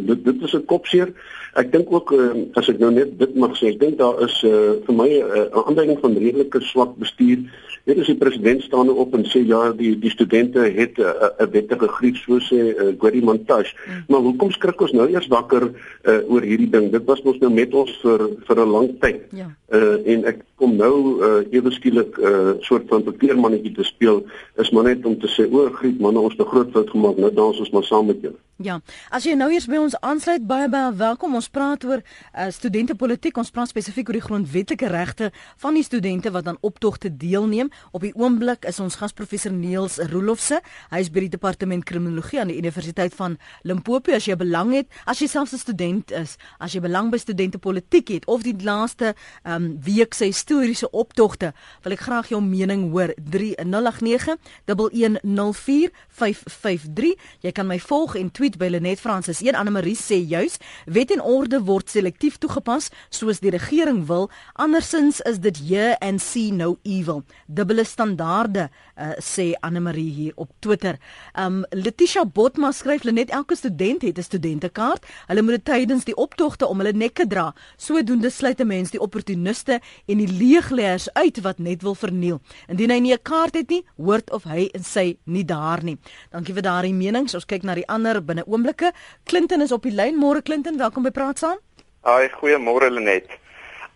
dit 0.10 0.26
dit 0.26 0.42
is 0.42 0.54
'n 0.54 0.66
kopseer 0.66 1.10
ek 1.56 1.72
dink 1.72 1.92
ook 1.94 2.12
uh, 2.12 2.32
as 2.60 2.70
ek 2.70 2.80
nou 2.80 2.92
net 2.92 3.18
dit 3.20 3.36
mag 3.36 3.54
sê 3.58 3.74
ek 3.74 3.80
dink 3.80 3.98
daar 3.98 4.22
is 4.26 4.44
uh, 4.44 4.80
vir 4.86 4.96
my 4.96 5.10
'n 5.10 5.22
uh, 5.38 5.66
aanduiding 5.68 6.00
van 6.02 6.18
redelike 6.18 6.62
swak 6.62 6.98
bestuur 6.98 7.46
Dit 7.84 7.98
is 8.00 8.08
die 8.08 8.16
president 8.16 8.62
staan 8.64 8.88
op 8.90 9.16
en 9.18 9.26
sê 9.28 9.42
ja 9.44 9.60
die 9.76 9.92
die 10.00 10.12
studente 10.12 10.60
het 10.60 10.98
'n 10.98 11.04
uh, 11.04 11.48
wettige 11.52 11.88
grief 11.88 12.18
so 12.18 12.40
sê 12.40 12.56
uh, 12.56 12.94
Gary 13.00 13.24
Montage. 13.24 13.76
Mm. 13.76 14.04
Maar 14.08 14.20
hoekom 14.20 14.52
skrik 14.52 14.82
ons 14.82 14.92
nou 14.92 15.10
eers 15.10 15.28
wakker 15.28 15.64
uh, 16.04 16.32
oor 16.32 16.42
hierdie 16.42 16.70
ding? 16.70 16.92
Dit 16.92 17.04
was 17.06 17.22
mos 17.24 17.40
nou 17.40 17.52
met 17.52 17.74
ons 17.74 17.92
vir 18.02 18.20
vir 18.48 18.58
'n 18.60 18.70
lang 18.70 18.90
tyd. 19.00 19.20
Ja. 19.32 19.52
Uh, 19.70 20.00
en 20.06 20.24
ek 20.26 20.40
kom 20.56 20.76
nou 20.76 20.96
uh, 21.20 21.44
ewe 21.52 21.72
skielik 21.72 22.18
'n 22.18 22.24
uh, 22.24 22.54
soort 22.60 22.88
van 22.88 23.04
papier 23.04 23.36
mannetjie 23.38 23.76
te 23.76 23.84
speel 23.84 24.24
is 24.58 24.72
maar 24.72 24.84
net 24.84 25.06
om 25.06 25.20
te 25.20 25.28
sê 25.28 25.44
o, 25.52 25.70
griep 25.70 26.00
man, 26.00 26.18
ons 26.18 26.38
'n 26.40 26.46
groot 26.46 26.72
fout 26.72 26.90
gemaak. 26.90 27.18
Nou 27.18 27.34
dans 27.34 27.60
ons 27.60 27.72
maar 27.72 27.84
saam 27.84 28.06
met 28.06 28.22
julle. 28.22 28.40
Ja, 28.64 28.78
as 29.12 29.26
jy 29.28 29.34
nou 29.36 29.50
eers 29.52 29.66
by 29.68 29.76
ons 29.76 29.96
aansluit, 30.08 30.46
baie 30.48 30.70
baie 30.72 30.94
welkom. 30.96 31.34
Ons 31.36 31.50
praat 31.52 31.84
oor 31.84 32.00
uh, 32.00 32.46
studentepolitiek. 32.48 33.36
Ons 33.36 33.50
praat 33.52 33.68
spesifiek 33.68 34.08
oor 34.08 34.16
die 34.16 34.24
grondwetlike 34.24 34.88
regte 34.88 35.32
van 35.60 35.76
die 35.76 35.84
studente 35.84 36.32
wat 36.32 36.48
aan 36.48 36.60
optogte 36.64 37.12
deelneem. 37.12 37.68
Op 37.92 38.06
die 38.06 38.14
oomblik 38.16 38.64
is 38.70 38.80
ons 38.80 38.96
gasprofessor 39.02 39.52
Niels 39.52 39.98
Roelofse. 40.14 40.62
Hy 40.94 41.02
is 41.04 41.10
by 41.12 41.26
die 41.26 41.34
departement 41.34 41.84
kriminologie 41.84 42.40
aan 42.40 42.54
die 42.54 42.60
Universiteit 42.62 43.12
van 43.18 43.36
Limpopo. 43.68 44.16
As 44.16 44.30
jy 44.30 44.38
belang 44.40 44.72
het, 44.78 44.88
as 45.12 45.20
jy 45.20 45.28
selfs 45.28 45.58
'n 45.58 45.60
student 45.60 46.16
is, 46.16 46.38
as 46.64 46.72
jy 46.72 46.80
belang 46.80 47.12
by 47.12 47.20
studentepolitiek 47.20 48.16
het 48.16 48.28
of 48.32 48.48
die 48.48 48.56
laaste 48.64 49.12
um, 49.44 49.76
week 49.84 50.14
se 50.14 50.32
historiese 50.32 50.88
optogte, 50.92 51.52
wil 51.84 51.92
ek 51.92 52.08
graag 52.08 52.32
jou 52.32 52.40
mening 52.40 52.92
hoor. 52.96 53.12
3089 53.20 54.40
1104 54.72 55.92
553. 56.08 57.20
Jy 57.42 57.52
kan 57.52 57.68
my 57.68 57.80
volg 57.80 58.16
en 58.16 58.32
tweet 58.32 58.53
by 58.58 58.68
Lenet 58.68 59.00
Francis. 59.00 59.42
Een 59.42 59.56
Anne 59.56 59.72
Marie 59.72 59.96
sê 59.96 60.18
juis 60.28 60.58
wet 60.86 61.12
en 61.12 61.22
orde 61.22 61.60
word 61.64 61.90
selektief 61.90 62.38
toegepas 62.38 62.90
soos 63.10 63.40
die 63.40 63.52
regering 63.54 64.06
wil. 64.08 64.30
Andersins 64.54 65.22
is 65.22 65.40
dit 65.40 65.58
here 65.58 65.98
and 66.02 66.22
see 66.22 66.52
no 66.52 66.78
evil. 66.84 67.24
Dubbele 67.48 67.84
standaarde 67.84 68.70
uh, 68.70 69.14
sê 69.20 69.54
Anne 69.62 69.80
Marie 69.80 70.12
hier 70.12 70.34
op 70.36 70.50
Twitter. 70.60 71.00
Um 71.40 71.64
Letitia 71.70 72.26
Botma 72.26 72.72
skryf 72.72 73.04
Lenet 73.04 73.30
elke 73.30 73.56
student 73.56 74.02
het 74.02 74.18
'n 74.18 74.24
studentekaart. 74.24 75.06
Hulle 75.28 75.42
moet 75.42 75.64
dit 75.64 75.66
tydens 75.66 76.04
die 76.04 76.16
optogte 76.16 76.68
om 76.68 76.78
hulle 76.78 76.94
nekke 76.94 77.28
dra. 77.28 77.54
Sodoende 77.78 78.30
sluit 78.30 78.60
'n 78.60 78.68
mens 78.68 78.92
die 78.92 79.02
opportuniste 79.02 79.82
en 80.06 80.18
die 80.18 80.28
leegleers 80.28 81.14
uit 81.14 81.42
wat 81.42 81.60
net 81.60 81.82
wil 81.82 81.96
verniel. 81.96 82.42
Indien 82.68 82.90
hy 82.90 83.00
nie 83.00 83.14
'n 83.14 83.22
kaart 83.22 83.54
het 83.54 83.70
nie, 83.70 83.86
hoort 83.98 84.32
of 84.32 84.44
hy 84.44 84.70
en 84.74 84.84
sy 84.84 85.18
nie 85.26 85.46
daar 85.46 85.84
nie. 85.84 85.98
Dankie 86.32 86.54
vir 86.54 86.62
daardie 86.62 86.94
menings. 86.94 87.34
Ons 87.34 87.46
kyk 87.46 87.64
na 87.64 87.76
die 87.76 87.88
ander 87.88 88.22
binne 88.34 88.50
oomblikke. 88.50 88.92
Clinton 89.24 89.62
is 89.62 89.72
op 89.72 89.86
die 89.86 89.94
lyn. 89.94 90.18
Môre 90.18 90.42
Clinton, 90.42 90.78
welkom 90.82 91.06
by 91.06 91.12
Praat 91.14 91.42
saam. 91.44 91.60
Haai, 92.08 92.30
goeiemôre 92.40 92.90
Lenet. 92.90 93.30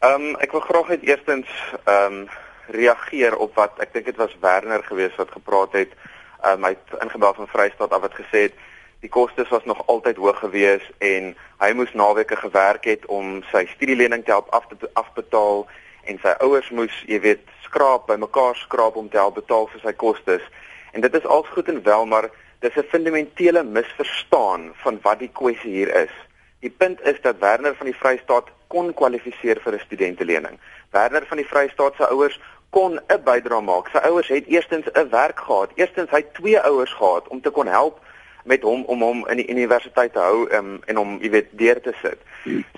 Ehm 0.05 0.29
um, 0.29 0.35
ek 0.43 0.53
wil 0.53 0.61
graag 0.67 0.93
net 0.93 1.07
eerstens 1.07 1.49
ehm 1.85 2.21
um, 2.21 2.27
reageer 2.67 3.37
op 3.39 3.55
wat 3.55 3.79
ek 3.79 3.93
dink 3.95 4.05
dit 4.05 4.17
was 4.19 4.35
Werner 4.43 4.83
gewees 4.83 5.15
wat 5.17 5.31
gepraat 5.33 5.73
het. 5.73 5.95
Ehm 6.43 6.59
um, 6.59 6.67
hy 6.69 6.75
het 6.75 7.01
ingebel 7.01 7.33
van 7.33 7.49
Vrystaat 7.53 7.95
af 7.95 8.05
wat 8.05 8.19
gesê 8.19 8.45
het 8.49 8.63
die 9.01 9.09
kostes 9.09 9.49
was 9.49 9.65
nog 9.65 9.81
altyd 9.87 10.17
hoog 10.17 10.39
gewees 10.41 10.85
en 10.97 11.33
hy 11.61 11.71
moes 11.73 11.93
naweke 11.93 12.35
gewerk 12.35 12.85
het 12.89 13.05
om 13.05 13.43
sy 13.51 13.65
studielening 13.73 14.25
te 14.25 14.33
help 14.33 14.49
af 14.53 14.65
te 14.69 14.89
afbetaal 14.93 15.67
en 16.09 16.17
sy 16.21 16.33
ouers 16.45 16.69
moes, 16.69 16.95
jy 17.05 17.19
weet, 17.21 17.43
skraap 17.65 18.07
bymekaar 18.07 18.55
skraap 18.55 18.95
om 18.95 19.09
te 19.09 19.19
help 19.19 19.35
betaal 19.37 19.67
vir 19.73 19.83
sy 19.83 19.93
kostes. 19.93 20.45
En 20.93 21.01
dit 21.01 21.13
is 21.13 21.25
als 21.25 21.49
goed 21.53 21.69
en 21.69 21.83
wel, 21.83 22.05
maar 22.05 22.29
dis 22.67 22.83
'n 22.83 22.89
fundamentele 22.89 23.63
misverstaan 23.63 24.71
van 24.83 24.99
wat 25.01 25.19
die 25.19 25.31
kwessie 25.33 25.71
hier 25.71 25.95
is. 25.95 26.15
Die 26.59 26.69
punt 26.69 27.01
is 27.01 27.21
dat 27.21 27.39
Werner 27.39 27.75
van 27.75 27.85
die 27.85 27.95
Vrystaat 27.95 28.47
kon 28.67 28.93
kwalifiseer 28.93 29.59
vir 29.63 29.73
'n 29.73 29.85
studentelening. 29.85 30.59
Werner 30.91 31.25
van 31.25 31.37
die 31.37 31.47
Vrystaat 31.47 31.93
se 31.95 32.07
ouers 32.07 32.39
kon 32.69 32.99
'n 33.07 33.23
bydrae 33.23 33.61
maak. 33.61 33.87
Sy 33.89 33.97
ouers 33.97 34.27
het 34.27 34.47
eerstens 34.47 34.85
'n 34.93 35.09
werk 35.09 35.39
gehad. 35.39 35.71
Eerstens 35.75 36.09
hy 36.09 36.25
twee 36.33 36.59
ouers 36.59 36.93
gehad 36.93 37.27
om 37.27 37.41
te 37.41 37.49
kon 37.49 37.67
help 37.67 37.99
met 38.43 38.61
hom 38.61 38.83
om 38.83 39.01
hom 39.01 39.27
in 39.27 39.37
die 39.37 39.49
universiteit 39.49 40.13
te 40.13 40.19
hou 40.19 40.47
um, 40.51 40.81
en 40.85 40.97
om 40.97 41.17
jy 41.21 41.29
weet 41.29 41.47
deur 41.51 41.81
te 41.81 41.93
sit. 42.01 42.19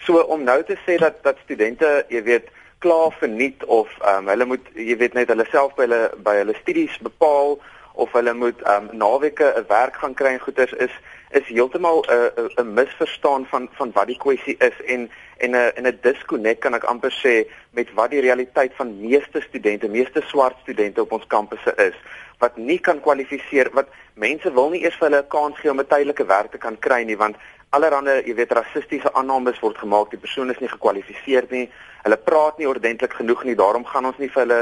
So 0.02 0.22
om 0.22 0.44
nou 0.44 0.64
te 0.64 0.78
sê 0.86 0.98
dat 0.98 1.24
dat 1.24 1.38
studente, 1.44 2.06
jy 2.10 2.24
weet, 2.24 2.48
klaar 2.78 3.12
verniet 3.12 3.66
of 3.66 3.90
um, 4.06 4.28
hulle 4.28 4.46
moet 4.46 4.68
jy 4.74 4.98
weet 4.98 5.14
net 5.14 5.28
hulle 5.28 5.46
self 5.52 5.76
by 5.76 5.82
hulle 5.82 6.12
by 6.18 6.36
hulle 6.36 6.56
studies 6.62 6.98
bepaal 6.98 7.60
of 8.00 8.12
hulle 8.18 8.34
moet 8.34 8.60
um 8.74 8.90
naweke 8.92 9.54
'n 9.56 9.66
werk 9.68 9.96
gaan 10.02 10.14
kry 10.14 10.34
en 10.34 10.46
goeders 10.48 10.74
is 10.86 10.94
is 11.32 11.48
heeltemal 11.48 12.06
'n 12.08 12.50
'n 12.62 12.74
misverstaan 12.74 13.46
van 13.46 13.70
van 13.72 13.92
wat 13.94 14.08
die 14.08 14.18
kwessie 14.18 14.56
is 14.70 14.78
en 14.86 15.10
en 15.38 15.52
'n 15.52 15.72
en 15.78 15.88
'n 15.88 16.00
disconnect 16.02 16.60
kan 16.60 16.74
ek 16.74 16.84
amper 16.84 17.14
sê 17.24 17.36
met 17.72 17.94
wat 17.94 18.10
die 18.10 18.22
realiteit 18.22 18.74
van 18.76 19.00
meeste 19.02 19.42
studente, 19.42 19.88
meeste 19.88 20.22
swart 20.22 20.56
studente 20.62 21.02
op 21.02 21.12
ons 21.12 21.28
kampusse 21.28 21.74
is 21.76 21.96
wat 22.40 22.58
nie 22.58 22.80
kan 22.80 23.02
kwalifiseer 23.02 23.70
wat 23.74 23.88
mense 24.14 24.54
wil 24.54 24.70
nie 24.70 24.84
eers 24.84 24.98
vir 24.98 25.10
hulle 25.10 25.22
'n 25.22 25.28
kans 25.28 25.60
gee 25.60 25.72
om 25.72 25.80
'n 25.80 25.88
tydelike 25.88 26.26
werk 26.26 26.52
te 26.52 26.58
kan 26.58 26.80
kry 26.80 27.04
nie 27.04 27.18
want 27.18 27.36
allerhande, 27.70 28.22
jy 28.26 28.34
weet, 28.36 28.52
rassistiese 28.52 29.12
aannames 29.14 29.60
word 29.62 29.78
gemaak, 29.78 30.10
die 30.10 30.22
persoon 30.22 30.50
is 30.50 30.60
nie 30.60 30.72
gekwalifiseer 30.72 31.46
nie. 31.54 31.68
Hulle 32.04 32.18
praat 32.18 32.58
nie 32.58 32.70
ordentlik 32.70 33.14
genoeg 33.14 33.44
nie, 33.46 33.56
daarom 33.56 33.86
gaan 33.86 34.10
ons 34.10 34.18
nie 34.18 34.30
vir 34.34 34.46
hulle 34.46 34.60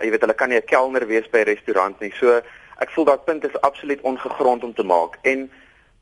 jy 0.00 0.10
weet, 0.14 0.22
hulle 0.24 0.34
kan 0.34 0.48
nie 0.48 0.56
'n 0.56 0.66
kelner 0.66 1.06
wees 1.06 1.28
by 1.30 1.38
'n 1.38 1.50
restaurant 1.52 2.00
nie. 2.00 2.12
So 2.20 2.40
ek 2.80 2.90
voel 2.94 3.04
dat 3.04 3.24
punt 3.24 3.44
is 3.44 3.60
absoluut 3.60 4.00
ongegrond 4.00 4.64
om 4.64 4.74
te 4.74 4.84
maak. 4.84 5.18
En 5.22 5.50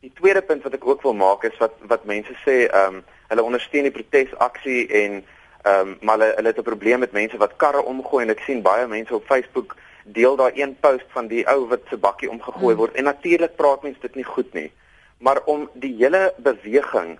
die 0.00 0.12
tweede 0.14 0.42
punt 0.42 0.62
wat 0.62 0.76
ek 0.78 0.86
ook 0.86 1.02
wil 1.02 1.14
maak 1.14 1.44
is 1.44 1.56
wat 1.58 1.74
wat 1.90 2.06
mense 2.06 2.34
sê, 2.44 2.66
ehm 2.66 3.00
um, 3.00 3.04
hulle 3.28 3.44
ondersteun 3.44 3.84
die 3.84 3.92
protesaksie 3.92 4.86
en 5.02 5.20
ehm 5.20 5.88
um, 5.88 5.96
maar 6.00 6.18
hulle 6.18 6.32
hulle 6.36 6.52
het 6.54 6.58
'n 6.58 6.70
probleem 6.70 7.04
met 7.04 7.12
mense 7.12 7.36
wat 7.36 7.56
karre 7.56 7.82
omgooi 7.82 8.24
en 8.24 8.30
ek 8.30 8.44
sien 8.46 8.62
baie 8.62 8.86
mense 8.86 9.14
op 9.14 9.26
Facebook 9.26 9.76
deel 10.04 10.36
daar 10.36 10.52
een 10.54 10.76
post 10.80 11.08
van 11.08 11.26
die 11.26 11.46
ou 11.46 11.66
wat 11.68 11.80
se 11.90 11.96
bakkie 11.96 12.30
omgegooi 12.30 12.74
hmm. 12.74 12.82
word. 12.82 12.94
En 12.94 13.04
natuurlik 13.04 13.56
praat 13.56 13.82
mense 13.82 14.00
dit 14.00 14.14
nie 14.14 14.24
goed 14.24 14.52
nie. 14.52 14.72
Maar 15.18 15.42
om 15.44 15.68
die 15.72 15.94
hele 15.98 16.32
beweging 16.36 17.18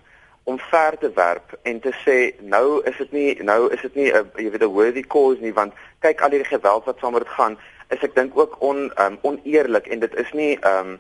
om 0.48 0.58
ver 0.58 0.98
te 0.98 1.10
werp 1.14 1.58
en 1.62 1.80
te 1.80 1.92
sê 2.04 2.16
nou 2.40 2.80
is 2.88 2.96
dit 2.96 3.12
nie 3.12 3.42
nou 3.42 3.72
is 3.72 3.80
dit 3.80 3.94
nie 3.94 4.12
'n 4.12 4.30
jy 4.36 4.50
weet 4.50 4.62
'n 4.62 4.76
worthy 4.78 5.02
cause 5.02 5.40
nie 5.40 5.52
want 5.52 5.74
kyk 6.00 6.20
al 6.20 6.30
hierdie 6.30 6.54
geweld 6.56 6.84
wat 6.84 6.98
saam 6.98 7.12
met 7.12 7.22
dit 7.22 7.32
gaan 7.32 7.58
is 7.90 8.02
ek 8.04 8.14
dink 8.14 8.38
ook 8.38 8.56
on 8.62 8.88
um, 9.00 9.18
oneerlik 9.22 9.86
en 9.86 10.00
dit 10.00 10.14
is 10.14 10.32
nie 10.32 10.56
'n 10.56 10.66
um, 10.66 10.98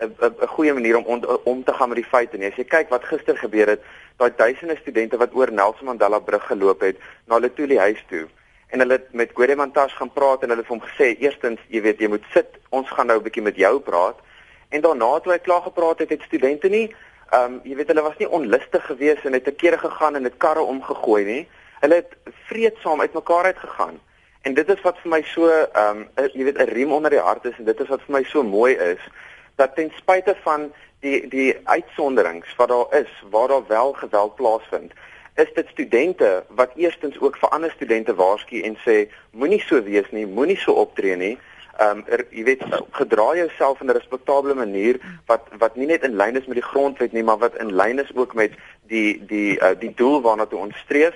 'n 0.00 0.46
goeie 0.46 0.72
manier 0.72 0.96
om 0.96 1.04
on, 1.04 1.26
om 1.44 1.64
te 1.64 1.72
gaan 1.72 1.88
met 1.88 1.96
die 1.96 2.10
feite 2.10 2.36
nie. 2.36 2.50
As 2.50 2.56
jy 2.56 2.64
kyk 2.64 2.88
wat 2.88 3.04
gister 3.04 3.36
gebeur 3.36 3.66
het, 3.66 3.82
daai 4.16 4.32
duisende 4.36 4.76
studente 4.76 5.16
wat 5.16 5.34
oor 5.34 5.52
Nelson 5.52 5.86
Mandela 5.86 6.18
brug 6.18 6.46
geloop 6.46 6.80
het 6.80 6.96
na 7.26 7.40
toe 7.48 7.78
huis 7.78 8.04
toe 8.08 8.28
en 8.70 8.78
hulle 8.78 8.92
het 8.92 9.12
met 9.12 9.30
Godemantas 9.34 9.92
gaan 9.94 10.12
praat 10.12 10.42
en 10.42 10.48
hulle 10.48 10.60
het 10.60 10.70
hom 10.70 10.80
gesê 10.80 11.16
eerstens, 11.18 11.60
jy 11.68 11.80
weet 11.80 12.00
jy 12.00 12.08
moet 12.08 12.24
sit, 12.32 12.58
ons 12.68 12.90
gaan 12.90 13.06
nou 13.06 13.18
'n 13.18 13.22
bietjie 13.22 13.42
met 13.42 13.56
jou 13.56 13.80
praat. 13.80 14.16
En 14.68 14.80
daarna 14.80 15.20
toe 15.20 15.32
hy 15.32 15.38
klaar 15.38 15.62
gepraat 15.62 15.98
het, 15.98 16.10
het 16.10 16.22
studente 16.22 16.68
nie 16.68 16.94
Ehm 17.26 17.54
um, 17.54 17.60
jy 17.66 17.74
weet 17.74 17.88
hulle 17.90 18.02
was 18.06 18.18
nie 18.20 18.28
onlustig 18.30 18.84
geweest 18.86 19.24
en 19.26 19.34
het 19.34 19.44
te 19.44 19.50
kere 19.50 19.78
gegaan 19.78 20.14
en 20.14 20.24
het 20.24 20.36
karre 20.38 20.62
omgegooi 20.62 21.24
nie. 21.24 21.48
Hulle 21.80 21.94
het 21.94 22.12
vreedsaam 22.46 23.00
uitmekaar 23.00 23.44
uitgegaan. 23.44 23.98
En 24.46 24.54
dit 24.54 24.68
is 24.68 24.80
wat 24.86 24.98
vir 25.02 25.10
my 25.10 25.22
so 25.26 25.48
ehm 25.50 26.04
um, 26.06 26.28
jy 26.38 26.44
weet 26.46 26.58
'n 26.62 26.70
riem 26.76 26.92
onder 26.92 27.10
die 27.10 27.24
hart 27.28 27.44
is 27.50 27.56
en 27.58 27.64
dit 27.64 27.80
is 27.80 27.88
wat 27.88 28.02
vir 28.06 28.14
my 28.16 28.22
so 28.32 28.42
mooi 28.42 28.74
is 28.74 29.02
dat 29.58 29.74
ten 29.74 29.90
spyte 29.96 30.36
van 30.44 30.70
die 31.00 31.28
die 31.28 31.56
uitsonderings 31.64 32.54
wat 32.56 32.68
daar 32.68 32.94
is 33.00 33.10
waar 33.30 33.48
daar 33.48 33.66
wel 33.68 33.92
geweld 33.92 34.34
plaasvind 34.34 34.92
is 35.34 35.50
dit 35.54 35.68
studente 35.68 36.44
wat 36.48 36.70
eerstens 36.76 37.18
ook 37.20 37.36
vir 37.36 37.48
ander 37.48 37.70
studente 37.70 38.14
waarsku 38.14 38.62
en 38.62 38.78
sê 38.86 38.96
moenie 39.30 39.60
so 39.66 39.82
wees 39.82 40.10
nie 40.10 40.26
moenie 40.26 40.58
so 40.58 40.72
optree 40.72 41.16
nie. 41.16 41.38
Ehm 41.78 41.98
um, 41.98 42.04
er, 42.06 42.26
jy 42.30 42.44
weet 42.44 42.62
gedra 42.90 43.28
jouself 43.36 43.80
in 43.80 43.90
'n 43.90 43.98
respekteerbare 43.98 44.54
manier 44.54 45.00
wat 45.26 45.42
wat 45.58 45.76
nie 45.76 45.86
net 45.86 46.02
in 46.02 46.16
lyn 46.16 46.36
is 46.36 46.46
met 46.46 46.62
die 46.62 46.70
grondwet 46.72 47.12
nie 47.12 47.22
maar 47.22 47.38
wat 47.38 47.56
in 47.56 47.74
lyn 47.74 47.98
is 47.98 48.14
ook 48.14 48.34
met 48.34 48.52
die 48.86 49.24
die 49.26 49.58
uh, 49.58 49.74
die 49.78 49.94
doel 49.94 50.22
waarna 50.22 50.46
toe 50.46 50.58
ons 50.58 50.78
streef 50.78 51.14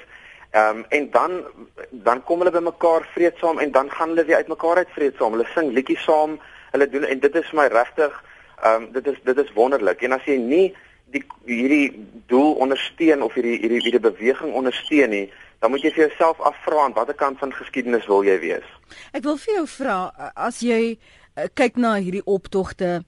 Ehm 0.50 0.78
um, 0.78 0.84
en 0.88 1.10
dan 1.10 1.44
dan 1.90 2.22
kom 2.24 2.38
hulle 2.38 2.50
bymekaar 2.50 3.08
vreedsaam 3.12 3.58
en 3.58 3.70
dan 3.70 3.90
gaan 3.90 4.08
hulle 4.08 4.24
weer 4.24 4.36
uitmekaar 4.36 4.76
uit 4.76 4.88
vreedsaam. 4.90 5.32
Hulle 5.32 5.46
sing 5.54 5.72
liedjies 5.72 6.02
saam. 6.02 6.40
Hulle 6.70 6.88
doen 6.88 7.04
en 7.04 7.20
dit 7.20 7.34
is 7.34 7.50
vir 7.50 7.58
my 7.60 7.66
regtig 7.66 8.16
ehm 8.62 8.82
um, 8.82 8.92
dit 8.92 9.06
is 9.06 9.18
dit 9.24 9.38
is 9.38 9.52
wonderlik. 9.52 10.02
En 10.02 10.12
as 10.12 10.24
jy 10.26 10.36
nie 10.36 10.74
die 11.14 11.22
hierdie 11.46 12.06
doel 12.26 12.54
ondersteun 12.54 13.22
of 13.22 13.34
hierdie 13.34 13.58
hierdie 13.62 13.80
hierdie 13.84 14.02
beweging 14.02 14.52
ondersteun 14.54 15.10
nie, 15.10 15.30
dan 15.60 15.70
moet 15.70 15.84
jy 15.86 15.92
vir 15.94 16.06
jouself 16.08 16.40
afvra 16.40 16.84
aan 16.84 16.98
watter 16.98 17.14
kant 17.14 17.38
van 17.38 17.54
geskiedenis 17.54 18.06
wil 18.10 18.26
jy 18.26 18.38
wees? 18.42 18.66
Ek 19.12 19.22
wil 19.22 19.38
vir 19.38 19.54
jou 19.54 19.66
vra 19.78 19.96
as 20.34 20.62
jy 20.66 20.82
uh, 20.96 21.46
kyk 21.54 21.78
na 21.78 21.96
hierdie 21.98 22.26
optogte 22.26 23.00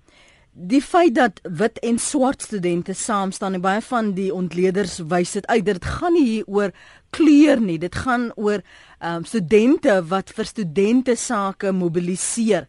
Die 0.53 0.83
feit 0.85 1.15
dat 1.17 1.41
wit 1.43 1.79
en 1.81 1.99
swart 1.99 2.43
studente 2.43 2.93
saam 2.93 3.31
staan 3.33 3.55
en 3.57 3.63
baie 3.65 3.81
van 3.81 4.11
die 4.13 4.29
ontleeders 4.35 4.99
wys 5.09 5.31
dit 5.33 5.47
uit 5.49 5.65
dit 5.65 5.85
gaan 5.85 6.13
nie 6.13 6.25
hier 6.27 6.45
oor 6.47 6.75
kleur 7.17 7.61
nie 7.61 7.79
dit 7.81 7.95
gaan 7.95 8.27
oor 8.37 8.61
um, 9.01 9.25
studente 9.25 9.95
wat 10.11 10.29
vir 10.37 10.45
studente 10.45 11.15
sake 11.17 11.73
mobiliseer. 11.73 12.67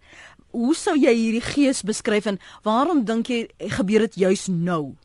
Hoe 0.56 0.72
sou 0.80 0.96
jy 0.96 1.12
hierdie 1.12 1.44
gees 1.44 1.84
beskryf 1.84 2.30
en 2.32 2.40
waarom 2.64 3.04
dink 3.04 3.28
jy 3.28 3.42
gebeur 3.76 4.08
dit 4.08 4.16
juis 4.24 4.48
nou? 4.48 4.96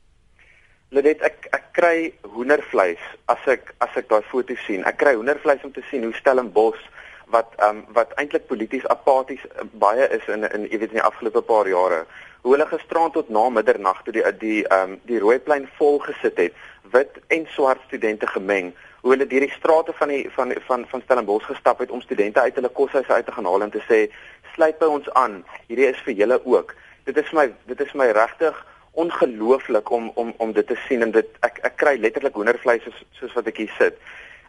Lenet 0.95 1.27
ek 1.27 1.51
ek 1.51 1.67
kry 1.75 1.97
hoendervleis 2.31 3.03
as 3.27 3.43
ek 3.51 3.75
as 3.83 3.99
ek 3.99 4.07
daai 4.07 4.23
foto 4.31 4.55
sien. 4.69 4.87
Ek 4.87 5.03
kry 5.03 5.17
hoendervleis 5.19 5.67
om 5.67 5.75
te 5.75 5.83
sien 5.91 6.07
hoe 6.07 6.15
Stellenbosch 6.15 6.87
wat 7.35 7.59
um, 7.59 7.83
wat 7.99 8.15
eintlik 8.23 8.47
polities 8.47 8.87
apaties 8.87 9.43
uh, 9.51 9.67
baie 9.83 10.07
is 10.15 10.31
in 10.31 10.47
in 10.47 10.71
jy 10.71 10.79
weet 10.79 10.95
in 10.95 11.03
die 11.03 11.09
afgelope 11.11 11.43
paar 11.43 11.67
jare 11.67 12.05
hoe 12.43 12.53
hulle 12.55 12.67
gisterand 12.67 13.13
tot 13.13 13.29
na 13.29 13.49
middernag 13.49 14.03
toe 14.03 14.13
die 14.13 14.25
die 14.39 14.67
ehm 14.67 14.93
um, 14.93 15.01
die 15.11 15.19
Rooiplein 15.19 15.69
vol 15.79 15.99
gesit 15.99 16.37
het, 16.37 16.55
wit 16.93 17.21
en 17.29 17.47
swart 17.55 17.81
studente 17.87 18.27
gemeng, 18.27 18.73
hoe 19.01 19.13
hulle 19.13 19.27
deur 19.27 19.47
die 19.47 19.57
strate 19.57 19.93
van 20.01 20.09
die 20.09 20.25
van 20.37 20.55
van 20.67 20.87
van 20.89 21.03
Stellenbosch 21.05 21.47
gestap 21.51 21.79
het 21.79 21.91
om 21.91 22.01
studente 22.01 22.41
uit 22.41 22.55
hulle 22.55 22.69
koshuise 22.69 23.13
uit 23.13 23.27
te 23.27 23.33
gaan 23.33 23.45
haal 23.45 23.63
en 23.63 23.71
te 23.71 23.83
sê 23.91 24.07
sluit 24.55 24.79
by 24.79 24.89
ons 24.91 25.11
aan, 25.15 25.43
hierdie 25.67 25.87
is 25.87 26.01
vir 26.07 26.15
julle 26.19 26.41
ook. 26.45 26.75
Dit 27.07 27.17
is 27.17 27.31
my 27.33 27.47
dit 27.71 27.81
is 27.81 27.93
my 27.95 28.11
regtig 28.17 28.57
ongelooflik 28.99 29.91
om 29.91 30.11
om 30.15 30.33
om 30.37 30.53
dit 30.53 30.67
te 30.67 30.79
sien 30.87 31.03
en 31.03 31.15
dit 31.15 31.37
ek 31.47 31.61
ek 31.63 31.77
kry 31.83 31.95
letterlik 31.99 32.35
hoendervleis 32.35 32.83
soos 32.87 33.05
soos 33.21 33.37
wat 33.39 33.51
ek 33.53 33.63
hier 33.65 33.75
sit. 33.79 34.01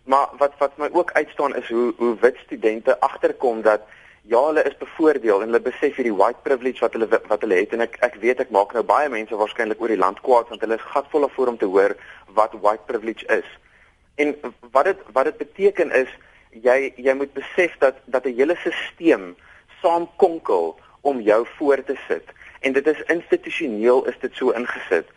Maar 0.10 0.34
wat 0.42 0.58
wat 0.58 0.78
my 0.82 0.90
ook 0.92 1.12
uitstaan 1.12 1.56
is 1.56 1.70
hoe 1.70 1.94
hoe 1.98 2.16
wit 2.22 2.38
studente 2.46 3.00
agterkom 3.00 3.62
dat 3.62 3.86
ja, 4.30 4.40
hulle 4.46 4.64
is 4.64 4.78
bevoordeel 4.78 5.42
en 5.42 5.50
hulle 5.50 5.62
besef 5.66 5.96
hierdie 5.98 6.14
white 6.14 6.44
privilege 6.46 6.84
wat 6.84 6.94
hulle 6.94 7.08
wat 7.10 7.42
hulle 7.46 7.58
het 7.58 7.72
en 7.74 7.82
ek 7.86 7.96
ek 8.06 8.18
weet 8.22 8.42
ek 8.44 8.52
maak 8.54 8.74
nou 8.78 8.84
baie 8.86 9.10
mense 9.10 9.38
waarskynlik 9.42 9.80
oor 9.82 9.94
die 9.94 10.02
land 10.02 10.20
kwaad 10.26 10.52
want 10.54 10.62
hulle 10.66 10.78
is 10.78 10.90
gatvol 10.94 11.26
daarvoor 11.26 11.52
om 11.54 11.58
te 11.58 11.70
hoor 11.76 11.96
wat 12.38 12.58
white 12.66 12.86
privilege 12.92 13.26
is. 13.34 13.48
En 14.22 14.36
wat 14.76 14.92
dit 14.92 15.02
wat 15.16 15.30
dit 15.32 15.40
beteken 15.40 15.94
is 16.02 16.12
jy 16.66 16.78
jy 17.08 17.16
moet 17.18 17.34
besef 17.34 17.74
dat 17.82 17.98
dat 18.06 18.28
'n 18.30 18.38
hele 18.42 18.58
stelsel 18.66 19.34
saam 19.82 20.06
konkel 20.22 20.76
om 21.02 21.22
jou 21.22 21.42
voor 21.58 21.84
te 21.84 21.96
sit 22.08 22.30
en 22.62 22.74
dit 22.74 22.88
is 22.88 23.02
institusioneel 23.08 24.06
is 24.06 24.20
dit 24.22 24.36
so 24.36 24.52
ingesit. 24.52 25.08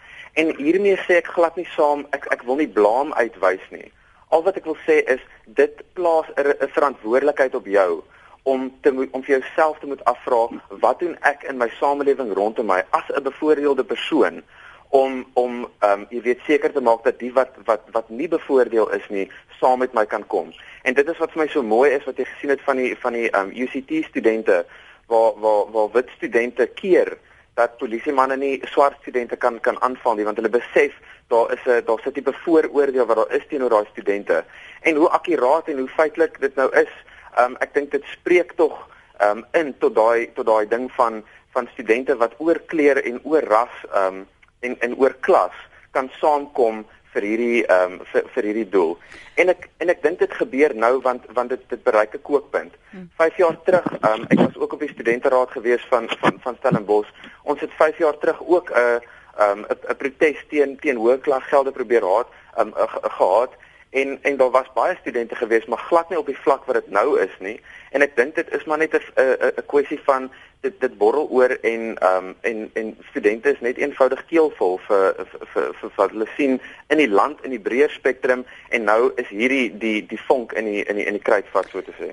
En 0.40 0.56
hiermee 0.56 0.96
sê 0.96 1.20
ek 1.20 1.34
glad 1.36 1.56
nie 1.56 1.68
saam 1.76 2.06
ek 2.16 2.30
ek 2.32 2.46
wil 2.48 2.56
nie 2.56 2.72
blaam 2.78 3.12
uitwys 3.12 3.68
nie. 3.70 3.92
Al 4.30 4.42
wat 4.42 4.56
ek 4.56 4.64
wil 4.64 4.78
sê 4.88 5.02
is 5.04 5.20
dit 5.44 5.84
plaas 5.92 6.32
'n 6.36 6.72
verantwoordelikheid 6.72 7.54
op 7.54 7.66
jou 7.66 8.02
om 8.42 8.72
te 8.80 9.08
om 9.10 9.22
vir 9.22 9.38
jouself 9.38 9.78
te 9.78 9.86
moet 9.86 10.04
afvra 10.04 10.48
wat 10.68 10.98
doen 10.98 11.16
ek 11.20 11.42
in 11.42 11.56
my 11.56 11.68
samelewing 11.78 12.32
rondom 12.34 12.66
my 12.66 12.82
as 12.90 13.08
'n 13.08 13.22
bevoordeelde 13.22 13.84
persoon 13.84 14.42
om 14.88 15.24
om 15.32 15.68
ehm 15.78 16.00
um, 16.00 16.06
jy 16.10 16.20
weet 16.22 16.40
seker 16.46 16.72
te 16.72 16.80
maak 16.80 17.04
dat 17.04 17.18
die 17.18 17.32
wat 17.32 17.54
wat 17.64 17.80
wat 17.92 18.08
nie 18.08 18.28
bevoordeel 18.28 18.90
is 18.90 19.06
nie 19.08 19.30
saam 19.60 19.78
met 19.78 19.92
my 19.92 20.06
kan 20.06 20.26
kom. 20.26 20.52
En 20.82 20.94
dit 20.94 21.08
is 21.08 21.18
wat 21.18 21.32
vir 21.32 21.42
my 21.42 21.48
so 21.48 21.62
mooi 21.62 21.90
is 21.90 22.04
wat 22.04 22.16
jy 22.16 22.24
gesien 22.24 22.50
het 22.50 22.60
van 22.66 22.76
die 22.76 22.96
van 23.04 23.12
die 23.12 23.30
ehm 23.30 23.48
um, 23.48 23.54
UCT 23.56 24.04
studente 24.08 24.64
waar 25.06 25.32
waar 25.44 25.70
waar 25.72 25.88
wit 25.92 26.10
studente 26.16 26.66
keer 26.66 27.16
dat 27.54 27.78
polisiemanne 27.78 28.36
nie 28.36 28.60
swart 28.74 29.00
studente 29.00 29.36
kan 29.36 29.60
kan 29.60 29.80
aanval 29.82 30.14
nie 30.14 30.24
want 30.24 30.36
hulle 30.36 30.52
besef 30.58 30.92
daar 31.28 31.52
is 31.52 31.64
'n 31.64 31.84
daar's 31.86 32.06
'n 32.06 32.12
tipe 32.12 32.32
vooroordeel 32.44 33.06
wat 33.06 33.16
daar 33.16 33.32
is 33.38 33.46
teenoor 33.48 33.70
daai 33.70 33.86
studente. 33.90 34.44
En 34.80 34.96
hoe 34.96 35.08
akkuraat 35.08 35.68
en 35.68 35.78
hoe 35.78 35.88
feitelik 35.88 36.40
dit 36.40 36.54
nou 36.54 36.68
is 36.76 36.92
um, 37.38 37.56
ek 37.60 37.74
dink 37.74 37.90
dit 37.90 38.04
spreek 38.12 38.56
tog 38.56 38.74
um, 39.22 39.44
in 39.52 39.74
tot 39.78 39.94
daai 39.94 40.30
tot 40.36 40.46
daai 40.46 40.66
ding 40.68 40.90
van 40.96 41.22
van 41.52 41.68
studente 41.72 42.16
wat 42.16 42.34
oor 42.38 42.58
kleer 42.66 43.02
en 43.04 43.20
oor 43.24 43.42
ras 43.42 43.76
um, 43.94 44.26
en 44.60 44.76
en 44.80 44.96
oor 44.96 45.14
klas 45.20 45.56
kan 45.90 46.10
saamkom 46.20 46.84
vir 47.12 47.26
hierdie 47.28 47.62
ehm 47.66 47.98
um, 47.98 48.04
vir, 48.12 48.28
vir 48.34 48.48
hierdie 48.48 48.68
doel. 48.72 48.92
En 49.40 49.52
ek 49.52 49.66
en 49.84 49.92
ek 49.92 50.02
dink 50.04 50.20
dit 50.22 50.36
gebeur 50.40 50.74
nou 50.84 50.94
want 51.04 51.26
want 51.36 51.52
dit 51.52 51.64
dit 51.72 51.82
bereik 51.84 52.14
'n 52.16 52.22
kookpunt. 52.28 52.72
5 53.20 53.36
jaar 53.36 53.56
terug, 53.66 53.88
ehm 54.00 54.20
um, 54.20 54.26
ek 54.30 54.38
was 54.38 54.56
ook 54.56 54.72
op 54.72 54.80
die 54.80 54.92
studenteraad 54.94 55.50
gewees 55.50 55.84
van 55.90 56.08
van 56.20 56.40
van 56.44 56.56
Stellenbosch. 56.60 57.10
Ons 57.42 57.60
het 57.60 57.72
5 57.80 57.98
jaar 57.98 58.18
terug 58.18 58.40
ook 58.46 58.70
'n 58.70 59.00
ehm 59.38 59.60
'n 59.68 59.96
protes 59.96 60.40
teen 60.48 60.76
teen 60.80 60.96
hoë 60.96 61.18
klaggelde 61.20 61.72
probeer 61.72 62.00
raad 62.00 62.28
ehm 62.56 62.68
um, 62.68 62.88
gehad 63.18 63.52
en 63.92 64.18
en 64.22 64.36
daar 64.36 64.50
was 64.50 64.72
baie 64.74 64.96
studente 65.00 65.34
gewees 65.34 65.64
maar 65.64 65.78
glad 65.88 66.08
nie 66.08 66.18
op 66.18 66.26
die 66.26 66.38
vlak 66.44 66.64
wat 66.64 66.74
dit 66.80 66.90
nou 66.90 67.20
is 67.20 67.34
nie. 67.38 67.60
En 67.90 68.02
ek 68.02 68.16
dink 68.16 68.34
dit 68.34 68.48
is 68.56 68.64
maar 68.64 68.78
net 68.78 68.94
'n 68.94 69.02
'n 69.20 69.52
'n 69.56 69.66
kwessie 69.66 70.00
van 70.04 70.30
dit 70.62 70.80
dit 70.80 70.98
borrel 70.98 71.26
oor 71.30 71.50
en 71.50 71.82
ehm 71.98 72.26
um, 72.28 72.34
en 72.40 72.70
en 72.72 72.96
studente 73.10 73.50
is 73.50 73.60
net 73.60 73.78
eenvoudig 73.82 74.20
keelvol 74.30 74.78
vir 74.86 75.14
vir 75.30 75.46
vir, 75.54 75.68
vir 75.80 75.90
wat 75.96 76.12
hulle 76.14 76.28
sien 76.36 76.60
in 76.92 77.00
die 77.02 77.08
land 77.10 77.40
in 77.42 77.50
die 77.54 77.60
breër 77.62 77.90
spektrum 77.90 78.44
en 78.70 78.86
nou 78.86 79.10
is 79.18 79.30
hierdie 79.30 79.72
die 79.82 80.06
die 80.06 80.20
vonk 80.28 80.54
in 80.60 80.68
die 80.70 80.84
in 80.86 81.00
die 81.00 81.06
in 81.10 81.18
die 81.18 81.24
kruitvat 81.28 81.70
so 81.72 81.82
te 81.82 81.94
sê. 81.98 82.12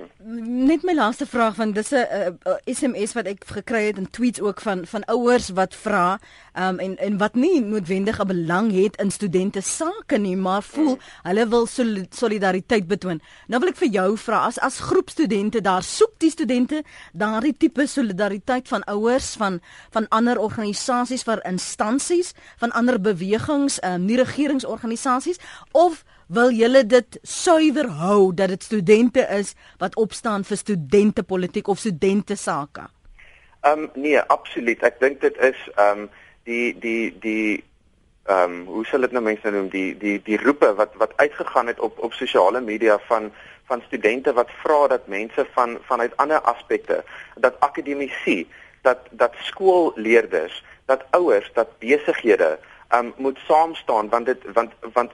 Net 0.72 0.86
my 0.88 0.96
laaste 0.98 1.28
vraag 1.30 1.54
van 1.60 1.74
dis 1.76 1.92
'n 1.94 2.38
SMS 2.66 3.14
wat 3.18 3.30
ek 3.30 3.46
gekry 3.58 3.84
het 3.86 3.98
en 4.02 4.10
tweets 4.10 4.40
ook 4.40 4.60
van 4.66 4.86
van 4.86 5.06
ouers 5.06 5.50
wat 5.60 5.74
vra 5.74 6.18
ehm 6.54 6.74
um, 6.74 6.78
en 6.78 6.96
en 6.98 7.18
wat 7.18 7.34
nie 7.34 7.60
noodwendig 7.60 8.18
'n 8.18 8.26
belang 8.26 8.72
het 8.72 8.96
in 8.96 9.10
studente 9.10 9.60
sake 9.60 10.18
nie 10.18 10.36
maar 10.36 10.62
voel 10.62 10.98
hmm. 10.98 11.06
hulle 11.22 11.48
wil 11.48 11.66
solidariteit 12.10 12.86
betoon. 12.86 13.20
Nou 13.46 13.60
wil 13.60 13.70
ek 13.70 13.82
vir 13.84 13.88
jou 13.88 14.16
vra 14.16 14.44
as 14.46 14.58
as 14.58 14.80
groep 14.80 15.10
studente 15.10 15.60
daar 15.60 15.82
soek 15.82 16.18
die 16.18 16.30
studente 16.30 16.82
daardie 17.12 17.54
tipe 17.56 17.86
solidariteit 17.86 18.39
van 18.44 18.84
ouers 18.84 19.34
van 19.36 19.60
van 19.90 20.06
ander 20.08 20.38
organisasies 20.38 21.22
vir 21.22 21.40
instansies 21.44 22.34
van 22.58 22.70
ander 22.70 23.00
bewegings 23.00 23.80
um, 23.82 24.04
nie 24.04 24.16
regeringsorganisasies 24.16 25.38
of 25.72 26.04
wil 26.28 26.50
julle 26.50 26.86
dit 26.86 27.18
suiwer 27.22 27.88
hou 27.88 28.34
dat 28.34 28.48
dit 28.48 28.62
studente 28.62 29.26
is 29.38 29.54
wat 29.78 29.96
opstaan 29.96 30.44
vir 30.44 30.56
studentepolitiek 30.56 31.68
of 31.68 31.78
studente 31.78 32.36
sake 32.36 32.88
Ehm 33.60 33.78
um, 33.78 33.90
nee 33.94 34.20
absoluut. 34.20 34.82
Ek 34.82 35.00
dink 35.00 35.20
dit 35.20 35.36
is 35.36 35.58
ehm 35.74 35.98
um, 35.98 36.08
die 36.48 36.72
die 36.80 37.12
die 37.20 37.64
ehm 38.24 38.54
um, 38.54 38.66
hoe 38.66 38.84
sal 38.88 39.04
dit 39.04 39.12
nou 39.12 39.22
mense 39.22 39.50
noem? 39.52 39.68
Die 39.68 39.92
die 40.00 40.16
die 40.24 40.38
roepe 40.40 40.72
wat 40.78 40.96
wat 41.02 41.12
uitgegaan 41.16 41.68
het 41.68 41.80
op 41.80 41.98
op 41.98 42.16
sosiale 42.16 42.60
media 42.60 42.96
van 43.08 43.28
van 43.70 43.82
studente 43.86 44.34
wat 44.34 44.50
vra 44.62 44.80
dat 44.94 45.06
mense 45.06 45.46
van 45.54 45.78
vanuit 45.88 46.16
ander 46.16 46.40
aspekte 46.54 47.04
dat 47.36 47.60
akademici 47.60 48.48
dat 48.82 49.06
dat 49.10 49.34
skoolleerders 49.46 50.64
dat 50.90 51.06
ouers 51.10 51.50
dat 51.54 51.78
besighede 51.78 52.58
um, 52.94 53.12
moet 53.16 53.38
saam 53.46 53.74
staan 53.74 54.08
want 54.08 54.26
dit 54.26 54.42
want 54.52 54.72
want 54.92 55.12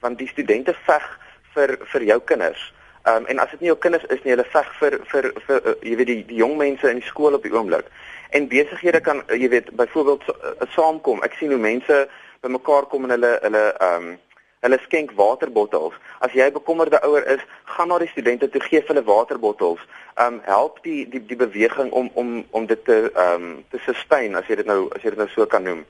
want 0.00 0.18
die 0.18 0.28
studente 0.28 0.74
veg 0.86 1.06
vir 1.54 1.78
vir 1.92 2.04
jou 2.12 2.20
kinders. 2.20 2.60
Um, 3.08 3.26
en 3.26 3.40
as 3.42 3.50
dit 3.54 3.64
nie 3.64 3.72
jou 3.72 3.78
kinders 3.78 4.06
is 4.14 4.22
nie 4.24 4.34
hulle 4.34 4.46
veg 4.52 4.70
vir 4.80 4.98
vir 5.10 5.30
vir 5.46 5.58
uh, 5.72 5.74
jy 5.82 5.96
weet 6.00 6.10
die 6.12 6.20
die 6.30 6.40
jong 6.42 6.56
mense 6.60 6.90
in 6.90 7.00
die 7.00 7.10
skool 7.10 7.36
op 7.38 7.46
die 7.46 7.54
oomblik. 7.54 7.90
En 8.36 8.48
besighede 8.50 9.00
kan 9.04 9.22
uh, 9.26 9.36
jy 9.40 9.50
weet 9.54 9.70
byvoorbeeld 9.76 10.28
uh, 10.34 10.54
saamkom. 10.76 11.22
Ek 11.26 11.36
sien 11.40 11.54
hoe 11.54 11.60
mense 11.62 12.00
bymekaar 12.44 12.88
kom 12.92 13.08
en 13.08 13.16
hulle 13.16 13.34
hulle 13.44 13.66
ehm 13.74 14.08
um, 14.08 14.16
Hulle 14.60 14.78
skenk 14.82 15.12
waterbottels. 15.14 15.94
As 16.18 16.32
jy 16.34 16.48
bekommerde 16.50 16.98
ouer 17.06 17.26
is, 17.30 17.42
gaan 17.64 17.88
na 17.88 17.98
die 18.02 18.10
studente 18.10 18.48
toe 18.50 18.60
gee 18.64 18.82
hulle 18.86 19.04
waterbottels. 19.06 19.82
Um 20.18 20.40
help 20.42 20.82
die 20.82 21.04
die 21.08 21.22
die 21.26 21.38
beweging 21.38 21.92
om 21.92 22.10
om 22.14 22.44
om 22.50 22.66
dit 22.66 22.84
te 22.84 22.98
um 23.14 23.64
te 23.70 23.78
sustain 23.86 24.34
as 24.34 24.50
jy 24.50 24.58
dit 24.62 24.66
nou 24.66 24.88
as 24.96 25.02
jy 25.02 25.14
dit 25.14 25.22
nou 25.22 25.28
so 25.34 25.46
kan 25.46 25.62
noem. 25.62 25.84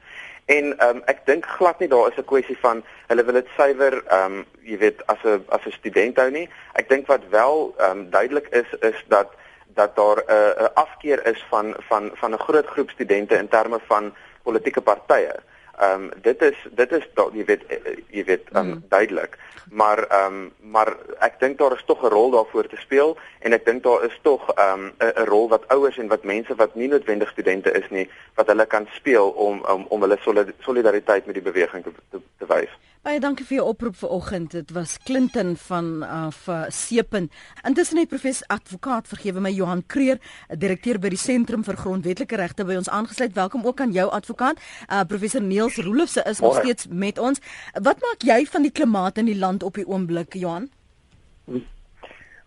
En 0.53 0.73
um 0.85 1.03
ek 1.13 1.25
dink 1.27 1.49
glad 1.57 1.81
nie 1.81 1.89
daar 1.89 2.13
is 2.13 2.21
'n 2.21 2.29
kwessie 2.29 2.59
van 2.61 2.85
hulle 3.09 3.25
wil 3.25 3.41
dit 3.41 3.49
suiwer 3.57 4.03
um 4.21 4.45
jy 4.63 4.79
weet 4.85 5.01
as 5.07 5.25
'n 5.25 5.45
as 5.49 5.65
'n 5.65 5.79
student 5.81 6.17
hou 6.17 6.31
nie. 6.31 6.49
Ek 6.75 6.89
dink 6.89 7.07
wat 7.07 7.25
wel 7.31 7.75
um 7.91 8.11
duidelik 8.11 8.49
is 8.53 8.69
is 8.81 9.05
dat 9.09 9.33
dat 9.75 9.97
daar 9.97 10.19
'n 10.27 10.33
uh, 10.33 10.69
afkeer 10.75 11.27
is 11.27 11.45
van 11.49 11.75
van 11.89 12.11
van 12.15 12.33
'n 12.33 12.45
groot 12.47 12.67
groep 12.67 12.91
studente 12.91 13.35
in 13.35 13.49
terme 13.49 13.79
van 13.87 14.15
politieke 14.43 14.81
partye. 14.81 15.35
Ehm 15.79 16.03
um, 16.03 16.11
dit 16.23 16.43
is 16.43 16.67
dit 16.71 16.93
is 16.93 17.05
da, 17.15 17.29
jy 17.33 17.45
weet 17.45 17.67
eh, 17.67 17.77
eh, 17.85 17.99
jy 18.11 18.25
weet 18.25 18.49
um, 18.53 18.67
mm. 18.67 18.83
duidelik. 18.89 19.39
Maar 19.71 19.99
ehm 20.07 20.35
um, 20.35 20.53
maar 20.75 20.97
ek 21.19 21.39
dink 21.41 21.59
daar 21.59 21.73
is 21.77 21.85
tog 21.87 22.03
'n 22.03 22.11
rol 22.15 22.31
daarvoor 22.31 22.67
te 22.67 22.77
speel 22.77 23.17
en 23.39 23.53
ek 23.53 23.65
dink 23.65 23.83
daar 23.83 24.05
is 24.05 24.19
tog 24.23 24.43
ehm 24.55 24.85
um, 24.85 24.93
'n 24.99 25.29
rol 25.31 25.49
wat 25.49 25.69
ouers 25.69 25.99
en 25.99 26.09
wat 26.09 26.25
mense 26.25 26.55
wat 26.55 26.75
nie 26.75 26.89
noodwendig 26.89 27.31
studente 27.31 27.71
is 27.73 27.91
nie 27.91 28.11
wat 28.35 28.47
hulle 28.47 28.67
kan 28.67 28.89
speel 28.93 29.29
om 29.31 29.65
om 29.65 29.87
om 29.89 30.01
hulle 30.01 30.19
solidariteit 30.59 31.27
met 31.27 31.35
die 31.35 31.49
beweging 31.51 31.85
te 31.85 31.93
te, 32.11 32.19
te 32.39 32.47
wys. 32.47 32.73
Baie 33.09 33.23
dankie 33.25 33.47
vir 33.49 33.63
jou 33.63 33.71
oproep 33.71 33.95
vanoggend. 33.97 34.53
Dit 34.53 34.73
was 34.77 34.99
Clinton 35.01 35.55
van 35.57 36.03
af 36.05 36.43
uh, 36.47 36.67
Sepen. 36.69 37.31
Intussen 37.65 37.97
het 37.97 38.11
professor 38.11 38.45
advokaat 38.53 39.09
vergewe 39.09 39.41
my 39.41 39.49
Johan 39.49 39.81
Kreer, 39.87 40.19
direkteur 40.53 40.99
by 41.01 41.09
die 41.15 41.21
Sentrum 41.21 41.65
vir 41.65 41.79
Grondwetlike 41.81 42.37
Regte 42.37 42.67
by 42.69 42.77
ons 42.77 42.91
aangesluit. 42.93 43.33
Welkom 43.33 43.65
ook 43.65 43.81
aan 43.81 43.97
jou 43.97 44.05
advokaat. 44.13 44.61
Uh, 44.93 45.01
professor 45.09 45.41
Niels 45.41 45.81
Roelofse 45.81 46.27
is 46.29 46.45
nog 46.45 46.61
steeds 46.61 46.91
met 46.93 47.17
ons. 47.17 47.41
Wat 47.81 48.05
maak 48.05 48.29
jy 48.29 48.43
van 48.45 48.69
die 48.69 48.75
klimaat 48.77 49.25
in 49.25 49.33
die 49.33 49.39
land 49.41 49.65
op 49.65 49.81
die 49.81 49.89
oomblik, 49.89 50.37
Johan? 50.37 50.69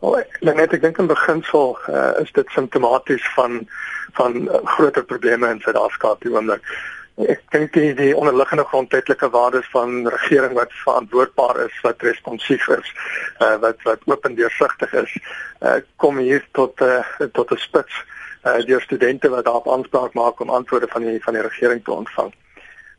Oh, 0.05 0.21
net 0.45 0.77
ek 0.77 0.85
dink 0.85 1.01
in 1.01 1.09
beginsel 1.09 1.73
uh, 1.89 2.11
is 2.21 2.29
dit 2.37 2.53
simptomaties 2.53 3.25
van 3.33 3.63
van 4.13 4.43
uh, 4.45 4.61
groter 4.77 5.05
probleme 5.09 5.49
in 5.49 5.61
Suid-Afrika 5.65 6.13
op 6.13 6.21
die 6.21 6.33
oomblik 6.37 6.61
ek 7.17 7.41
dink 7.51 7.73
die, 7.73 7.93
die 7.93 8.15
onderliggende 8.15 8.63
grondwetlike 8.65 9.29
waardes 9.29 9.67
van 9.69 10.07
regering 10.07 10.53
wat 10.53 10.73
verantwoordbaar 10.83 11.59
is, 11.65 11.81
wat 11.81 12.01
responsief 12.01 12.67
is, 12.67 12.93
uh, 13.39 13.57
wat 13.59 13.81
wat 13.83 13.99
oop 14.05 14.25
en 14.25 14.35
deursigtig 14.35 14.93
is, 14.93 15.17
uh, 15.59 15.79
kom 15.95 16.17
hier 16.17 16.45
tot 16.51 16.81
uh, 16.81 17.03
tot 17.33 17.51
'n 17.51 17.57
spits 17.57 18.03
uh, 18.43 18.59
deur 18.65 18.81
studente 18.81 19.29
wat 19.29 19.45
daarop 19.45 19.69
aanspraak 19.69 20.13
maak 20.13 20.39
om 20.39 20.49
antwoorde 20.49 20.87
van 20.87 21.01
die 21.01 21.23
van 21.23 21.33
die 21.33 21.41
regering 21.43 21.83
te 21.83 21.91
ontvang. 21.91 22.33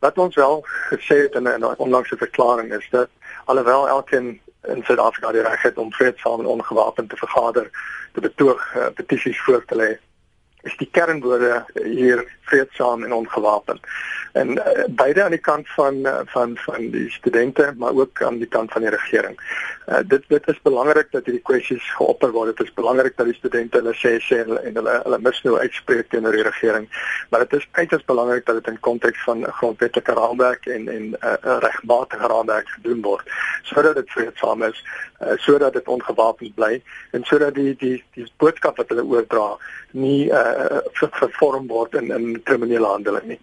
Wat 0.00 0.18
ons 0.18 0.34
wel 0.34 0.64
gesê 0.90 1.16
het 1.26 1.34
in 1.34 1.48
'n 1.48 1.64
onlangse 1.76 2.16
verklaring 2.16 2.72
is 2.72 2.88
dat 2.90 3.08
alhoewel 3.44 3.88
elkeen 3.88 4.40
in 4.62 4.82
Suid-Afrika 4.84 5.32
die 5.32 5.42
reg 5.42 5.62
het 5.62 5.78
om 5.78 5.92
vreedsaam 5.92 6.40
en 6.40 6.46
ongewapend 6.46 7.08
te 7.10 7.16
vergader, 7.16 7.70
te 8.12 8.20
betoog, 8.20 8.74
uh, 8.76 8.86
petisies 8.94 9.40
voor 9.40 9.64
te 9.64 9.76
lê 9.76 9.98
is 10.62 10.76
die 10.76 10.88
kernwoorde 10.90 11.64
hier 11.82 12.24
vreedsaam 12.40 13.04
en 13.04 13.12
ongewapen. 13.12 13.80
En 14.32 14.48
uh, 14.56 14.84
beide 14.88 15.22
aan 15.22 15.34
die 15.34 15.40
kant 15.40 15.68
van 15.68 15.94
uh, 15.94 16.20
van 16.24 16.56
van 16.56 16.90
die 16.90 17.10
studente 17.10 17.72
maar 17.76 17.92
ook 17.92 18.22
aan 18.22 18.38
die 18.38 18.48
kant 18.48 18.72
van 18.72 18.80
die 18.80 18.90
regering. 18.90 19.36
Uh, 19.86 19.98
dit 20.06 20.24
dit 20.28 20.48
is 20.48 20.60
belangrik 20.62 21.10
dat 21.10 21.24
hierdie 21.24 21.42
kwessies 21.42 21.90
geopper 21.96 22.32
word. 22.32 22.56
Dit 22.56 22.66
is 22.66 22.74
belangrik 22.74 23.16
dat 23.16 23.28
die 23.28 23.36
studente 23.36 23.82
hulle 23.82 23.94
sê 23.94 24.16
sê 24.24 24.40
en 24.40 24.48
hulle 24.54 24.62
hulle, 24.78 24.94
hulle 25.04 25.18
mis 25.18 25.42
nou 25.44 25.58
uitspreek 25.58 26.08
teenoor 26.08 26.38
die 26.38 26.46
regering. 26.48 26.88
Maar 27.30 27.44
dit 27.44 27.58
is 27.60 27.68
uiters 27.72 28.04
belangrik 28.04 28.46
dat 28.46 28.62
dit 28.62 28.72
in 28.72 28.80
konteks 28.80 29.24
van 29.24 29.44
'n 29.44 29.56
grondwetlike 29.60 30.12
raamwerk 30.12 30.66
en 30.66 30.88
en 30.88 31.04
'n 31.10 31.16
uh, 31.20 31.58
regmatige 31.68 32.26
raamwerk 32.26 32.68
gedoen 32.68 33.02
word 33.02 33.28
sodat 33.62 33.94
dit 33.94 34.10
vreedsaam 34.10 34.62
is, 34.62 34.84
uh, 35.20 35.36
sodat 35.36 35.72
dit 35.72 35.88
ongewapend 35.88 36.54
bly 36.54 36.82
en 37.10 37.24
sodat 37.24 37.54
die 37.54 37.76
die 37.76 38.04
die 38.14 38.26
boodskap 38.36 38.76
wat 38.76 38.88
hulle 38.88 39.04
oordra 39.04 39.56
nie 39.90 40.30
uh, 40.30 40.80
vervorm 40.92 41.66
word 41.66 41.94
in 41.94 42.10
in 42.10 42.42
kriminele 42.42 42.86
handeling 42.86 43.26
nie. 43.34 43.40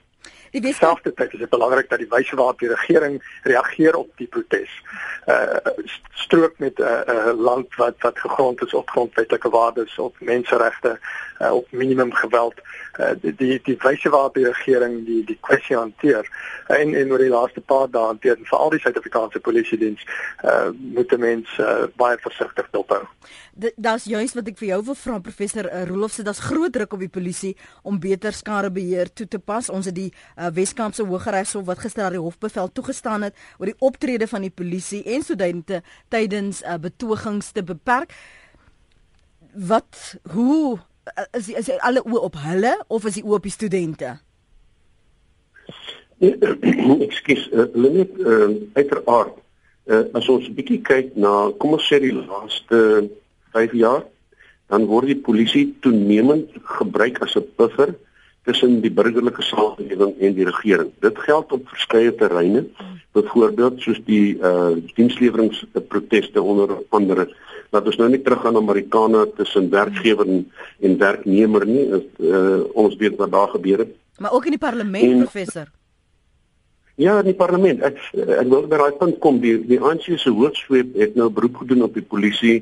Die 0.51 0.61
dieselfde 0.61 1.13
tyd 1.13 1.33
is 1.33 1.39
dit 1.39 1.49
belangrik 1.49 1.89
dat 1.89 1.99
die 1.99 2.09
wyse 2.09 2.35
waarop 2.35 2.59
die 2.59 2.69
regering 2.69 3.19
reageer 3.43 3.95
op 3.95 4.09
die 4.17 4.27
protes. 4.27 4.71
Uh 5.25 5.57
strook 6.19 6.57
met 6.57 6.77
'n 6.77 6.81
uh, 6.81 7.01
uh, 7.07 7.33
land 7.39 7.75
wat 7.75 7.95
wat 7.99 8.19
gegrond 8.19 8.61
is 8.65 8.73
op 8.73 8.89
grondwetlike 8.89 9.49
waardes, 9.49 9.97
op 9.97 10.15
menseregte, 10.19 10.99
uh, 11.41 11.53
op 11.53 11.71
minimum 11.71 12.13
geweld. 12.13 12.53
Uh, 12.97 13.13
die 13.21 13.35
die, 13.37 13.59
die 13.63 13.77
wyse 13.83 14.09
waarop 14.09 14.33
die 14.35 14.47
regering 14.47 15.05
die 15.05 15.21
die 15.23 15.37
kwessie 15.45 15.77
hanteer 15.77 16.25
uh, 16.25 16.79
en 16.79 16.95
en 16.97 17.11
oor 17.11 17.21
die 17.21 17.31
laaste 17.31 17.61
paar 17.61 17.87
dae 17.91 18.07
hanteer 18.09 18.37
en 18.37 18.49
veral 18.49 18.73
die 18.73 18.81
Suid-Afrikaanse 18.83 19.39
polisie 19.39 19.77
diens 19.77 20.01
uh 20.43 20.71
moet 20.97 21.17
mense 21.17 21.63
uh, 21.63 21.87
baie 22.01 22.17
versigtig 22.25 22.67
dophou 22.71 23.03
daar's 23.75 24.05
juist 24.07 24.37
wat 24.37 24.47
ek 24.51 24.59
vir 24.59 24.69
jou 24.71 24.79
wil 24.89 24.97
vra 24.97 25.19
professor 25.23 25.67
uh, 25.67 25.83
Rolof 25.89 26.13
sê 26.15 26.23
daar's 26.25 26.41
groot 26.43 26.71
druk 26.73 26.93
op 26.95 27.03
die 27.03 27.11
polisie 27.11 27.53
om 27.83 27.99
beter 27.99 28.35
skadebeheer 28.35 29.11
toe 29.13 29.27
te 29.27 29.39
pas. 29.39 29.69
Ons 29.73 29.89
het 29.89 29.97
die 29.97 30.09
uh, 30.11 30.49
Weskaapse 30.55 31.05
Hooggeregshof 31.07 31.65
wat 31.67 31.83
gister 31.83 32.07
aan 32.07 32.17
die 32.17 32.23
hofbevel 32.23 32.71
toegestaan 32.71 33.27
het 33.27 33.47
oor 33.59 33.71
die 33.71 33.79
optrede 33.85 34.27
van 34.31 34.45
die 34.47 34.53
polisie 34.53 35.03
en 35.15 35.25
studente 35.25 35.81
tydens 36.13 36.63
uh, 36.63 36.77
betogings 36.81 37.51
te 37.55 37.63
beperk. 37.65 38.13
Wat 39.53 40.15
hoe 40.35 40.79
is 41.37 41.49
is 41.49 41.69
alle 41.79 42.01
oë 42.03 42.23
op 42.29 42.35
hulle 42.43 42.73
of 42.87 43.05
is 43.05 43.19
die 43.19 43.25
oë 43.25 43.37
op 43.39 43.47
die 43.47 43.53
studente? 43.53 44.17
Ekskuus, 47.07 47.47
uh, 47.53 47.65
hulle 47.73 47.91
net 47.95 48.17
uh, 48.19 48.49
uiteraard 48.75 49.37
uh, 49.87 50.03
as 50.13 50.29
ons 50.29 50.47
'n 50.49 50.55
bietjie 50.57 50.81
kyk 50.83 51.15
na 51.15 51.51
kom 51.57 51.77
ons 51.77 51.87
sê 51.87 51.99
die 52.03 52.13
laaste 52.13 53.09
5 53.55 53.73
jaar, 53.73 54.03
dan 54.69 54.85
word 54.85 55.09
die 55.09 55.23
polisie 55.27 55.65
toenemend 55.81 56.51
gebruik 56.77 57.21
as 57.23 57.35
'n 57.35 57.47
buffer 57.57 57.95
tussen 58.45 58.81
die 58.81 58.91
burgerlike 58.91 59.41
samelewing 59.41 60.13
en 60.19 60.33
die 60.33 60.45
regering. 60.45 60.91
Dit 61.01 61.17
geld 61.19 61.51
op 61.51 61.67
verskeie 61.69 62.15
terreine, 62.15 62.65
byvoorbeeld 63.13 63.81
soos 63.81 63.99
die 64.05 64.37
uh 64.37 64.75
diensleweringsproteste 64.95 66.41
onder 66.41 66.77
andere. 66.89 67.29
Laat 67.69 67.85
ons 67.85 67.99
nou 68.01 68.09
nie 68.09 68.21
terug 68.25 68.45
aan 68.45 68.57
Amerikaane 68.57 69.27
tussen 69.37 69.69
werkgewer 69.69 70.27
en, 70.27 70.45
en 70.81 70.95
werknemer 70.97 71.65
nie, 71.69 71.85
is, 71.99 72.05
uh 72.25 72.61
ons 72.73 72.95
weet 72.97 73.17
wat 73.19 73.31
daar 73.31 73.51
gebeur 73.53 73.85
het. 73.85 73.91
Maar 74.17 74.33
ook 74.33 74.49
in 74.49 74.57
die 74.57 74.61
parlement, 74.61 75.11
en, 75.11 75.27
professor. 75.27 75.67
Ja, 76.99 77.19
in 77.21 77.29
die 77.29 77.37
parlement. 77.37 77.83
Ek 77.85 77.99
ek 78.13 78.47
wil 78.49 78.65
by 78.67 78.79
daai 78.81 78.95
punt 78.99 79.19
kom. 79.23 79.37
Die 79.43 79.55
die 79.69 79.79
ANC 79.79 80.09
se 80.17 80.33
hoofsweep 80.33 80.97
het 80.99 81.13
nou 81.15 81.29
beroep 81.31 81.61
gedoen 81.61 81.85
op 81.85 81.93
die 81.95 82.03
polisie 82.03 82.57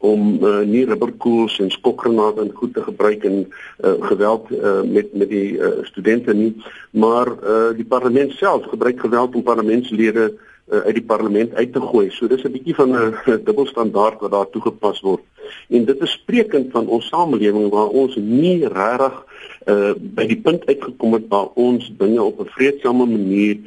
om 0.00 0.38
uh, 0.40 0.60
nie 0.64 0.86
rubberkoels 0.88 1.58
en 1.60 1.72
skokgranate 1.74 2.40
en 2.46 2.52
goed 2.56 2.70
te 2.72 2.84
gebruik 2.86 3.24
en 3.28 3.42
uh, 3.44 3.96
geweld 4.08 4.46
uh, 4.56 4.78
met 4.88 5.10
met 5.12 5.28
die 5.28 5.58
uh, 5.58 5.82
studente 5.84 6.32
nie 6.32 6.54
maar 6.96 7.28
uh, 7.28 7.72
die 7.76 7.84
parlement 7.84 8.32
self 8.32 8.64
gebruik 8.70 9.02
geweld 9.04 9.36
om 9.36 9.44
parlementslede 9.44 10.30
uh, 10.30 10.49
uit 10.70 10.94
die 10.94 11.06
parlement 11.06 11.54
uit 11.54 11.72
te 11.72 11.80
gooi 11.80 12.10
so 12.10 12.28
dis 12.28 12.44
'n 12.44 12.52
bietjie 12.52 12.74
van 12.74 12.94
'n 12.94 13.14
dubbelstandaard 13.46 14.20
wat 14.20 14.30
daar 14.30 14.50
toegepas 14.50 15.00
word 15.00 15.22
en 15.68 15.84
dit 15.84 16.00
is 16.00 16.12
sprekend 16.12 16.70
van 16.70 16.86
ons 16.86 17.08
samelewing 17.08 17.70
waar 17.70 17.88
ons 17.88 18.16
nie 18.16 18.66
regtig 18.66 19.14
uh, 19.66 19.92
by 19.98 20.26
die 20.26 20.40
punt 20.40 20.66
uitgekom 20.66 21.12
het 21.12 21.28
waar 21.28 21.50
ons 21.54 21.92
dinge 21.98 22.22
op 22.22 22.40
'n 22.40 22.54
vredesame 22.56 23.06
manier 23.06 23.58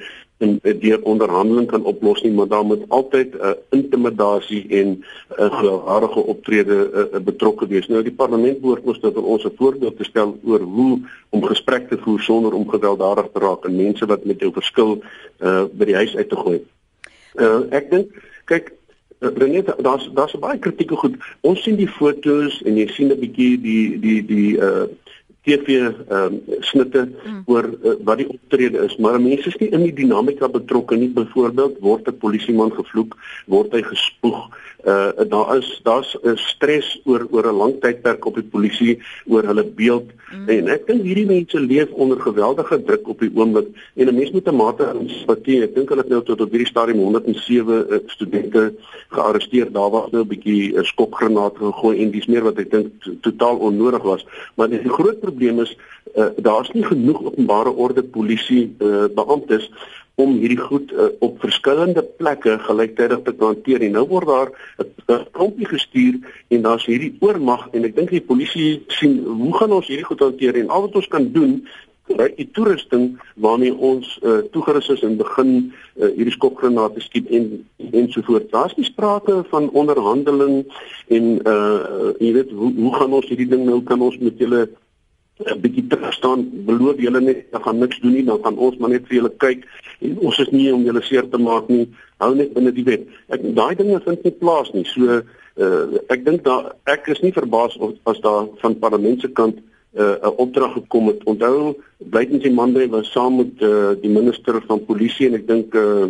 en 0.43 0.59
eh, 0.61 0.79
deur 0.79 1.01
onderhandeling 1.03 1.67
kan 1.67 1.83
oplos 1.83 2.21
nie, 2.21 2.31
maar 2.31 2.47
daar 2.47 2.65
moet 2.65 2.83
altyd 2.87 3.33
'n 3.33 3.45
uh, 3.45 3.51
intimidasie 3.69 4.63
en 4.79 4.87
'n 4.89 5.03
uh, 5.39 5.59
geharde 5.59 6.25
optrede 6.33 6.77
uh, 6.91 7.19
betrokke 7.19 7.67
wees. 7.67 7.87
Nou 7.87 8.03
die 8.03 8.19
parlement 8.23 8.61
behoort 8.61 8.85
mos 8.85 8.99
dat 8.99 9.15
ons 9.15 9.45
'n 9.45 9.55
voorbeeld 9.55 9.97
te 9.97 10.03
stel 10.03 10.37
oor 10.43 10.59
hoe 10.59 10.99
om 11.29 11.43
gesprek 11.43 11.87
te 11.89 11.97
voer 11.97 12.19
sonder 12.19 12.53
om 12.53 12.69
gewelddadig 12.69 13.27
te 13.33 13.39
raak 13.39 13.65
en 13.65 13.75
mense 13.75 14.05
wat 14.05 14.25
met 14.25 14.39
jou 14.39 14.51
verskil 14.53 15.03
uh, 15.39 15.63
by 15.71 15.85
die 15.85 15.95
huis 15.95 16.15
uit 16.15 16.29
te 16.29 16.35
gooi. 16.35 16.61
Uh, 17.35 17.65
ek 17.71 17.89
dink 17.89 18.23
kyk 18.45 18.73
Renet 19.23 19.69
daar's 19.79 20.09
daar's 20.13 20.35
baie 20.39 20.59
kritieke 20.59 20.95
goed. 20.99 21.15
Ons 21.41 21.63
sien 21.63 21.77
die 21.79 21.87
fotos 21.87 22.59
en 22.67 22.75
jy 22.75 22.87
sien 22.91 23.11
'n 23.11 23.19
bietjie 23.19 23.55
die 23.61 23.99
die 23.99 24.19
die 24.27 24.57
uh 24.59 24.87
TV 25.43 25.67
ehm 25.75 26.03
um, 26.07 26.35
snitte 26.59 27.01
mm. 27.03 27.41
oor 27.51 27.65
uh, 27.67 27.95
wat 28.07 28.21
die 28.21 28.27
optrede 28.31 28.79
is, 28.85 28.95
maar 28.97 29.19
mense 29.19 29.47
is 29.51 29.57
nie 29.59 29.71
in 29.75 29.83
die 29.83 29.95
dinamika 29.95 30.47
betrokke 30.47 30.95
nie. 30.95 31.09
Byvoorbeeld 31.11 31.79
word 31.83 32.07
'n 32.07 32.17
polisieman 32.17 32.71
gevloek, 32.71 33.17
word 33.45 33.75
hy 33.75 33.81
gespoeg. 33.83 34.47
Uh 34.83 35.11
daar 35.29 35.57
is 35.57 35.79
daar's 35.83 36.17
'n 36.23 36.35
stres 36.35 37.01
oor 37.05 37.27
oor 37.31 37.45
'n 37.47 37.55
lang 37.55 37.73
tydperk 37.79 38.25
op 38.25 38.35
die 38.35 38.49
polisie 38.55 38.99
oor 39.25 39.43
hulle 39.43 39.63
beeld 39.63 40.11
mm. 40.11 40.49
en 40.49 40.67
ek 40.67 40.87
dink 40.87 41.03
hierdie 41.07 41.25
mense 41.25 41.59
leef 41.59 41.91
onder 41.91 42.19
geweldige 42.19 42.83
druk 42.83 43.07
op 43.07 43.19
die 43.19 43.31
oomblik 43.35 43.67
en 43.95 44.07
'n 44.07 44.15
mens 44.15 44.31
moet 44.31 44.47
'n 44.47 44.55
mate 44.55 44.83
van 44.83 45.09
simpatie. 45.09 45.63
Ek 45.63 45.75
dink 45.75 45.89
hulle 45.89 46.01
het 46.01 46.09
nou 46.09 46.23
tot 46.23 46.41
op 46.41 46.51
hierdie 46.51 46.67
stadium 46.67 46.99
107 46.99 47.85
uh, 47.89 47.99
studente 48.05 48.73
gearresteer. 49.07 49.71
Daar 49.71 49.89
was 49.89 50.11
nou 50.11 50.23
'n 50.23 50.27
bietjie 50.27 50.73
'n 50.73 50.77
uh, 50.77 50.83
skokgranaat 50.83 51.57
gegooi 51.57 52.03
en 52.03 52.11
dis 52.11 52.27
meer 52.27 52.43
wat 52.43 52.57
ek 52.57 52.71
dink 52.71 52.87
totaal 53.21 53.57
onnodig 53.57 54.03
was. 54.03 54.25
Maar 54.55 54.69
die 54.69 54.89
groot 54.89 55.19
probleem 55.19 55.59
is 55.59 55.77
uh, 56.15 56.25
daar's 56.37 56.71
nie 56.71 56.83
genoeg 56.83 57.23
openbare 57.23 57.71
orde 57.71 58.03
polisie 58.03 58.75
uh, 58.79 59.05
beamptes 59.15 59.71
om 60.15 60.35
hierdie 60.37 60.59
goed 60.61 60.91
uh, 60.91 61.07
op 61.25 61.39
verskillende 61.41 62.03
plekke 62.17 62.59
gelyktydig 62.67 63.23
te 63.25 63.33
hanteer. 63.39 63.81
En 63.81 63.95
nou 63.97 64.05
word 64.07 64.27
daar 64.27 64.49
'n 65.09 65.25
klompie 65.31 65.65
gestuur 65.65 66.19
en 66.47 66.61
daar's 66.61 66.85
hierdie 66.85 67.15
oormag 67.19 67.67
en 67.71 67.83
ek 67.83 67.95
dink 67.95 68.09
die 68.09 68.21
polisie 68.21 68.83
sien 68.87 69.23
hoe 69.25 69.53
gaan 69.57 69.71
ons 69.71 69.87
hierdie 69.87 70.05
goed 70.05 70.19
hanteer 70.19 70.55
en 70.55 70.69
al 70.69 70.81
wat 70.81 70.95
ons 70.95 71.07
kan 71.07 71.31
doen 71.31 71.65
Right, 72.07 72.35
die 72.35 72.49
toerusting 72.51 73.13
waarmee 73.39 73.71
ons 73.71 74.19
uh, 74.27 74.41
toegerus 74.51 74.89
is 74.91 75.01
en 75.07 75.15
begin 75.17 75.51
uh, 75.95 76.09
hierdie 76.11 76.33
skokgranate 76.35 76.99
skiet 76.99 77.29
en 77.31 77.45
ensovoorts. 77.95 78.51
Daar's 78.51 78.75
nie 78.75 78.83
sprake 78.83 79.37
van 79.47 79.69
onderhandeling 79.71 80.65
en 81.07 81.29
uh 81.47 82.11
jy 82.19 82.33
weet 82.35 82.51
hoe 82.51 82.73
hoe 82.75 82.91
gaan 82.97 83.15
ons 83.15 83.29
hierdie 83.31 83.47
ding 83.47 83.63
nou 83.65 83.79
kan 83.87 84.03
ons 84.03 84.19
met 84.19 84.35
julle 84.37 84.67
'n 85.47 85.61
bietjie 85.63 85.87
terug 85.87 86.13
staan, 86.13 86.43
beloof 86.67 86.99
julle 86.99 87.21
net 87.21 87.47
dat 87.51 87.63
gaan 87.63 87.79
niks 87.79 87.99
doen 88.03 88.13
nie, 88.13 88.25
dan 88.27 88.43
gaan 88.43 88.57
ons 88.57 88.77
maar 88.77 88.89
net 88.89 89.07
vir 89.07 89.17
julle 89.21 89.31
kyk 89.37 89.63
en 89.99 90.17
ons 90.19 90.39
is 90.39 90.51
nie 90.51 90.71
om 90.73 90.83
julle 90.83 91.01
seer 91.03 91.29
te 91.29 91.37
maak 91.37 91.69
nie. 91.69 91.87
Hou 92.23 92.33
net 92.35 92.53
binne 92.53 92.71
die 92.71 92.85
wet. 92.87 93.07
Ek 93.33 93.43
daai 93.57 93.75
dinge 93.75 94.01
vind 94.05 94.23
nie 94.23 94.35
plaas 94.39 94.71
nie. 94.73 94.85
So 94.89 95.19
uh, 95.19 95.83
ek 96.13 96.25
dink 96.25 96.43
daar 96.47 96.73
ek 96.89 97.09
is 97.13 97.21
nie 97.21 97.33
verbaas 97.35 97.77
of 97.77 97.95
as 98.09 98.21
daar 98.23 98.47
van 98.61 98.79
parlement 98.79 99.21
se 99.21 99.31
kant 99.31 99.59
uh, 99.59 100.17
'n 100.17 100.25
uh, 100.25 100.37
opdrag 100.37 100.73
gekom 100.73 101.07
het. 101.07 101.23
Onthou, 101.23 101.75
Blytens 101.97 102.43
en 102.43 102.53
Mandela 102.53 102.87
was 102.87 103.11
saam 103.11 103.35
met 103.37 103.61
uh, 103.61 103.93
die 104.01 104.09
minister 104.09 104.61
van 104.67 104.85
polisie 104.85 105.27
en 105.27 105.35
ek 105.41 105.47
dink 105.47 105.75
uh, 105.75 106.07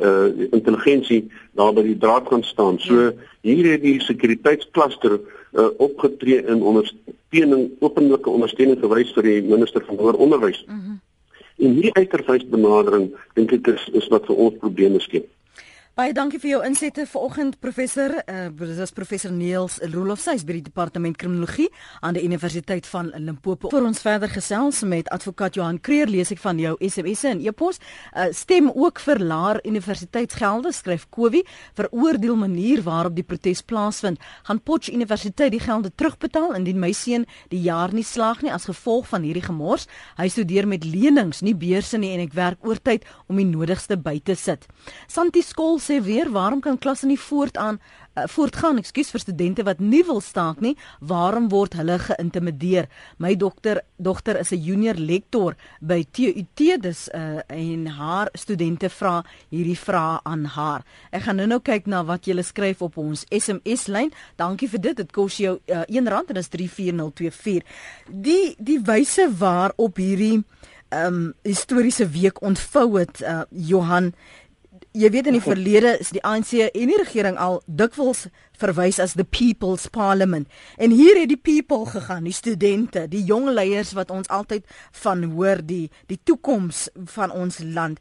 uh 0.00 0.30
intelligensie 0.54 1.30
daar 1.58 1.72
by 1.74 1.82
die 1.82 1.98
draad 1.98 2.28
gaan 2.30 2.42
staan. 2.42 2.78
So 2.78 3.12
hier 3.42 3.70
het 3.72 3.82
die 3.82 4.00
sekuriteitskluster 4.00 5.18
uh, 5.18 5.66
opgetree 5.78 6.44
in 6.46 6.62
ondersteuning 6.62 7.70
openlike 7.80 8.30
ondersteuning 8.30 8.78
gewys 8.80 9.10
vir 9.14 9.22
die 9.22 9.42
minister 9.42 9.82
van 9.86 9.98
hoër 9.98 10.14
onderwys. 10.14 10.64
Mm 10.66 10.80
-hmm. 10.80 11.00
En 11.64 11.72
hierdie 11.72 11.94
uiterwys 11.96 12.44
benadering 12.52 13.06
dink 13.38 13.54
ek 13.56 13.70
is 13.72 13.84
is 14.00 14.10
wat 14.12 14.26
vir 14.28 14.40
ons 14.46 14.60
probleme 14.60 15.00
skep. 15.00 15.24
Baie 15.94 16.10
dankie 16.10 16.40
vir 16.42 16.48
jou 16.48 16.58
insette 16.66 17.04
vanoggend 17.06 17.60
professor. 17.62 18.16
Uh, 18.26 18.48
dit 18.50 18.78
is 18.82 18.90
professor 18.90 19.30
Niels 19.30 19.76
Roloff 19.92 20.24
sy 20.24 20.32
by 20.42 20.56
die 20.56 20.64
departement 20.66 21.14
kriminologie 21.14 21.68
aan 22.02 22.16
die 22.16 22.24
Universiteit 22.26 22.88
van 22.90 23.12
Limpopo. 23.14 23.70
Vir 23.70 23.86
ons 23.86 24.02
verder 24.02 24.32
gesels 24.32 24.80
met 24.90 25.06
advokaat 25.14 25.54
Johan 25.54 25.78
Kreer 25.78 26.10
lees 26.10 26.32
ek 26.34 26.40
van 26.42 26.58
jou 26.58 26.72
SMS'e 26.82 27.30
en 27.36 27.44
e-pos. 27.46 27.78
Uh, 28.10 28.24
stem 28.34 28.72
ook 28.72 28.98
vir 29.04 29.22
laer 29.22 29.60
universiteitsgelde 29.62 30.72
skryf 30.74 31.04
Kowie 31.14 31.44
veroordeel 31.78 32.34
manier 32.42 32.82
waarop 32.82 33.14
die 33.14 33.22
protes 33.22 33.62
plaasvind. 33.62 34.18
Gaan 34.50 34.64
Potch 34.66 34.90
Universiteit 34.90 35.54
die 35.54 35.62
gelde 35.62 35.94
terugbetaal 35.94 36.58
indien 36.58 36.82
my 36.82 36.90
seun 36.90 37.28
die 37.54 37.62
jaar 37.68 37.94
nie 37.94 38.02
slaag 38.02 38.42
nie 38.42 38.50
as 38.50 38.66
gevolg 38.66 39.06
van 39.12 39.22
hierdie 39.22 39.44
gemors. 39.46 39.86
Hy 40.18 40.26
studeer 40.26 40.66
met 40.66 40.82
lenings, 40.82 41.44
nie 41.46 41.54
beurse 41.54 42.02
nie 42.02 42.16
en 42.18 42.26
ek 42.26 42.34
werk 42.34 42.66
oortyd 42.66 43.06
om 43.30 43.38
die 43.38 43.46
nodigste 43.46 43.94
by 43.94 44.18
te 44.18 44.34
sit. 44.34 44.66
Santi 45.06 45.46
Skool 45.46 45.83
sê 45.84 46.00
weer, 46.02 46.30
waarom 46.32 46.60
kan 46.64 46.78
klasse 46.78 47.06
nie 47.06 47.20
voortaan 47.20 47.80
uh, 48.14 48.24
voortgaan, 48.30 48.78
ekskuus 48.78 49.10
vir 49.14 49.22
studente 49.22 49.64
wat 49.66 49.80
nie 49.82 50.02
wil 50.06 50.20
staak 50.24 50.60
nie, 50.64 50.74
waarom 51.00 51.48
word 51.52 51.76
hulle 51.78 51.98
geïntimideer? 52.02 52.88
My 53.22 53.34
dokter 53.38 53.82
dogter 53.96 54.38
is 54.40 54.52
'n 54.52 54.62
junior 54.62 54.94
lektor 54.94 55.56
by 55.80 56.04
TUT 56.10 56.60
dis 56.80 57.08
uh, 57.14 57.40
en 57.48 57.86
haar 57.86 58.28
studente 58.34 58.88
vra 58.88 59.24
hierdie 59.50 59.78
vrae 59.78 60.20
aan 60.24 60.44
haar. 60.44 60.84
Ek 61.10 61.22
gaan 61.22 61.36
nou-nou 61.36 61.60
kyk 61.60 61.86
na 61.86 62.04
wat 62.04 62.26
julle 62.26 62.42
skryf 62.42 62.82
op 62.82 62.96
ons 62.98 63.24
SMS 63.30 63.86
lyn. 63.86 64.12
Dankie 64.36 64.68
vir 64.68 64.80
dit. 64.80 64.96
Dit 64.96 65.12
kos 65.12 65.36
jou 65.36 65.58
uh, 65.66 65.82
R1 65.88 66.28
en 66.28 66.34
dis 66.34 66.48
34024. 66.48 67.62
Die 68.08 68.54
die 68.58 68.80
wyse 68.80 69.28
waarop 69.38 69.96
hierdie 69.96 70.44
ehm 70.94 71.14
um, 71.14 71.34
historiese 71.42 72.06
week 72.08 72.42
ontvou 72.42 72.98
het 72.98 73.20
uh, 73.20 73.42
Johan 73.50 74.12
jy 74.94 75.10
weet 75.10 75.26
in 75.26 75.34
die 75.36 75.42
verlede 75.42 75.96
is 75.98 76.12
die 76.14 76.22
ANC 76.22 76.52
en 76.64 76.90
die 76.90 76.98
regering 77.00 77.38
al 77.40 77.58
dikwels 77.66 78.28
verwys 78.60 79.00
as 79.02 79.16
the 79.18 79.26
people's 79.26 79.88
parliament. 79.90 80.46
En 80.78 80.94
hier 80.94 81.18
het 81.18 81.32
die 81.32 81.40
people 81.40 81.86
gegaan 81.90 82.28
die 82.28 82.34
studente 82.34 83.08
die 83.10 83.24
jong 83.26 83.48
leiers 83.50 83.94
wat 83.98 84.12
ons 84.14 84.30
altyd 84.30 84.68
van 85.02 85.26
hoor 85.34 85.64
die 85.66 85.88
die 86.10 86.20
toekoms 86.22 86.86
van 87.16 87.34
ons 87.34 87.58
land. 87.58 87.98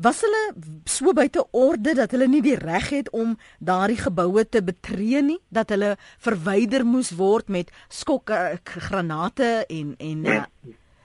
Was 0.00 0.22
hulle 0.24 0.44
so 0.88 1.12
buite 1.12 1.42
orde 1.50 1.96
dat 1.98 2.14
hulle 2.14 2.30
nie 2.30 2.44
die 2.46 2.56
reg 2.56 2.88
het 2.94 3.10
om 3.10 3.34
daardie 3.58 3.98
geboue 4.00 4.46
te 4.48 4.62
betree 4.64 5.20
nie? 5.26 5.40
Dat 5.50 5.74
hulle 5.74 5.96
verwyder 6.22 6.86
moes 6.86 7.10
word 7.18 7.50
met 7.50 7.74
skokke 7.90 8.60
granate 8.64 9.66
en 9.66 9.96
en 9.98 10.26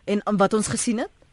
en, 0.05 0.21
en 0.21 0.38
wat 0.38 0.53
ons 0.53 0.69
gesien 0.69 1.01
het 1.01 1.24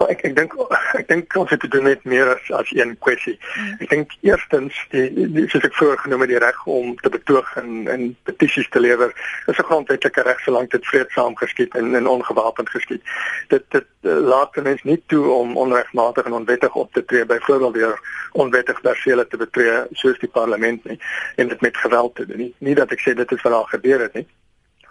Oh, 0.00 0.06
ek 0.08 0.22
ek 0.24 0.36
dink 0.36 0.54
ek 1.00 1.08
dink 1.08 1.36
ons 1.36 1.50
het 1.52 1.60
te 1.60 1.68
doen 1.68 1.84
met 1.86 2.04
meer 2.08 2.30
as 2.34 2.50
as 2.60 2.70
een 2.76 2.94
kwessie. 3.04 3.36
Ek 3.78 3.90
dink 3.92 4.14
eerstens 4.26 4.76
die, 4.94 5.08
die 5.34 5.46
soos 5.52 5.66
ek 5.68 5.76
voorgenoem 5.78 6.24
het 6.24 6.32
die 6.32 6.40
reg 6.42 6.60
om 6.70 6.94
te 7.02 7.12
betoog 7.12 7.50
en 7.60 7.84
en 7.92 8.06
petisies 8.28 8.70
te 8.72 8.80
lewer 8.80 9.12
is 9.46 9.58
'n 9.58 9.68
grondwetlike 9.70 10.24
reg 10.28 10.40
solank 10.46 10.70
dit 10.76 10.90
vreedsaam 10.92 11.36
geskied 11.42 11.76
en 11.76 11.94
en 11.94 12.10
ongewapend 12.14 12.70
geskied. 12.70 13.02
Dit 13.48 13.64
dit 13.76 13.88
uh, 14.02 14.16
laat 14.32 14.56
mense 14.56 14.86
nie 14.86 15.02
toe 15.06 15.26
om 15.28 15.56
onregmatig 15.56 16.24
en 16.24 16.38
onwettig 16.40 16.74
op 16.74 16.92
te 16.92 17.04
tree 17.04 17.26
byvoorbeeld 17.26 17.74
deur 17.74 18.00
onwettig 18.32 18.80
persele 18.80 19.26
te 19.26 19.36
betree 19.36 19.84
soos 19.92 20.18
die 20.18 20.32
parlement 20.40 20.84
nie 20.84 21.00
en 21.36 21.48
dit 21.48 21.60
met 21.60 21.76
geweld 21.76 22.14
te 22.14 22.26
doen 22.26 22.46
nie. 22.46 22.54
Nie 22.58 22.74
dat 22.74 22.92
ek 22.92 23.00
sê 23.00 23.14
dit 23.14 23.32
is 23.32 23.42
wat 23.42 23.52
daar 23.52 23.74
gebeur 23.76 24.00
het 24.00 24.14
nie 24.14 24.26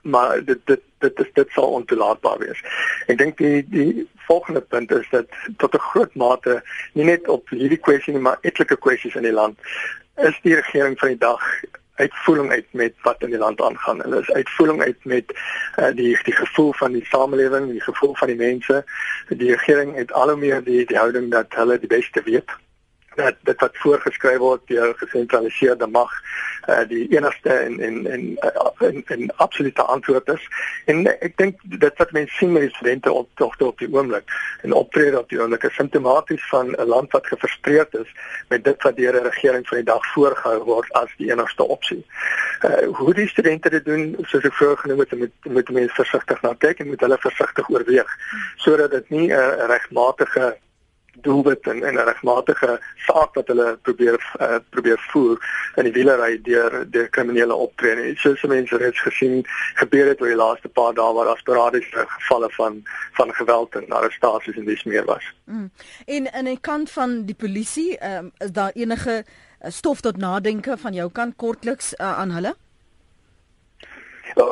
maar 0.03 0.43
dit 0.45 0.59
dit 0.65 0.81
dit 0.99 1.19
is 1.19 1.29
dit 1.33 1.49
sal 1.55 1.71
ontoelaatbaar 1.79 2.37
wees. 2.39 2.61
Ek 3.07 3.17
dink 3.17 3.37
die 3.37 3.65
die 3.69 4.07
volgende 4.27 4.61
punt 4.61 4.91
is 4.91 5.07
dat 5.11 5.25
tot 5.57 5.73
'n 5.73 5.87
groot 5.91 6.15
mate 6.15 6.61
nie 6.93 7.05
net 7.05 7.27
op 7.27 7.49
hierdie 7.49 7.83
kwessie 7.87 8.13
nie, 8.13 8.21
maar 8.21 8.37
etlike 8.41 8.77
kwessies 8.77 9.15
in 9.15 9.27
die 9.27 9.37
land 9.41 9.57
is 10.15 10.39
die 10.43 10.55
regering 10.55 10.99
van 10.99 11.07
die 11.07 11.17
dag 11.17 11.43
uitvoering 11.99 12.51
uit 12.51 12.65
met 12.71 12.93
wat 13.01 13.21
in 13.21 13.29
die 13.29 13.37
land 13.37 13.61
aangaan. 13.61 14.01
Hulle 14.01 14.19
is 14.19 14.31
uitvoering 14.31 14.81
uit 14.81 15.03
met 15.03 15.33
uh, 15.79 15.91
die 15.95 16.19
die 16.23 16.35
gevoel 16.35 16.73
van 16.73 16.91
die 16.91 17.05
samelewing, 17.05 17.71
die 17.71 17.81
gevoel 17.81 18.15
van 18.15 18.27
die 18.27 18.39
mense. 18.39 18.83
Die 19.29 19.51
regering 19.51 19.95
het 19.95 20.11
al 20.11 20.29
hoe 20.29 20.39
meer 20.39 20.63
die 20.63 20.85
die 20.85 20.97
houding 20.97 21.31
dat 21.31 21.55
hulle 21.55 21.79
die 21.79 21.91
beste 21.91 22.21
weet 22.23 22.57
dat 23.15 23.35
dit 23.43 23.59
wat 23.59 23.77
voorgeskryf 23.77 24.37
word 24.37 24.61
deur 24.67 24.93
gesentraliseerde 24.97 25.87
mag 25.87 26.11
uh, 26.67 26.87
die 26.87 27.07
enigste 27.15 27.49
en 27.49 27.79
en 27.79 28.07
en 28.07 28.37
uh, 28.41 28.87
en, 28.87 29.03
en 29.05 29.35
absolute 29.35 29.81
antwoord 29.81 30.27
is 30.27 30.47
en 30.85 31.07
ek 31.07 31.37
dink 31.37 31.59
dit 31.63 32.01
wat 32.01 32.11
mense 32.11 32.35
sien 32.35 32.51
met 32.51 32.67
die 32.67 32.75
studente 32.75 33.11
op 33.11 33.29
togte 33.41 33.65
op 33.65 33.79
die 33.79 33.89
oomblik 33.93 34.35
en 34.61 34.73
optrede 34.73 35.19
op 35.19 35.29
die 35.29 35.41
oomblik 35.41 35.63
is 35.63 35.75
simptomaties 35.75 36.47
van 36.49 36.71
'n 36.75 36.87
land 36.93 37.11
wat 37.11 37.27
gefrustreerd 37.27 37.93
is 37.93 38.13
met 38.49 38.63
dit 38.63 38.83
wat 38.83 38.95
deur 38.95 39.15
'n 39.21 39.27
regering 39.31 39.67
van 39.67 39.77
die 39.77 39.89
dag 39.91 40.05
voorgehou 40.13 40.63
word 40.63 40.93
as 40.93 41.11
die 41.17 41.31
enigste 41.31 41.63
opsie. 41.63 42.05
Uh, 42.61 42.87
hoe 42.93 43.13
die 43.13 43.27
studente 43.27 43.69
dit 43.69 43.85
doen 43.85 44.15
soos 44.21 44.43
ek 44.43 44.53
vroeër 44.53 44.77
genoem 44.77 44.99
het 44.99 45.11
moet 45.17 45.35
moet 45.43 45.69
mense 45.69 45.95
versigtig 45.95 46.41
na 46.41 46.53
kyk 46.53 46.79
en 46.79 46.87
moet 46.87 46.99
hulle 46.99 47.17
versigtig 47.19 47.69
oorweeg 47.69 48.17
sodat 48.55 48.91
dit 48.91 49.09
nie 49.09 49.27
'n 49.27 49.31
uh, 49.31 49.67
regmatige 49.67 50.57
doelwit 51.13 51.67
en 51.67 51.77
'n 51.93 51.97
regmatige 51.97 52.79
saak 52.95 53.33
wat 53.33 53.47
hulle 53.47 53.77
probeer 53.81 54.17
uh, 54.41 54.55
probeer 54.69 54.99
voer 55.11 55.37
in 55.75 55.83
die 55.83 55.91
wielery 55.91 56.39
deur 56.41 56.85
deur 56.89 57.09
kriminele 57.09 57.53
optrede. 57.53 58.15
Soos 58.15 58.41
mense 58.41 58.77
reeds 58.77 59.01
gesien 59.01 59.43
gebeur 59.73 60.07
het 60.07 60.21
oor 60.21 60.27
die 60.27 60.35
laaste 60.35 60.69
paar 60.69 60.93
dae 60.93 61.13
waar 61.13 61.25
daar 61.25 61.37
sporadiese 61.37 62.05
gevalle 62.07 62.49
van 62.49 62.83
van 63.13 63.33
geweld 63.33 63.75
en 63.75 63.89
arrestasies 63.89 64.55
en 64.55 64.65
dis 64.65 64.83
meer 64.83 65.05
was. 65.05 65.33
Mm. 65.43 65.71
En 66.05 66.33
aan 66.33 66.45
die 66.45 66.59
kant 66.61 66.91
van 66.91 67.25
die 67.25 67.35
polisie, 67.35 67.97
um, 68.05 68.31
is 68.37 68.51
daar 68.51 68.71
enige 68.73 69.23
uh, 69.25 69.69
stof 69.69 70.01
tot 70.01 70.17
nadenke 70.17 70.77
van 70.77 70.93
jou 70.93 71.11
kant 71.11 71.35
kortliks 71.35 71.93
uh, 71.93 72.17
aan 72.17 72.31
hulle? 72.31 72.55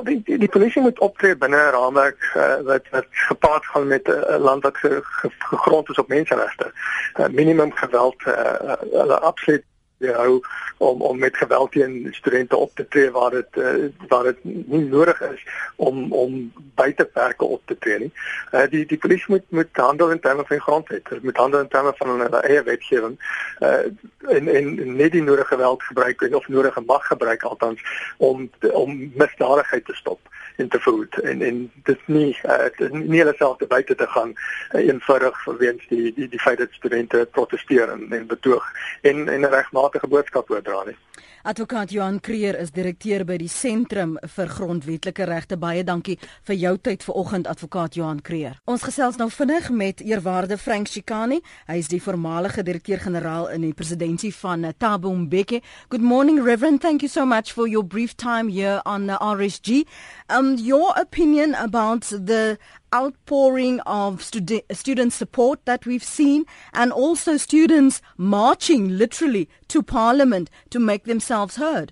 Die 0.04 0.24
die, 0.24 0.38
die 0.38 0.82
moet 0.82 1.00
optree 1.00 1.36
binne 1.36 1.58
'n 1.58 1.72
raamwerk 1.72 2.22
wat 2.64 2.90
wat 2.92 3.06
gepaard 3.10 3.66
gaan 3.66 3.88
met 3.88 4.08
'n 4.08 4.12
uh, 4.12 4.38
land 4.40 4.64
wat 4.64 4.78
ge, 4.78 5.00
ge, 5.02 5.30
gegrond 5.40 5.90
is 5.90 5.98
op 5.98 6.08
menseregte. 6.08 6.72
Uh, 7.20 7.28
minimum 7.28 7.72
geweld 7.74 8.16
uh, 8.26 9.10
absoluut 9.10 9.64
hou 9.98 10.42
om 10.78 11.02
om 11.02 11.20
met 11.20 11.38
geweld 11.38 11.72
teen 11.72 12.08
studente 12.12 12.56
op 12.56 12.72
te 12.76 12.88
tree 12.88 13.12
waar 13.12 13.32
dit 13.32 13.48
uh, 13.56 13.86
waar 14.08 14.24
dit 14.24 14.44
nie 14.44 14.86
nodig 14.86 15.22
is 15.22 15.46
om 15.76 16.14
om 16.14 16.54
buiteperke 16.76 17.46
op 17.46 17.62
te 17.66 17.78
tree 17.78 18.00
nie. 18.00 18.12
Uh, 18.52 18.68
die 18.70 18.86
die 18.86 18.98
polisie 18.98 19.26
moet 19.28 19.50
moet 19.50 19.70
handel 19.74 20.12
in 20.12 20.20
terme 20.20 20.44
van 20.46 20.60
grondwet. 20.60 21.10
Hulle 21.10 21.22
moet 21.24 21.38
handel 21.38 21.60
in 21.60 21.68
terme 21.68 21.94
van 21.96 22.20
hulle 22.20 22.42
eie 22.42 22.64
wetgewing. 22.64 23.20
Uh, 23.60 23.90
en 24.38 24.48
en 24.48 24.96
net 24.96 25.12
die 25.12 25.24
nodige 25.24 25.48
geweld 25.48 25.84
gebruik 25.84 26.28
of 26.32 26.48
nodige 26.48 26.82
mag 26.86 27.08
gebruik 27.08 27.44
althans 27.44 27.82
om 28.18 28.50
om 28.72 29.12
misdadigheid 29.16 29.86
te 29.86 29.96
stop 29.96 30.20
en 30.58 30.68
te 30.68 30.80
voed 30.80 31.20
en 31.20 31.42
en 31.42 31.72
dit 31.90 32.08
nie 32.08 32.30
uh, 32.44 32.90
nie 32.92 33.20
hulle 33.22 33.34
self 33.38 33.58
te 33.58 33.70
buite 33.74 33.96
te 33.96 34.08
gaan 34.08 34.34
uh, 34.36 34.82
eenvoudig 34.82 35.44
weens 35.64 35.90
die 35.90 36.14
die 36.14 36.30
die 36.30 36.44
feit 36.46 36.58
dat 36.58 36.80
studente 36.80 37.28
proteseer 37.32 37.90
en, 37.90 38.08
en 38.12 38.28
betoog 38.28 38.72
en 39.02 39.28
en 39.30 39.42
'n 39.42 39.54
regmatige 39.60 40.08
boodskap 40.08 40.52
oordra 40.52 40.84
nie. 40.86 40.98
Advokaat 41.44 41.92
Johan 41.92 42.20
Creer 42.20 42.58
is 42.60 42.72
direkteur 42.72 43.24
by 43.26 43.38
die 43.38 43.50
Sentrum 43.52 44.18
vir 44.36 44.50
Grondwetlike 44.52 45.26
Regte. 45.30 45.58
Baie 45.58 45.84
dankie 45.84 46.18
vir 46.48 46.56
jou 46.56 46.74
tyd 46.78 47.04
vanoggend 47.08 47.48
advokaat 47.48 47.96
Johan 47.96 48.22
Creer. 48.22 48.58
Ons 48.66 48.84
gesels 48.88 49.18
nou 49.22 49.30
vinnig 49.32 49.70
met 49.70 50.04
eerwaarde 50.04 50.58
Frank 50.58 50.92
Chikani. 50.92 51.40
Hy 51.68 51.78
is 51.82 51.92
die 51.92 52.02
voormalige 52.04 52.64
direkteur-generaal 52.68 53.50
in 53.56 53.66
die 53.68 53.74
presidentskap 53.74 54.06
van 54.42 54.66
Thabo 54.78 55.14
Mbeki. 55.14 55.62
Good 55.90 56.02
morning 56.02 56.42
Reverend. 56.44 56.82
Thank 56.82 57.02
you 57.02 57.10
so 57.10 57.26
much 57.26 57.54
for 57.54 57.68
your 57.68 57.84
brief 57.84 58.16
time 58.16 58.50
here 58.50 58.82
on 58.86 59.08
the 59.08 59.18
RSG. 59.22 59.86
Um 60.30 60.56
your 60.58 60.94
opinion 61.00 61.56
about 61.56 62.02
the 62.10 62.58
outpouring 62.94 63.80
of 63.82 64.22
student 64.22 65.14
support 65.14 65.66
that 65.66 65.86
we've 65.86 66.04
seen 66.04 66.46
and 66.74 66.92
also 66.92 67.38
students 67.38 68.02
marching 68.18 68.98
literally 68.98 69.50
to 69.68 69.84
parliament 69.84 70.50
to 70.70 70.80
make 70.80 71.04
themselves 71.04 71.58
heard. 71.58 71.92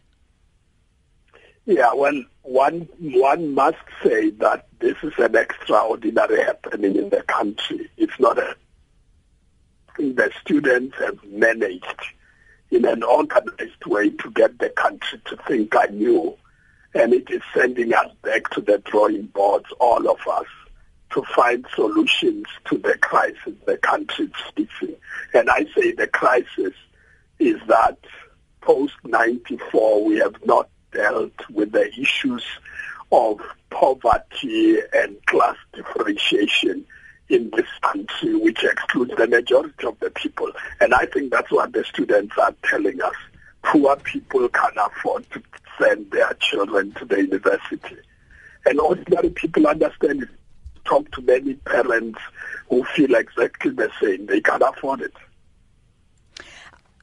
Yeah, 1.66 1.94
well, 1.94 2.24
one 2.44 2.88
one 3.00 3.56
must 3.56 3.78
say 4.04 4.30
that 4.32 4.68
this 4.80 4.98
is 5.02 5.14
an 5.18 5.36
extraordinary 5.36 6.44
happening 6.44 6.96
in 6.96 7.10
the 7.10 7.24
country. 7.24 7.90
It's 7.98 8.20
not 8.20 8.38
a 8.38 8.56
the 9.98 10.32
students 10.42 10.96
have 11.00 11.24
managed 11.26 12.02
in 12.70 12.86
an 12.86 13.02
organized 13.02 13.86
way 13.86 14.10
to 14.10 14.32
get 14.32 14.60
the 14.60 14.70
country 14.70 15.22
to 15.26 15.38
think 15.48 15.74
anew. 15.74 16.36
And 16.94 17.14
it 17.14 17.30
is 17.30 17.42
sending 17.54 17.94
us 17.94 18.12
back 18.22 18.50
to 18.52 18.62
the 18.62 18.78
drawing 18.80 19.28
boards, 19.28 19.68
all 19.80 20.10
of 20.10 20.20
us 20.28 20.48
to 21.16 21.24
find 21.34 21.66
solutions 21.74 22.46
to 22.66 22.78
the 22.78 22.98
crisis 23.00 23.54
the 23.66 23.78
country 23.78 24.26
is 24.26 24.32
facing. 24.54 24.96
And 25.34 25.50
I 25.50 25.66
say 25.74 25.94
the 25.94 26.08
crisis 26.08 26.74
is 27.40 27.60
that 27.68 27.98
post 28.60 28.96
94 29.06 30.04
we 30.04 30.18
have 30.18 30.36
not 30.46 30.70
dealt 30.92 31.50
with 31.50 31.72
the 31.72 31.88
issues 31.98 32.44
of 33.14 33.40
poverty 33.70 34.80
and 34.94 35.26
class 35.26 35.56
differentiation 35.74 36.86
in 37.30 37.50
this 37.56 37.68
country, 37.82 38.36
which 38.36 38.64
excludes 38.64 39.14
the 39.18 39.28
majority 39.28 39.88
of 39.88 39.98
the 40.02 40.10
people. 40.10 40.52
And 40.82 40.94
I 40.94 41.06
think 41.06 41.32
that's 41.32 41.52
what 41.52 41.72
the 41.72 41.86
students 41.86 42.38
are 42.38 42.54
telling 42.64 43.02
us. 43.02 43.16
Poor 43.64 43.96
people 43.96 44.50
can 44.50 44.72
afford 44.78 45.30
to 45.32 45.42
send 45.80 46.12
their 46.12 46.34
children 46.42 46.92
to 46.94 47.06
the 47.06 47.18
university. 47.18 47.98
And 48.66 48.80
ordinary 48.80 49.30
people 49.30 49.66
understand 49.68 50.24
it 50.24 50.30
talk 50.86 51.12
to 51.12 51.22
many 51.22 51.56
parents 51.56 52.20
who 52.70 52.84
feel 52.96 53.14
exactly 53.16 53.72
the 53.72 53.92
same. 54.02 54.26
They 54.26 54.42
can't 54.42 54.64
afford 54.64 55.02
it. 55.02 55.14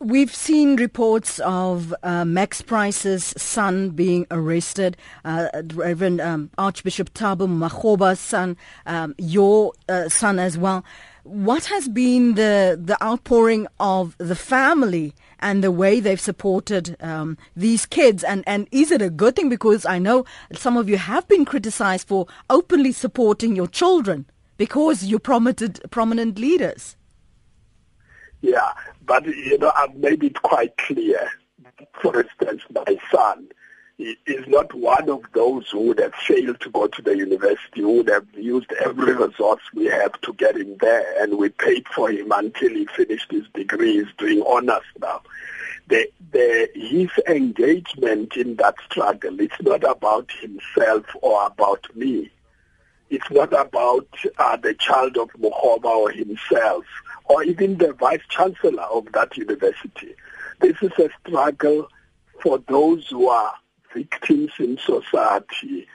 We've 0.01 0.35
seen 0.35 0.75
reports 0.75 1.39
of 1.45 1.95
uh, 2.03 2.25
Max 2.25 2.61
Price's 2.61 3.23
son 3.37 3.91
being 3.91 4.27
arrested, 4.33 4.97
uh, 5.25 5.47
Reverend 5.75 6.21
um, 6.21 6.51
Archbishop 6.59 7.15
Thabo 7.15 7.47
Makgoba's 7.47 8.19
son, 8.19 8.57
um, 8.85 9.15
your 9.17 9.73
uh, 9.89 10.09
son 10.09 10.41
as 10.41 10.59
well. 10.59 10.85
What 11.25 11.67
has 11.67 11.89
been 11.89 12.35
the 12.35 12.79
the 12.81 13.03
outpouring 13.03 13.67
of 13.79 14.17
the 14.19 14.35
family 14.35 15.15
and 15.39 15.63
the 15.63 15.71
way 15.71 16.01
they've 16.01 16.21
supported 16.21 16.97
um, 17.01 17.39
these 17.57 17.87
kids? 17.87 18.25
And 18.25 18.43
and 18.47 18.69
is 18.71 18.91
it 18.91 19.03
a 19.03 19.11
good 19.11 19.37
thing? 19.37 19.49
Because 19.49 19.87
I 19.87 19.99
know 19.99 20.25
some 20.53 20.77
of 20.77 20.89
you 20.89 20.97
have 20.97 21.29
been 21.29 21.45
criticized 21.45 22.09
for 22.09 22.27
openly 22.51 22.93
supporting 22.93 23.57
your 23.57 23.69
children 23.69 24.27
because 24.57 25.05
you're 25.05 25.21
prominent 25.21 25.81
prominent 25.91 26.39
leaders. 26.39 26.97
Yeah, 28.41 28.73
but 29.07 29.25
you 29.27 29.59
know 29.59 29.73
I've 29.77 29.95
made 29.95 30.25
it 30.25 30.43
quite 30.43 30.77
clear. 30.79 31.31
For 32.01 32.21
instance, 32.21 32.63
my 32.75 32.97
son 33.13 33.49
is 33.99 34.47
not 34.49 34.73
one 34.75 35.09
of 35.09 35.23
those 35.35 35.69
who 35.71 35.81
would 35.89 35.99
have 35.99 36.15
failed 36.15 36.61
to 36.61 36.71
go 36.71 36.87
to 36.87 37.03
the 37.03 37.17
university, 37.17 37.81
who 37.81 37.99
would 37.99 38.09
have 38.09 38.27
used 38.35 38.73
every 38.85 39.13
resource 39.15 39.63
we 39.75 39.87
have 39.87 40.21
to 40.23 40.33
get 40.35 40.57
him 40.57 40.77
there, 40.81 41.23
and 41.23 41.39
we 41.39 41.49
paid 41.49 41.87
for 41.89 42.11
him 42.11 42.33
until 42.33 42.71
he 42.71 42.87
finished 42.87 43.31
his 43.31 43.47
degree. 43.55 43.99
He's 43.99 44.13
doing 44.19 44.43
honors 44.43 44.83
now. 45.01 45.23
The, 45.89 46.11
the, 46.31 46.71
his 46.75 47.11
engagement 47.29 48.37
in 48.37 48.57
that 48.57 48.77
struggle, 48.91 49.41
it's 49.41 49.61
not 49.61 49.85
about 49.85 50.31
himself 50.41 51.05
or 51.21 51.47
about 51.47 51.87
me. 51.95 52.31
It's 53.11 53.31
not 53.31 53.53
about 53.53 54.09
uh, 54.39 54.57
the 54.57 54.73
child 54.75 55.19
of 55.19 55.31
Muhammad 55.39 55.85
or 55.85 56.11
himself, 56.11 56.87
or 57.27 57.43
even 57.43 57.77
the 57.77 57.93
vice 57.93 58.23
chancellor 58.31 58.85
of 58.85 59.13
that 59.13 59.37
university. 59.37 60.15
This 60.61 60.77
is 60.81 60.93
a 60.99 61.11
struggle 61.21 61.89
for 62.43 62.59
those 62.69 63.07
who 63.09 63.29
are 63.29 63.53
victims 63.95 64.51
in 64.59 64.79
society 64.79 65.87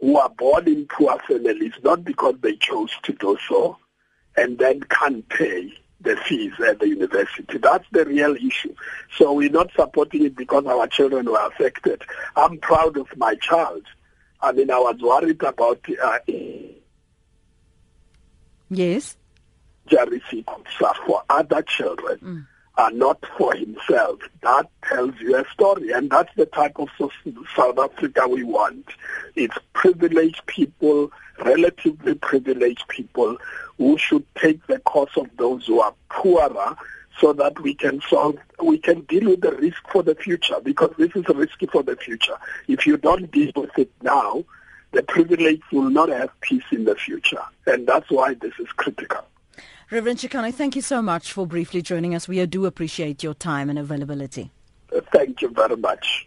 who 0.00 0.18
are 0.18 0.30
born 0.30 0.66
in 0.66 0.86
poor 0.86 1.18
families, 1.28 1.72
not 1.84 2.04
because 2.04 2.34
they 2.42 2.56
chose 2.56 2.90
to 3.04 3.12
do 3.12 3.38
so, 3.48 3.78
and 4.36 4.58
then 4.58 4.80
can't 4.82 5.28
pay 5.28 5.72
the 6.00 6.16
fees 6.16 6.52
at 6.66 6.80
the 6.80 6.88
university. 6.88 7.58
That's 7.58 7.84
the 7.92 8.04
real 8.04 8.34
issue. 8.34 8.74
So 9.16 9.32
we're 9.32 9.50
not 9.50 9.70
supporting 9.76 10.24
it 10.24 10.36
because 10.36 10.66
our 10.66 10.88
children 10.88 11.30
were 11.30 11.46
affected. 11.46 12.02
I'm 12.34 12.58
proud 12.58 12.96
of 12.96 13.16
my 13.16 13.36
child. 13.36 13.84
I 14.40 14.50
mean, 14.50 14.70
I 14.72 14.78
was 14.78 14.96
worried 15.00 15.40
about 15.44 15.84
uh, 16.02 16.18
yes, 18.68 19.16
Jerry 19.86 20.20
for 21.06 21.22
other 21.30 21.62
children. 21.62 22.18
Mm 22.18 22.46
are 22.76 22.90
not 22.90 23.22
for 23.36 23.54
himself. 23.54 24.20
That 24.42 24.68
tells 24.84 25.14
you 25.20 25.36
a 25.36 25.44
story, 25.52 25.92
and 25.92 26.10
that's 26.10 26.34
the 26.36 26.46
type 26.46 26.78
of 26.78 26.88
South 26.98 27.78
Africa 27.78 28.26
we 28.28 28.42
want. 28.42 28.86
It's 29.36 29.56
privileged 29.74 30.46
people, 30.46 31.12
relatively 31.44 32.14
privileged 32.14 32.88
people, 32.88 33.36
who 33.78 33.98
should 33.98 34.24
take 34.36 34.66
the 34.66 34.78
cause 34.80 35.10
of 35.16 35.28
those 35.36 35.66
who 35.66 35.80
are 35.80 35.94
poorer 36.08 36.76
so 37.20 37.32
that 37.34 37.60
we 37.60 37.74
can 37.74 38.00
solve, 38.08 38.36
we 38.62 38.78
can 38.78 39.02
deal 39.02 39.30
with 39.30 39.42
the 39.42 39.52
risk 39.52 39.82
for 39.92 40.02
the 40.02 40.14
future 40.14 40.56
because 40.62 40.92
this 40.96 41.10
is 41.14 41.24
a 41.28 41.34
risky 41.34 41.66
for 41.66 41.82
the 41.82 41.96
future. 41.96 42.36
If 42.68 42.86
you 42.86 42.96
don't 42.96 43.30
deal 43.30 43.52
with 43.54 43.76
it 43.76 43.90
now, 44.02 44.44
the 44.92 45.02
privileged 45.02 45.62
will 45.72 45.90
not 45.90 46.08
have 46.08 46.30
peace 46.40 46.64
in 46.70 46.84
the 46.84 46.94
future. 46.94 47.42
And 47.66 47.86
that's 47.86 48.10
why 48.10 48.34
this 48.34 48.54
is 48.58 48.68
critical. 48.76 49.24
Reverend 49.92 50.20
Chikane, 50.20 50.54
thank 50.54 50.74
you 50.74 50.80
so 50.80 51.02
much 51.02 51.34
for 51.34 51.46
briefly 51.46 51.82
joining 51.82 52.14
us. 52.14 52.26
We 52.26 52.46
do 52.46 52.64
appreciate 52.64 53.22
your 53.22 53.34
time 53.34 53.68
and 53.68 53.78
availability. 53.78 54.50
Thank 55.12 55.42
you 55.42 55.50
very 55.50 55.76
much. 55.76 56.26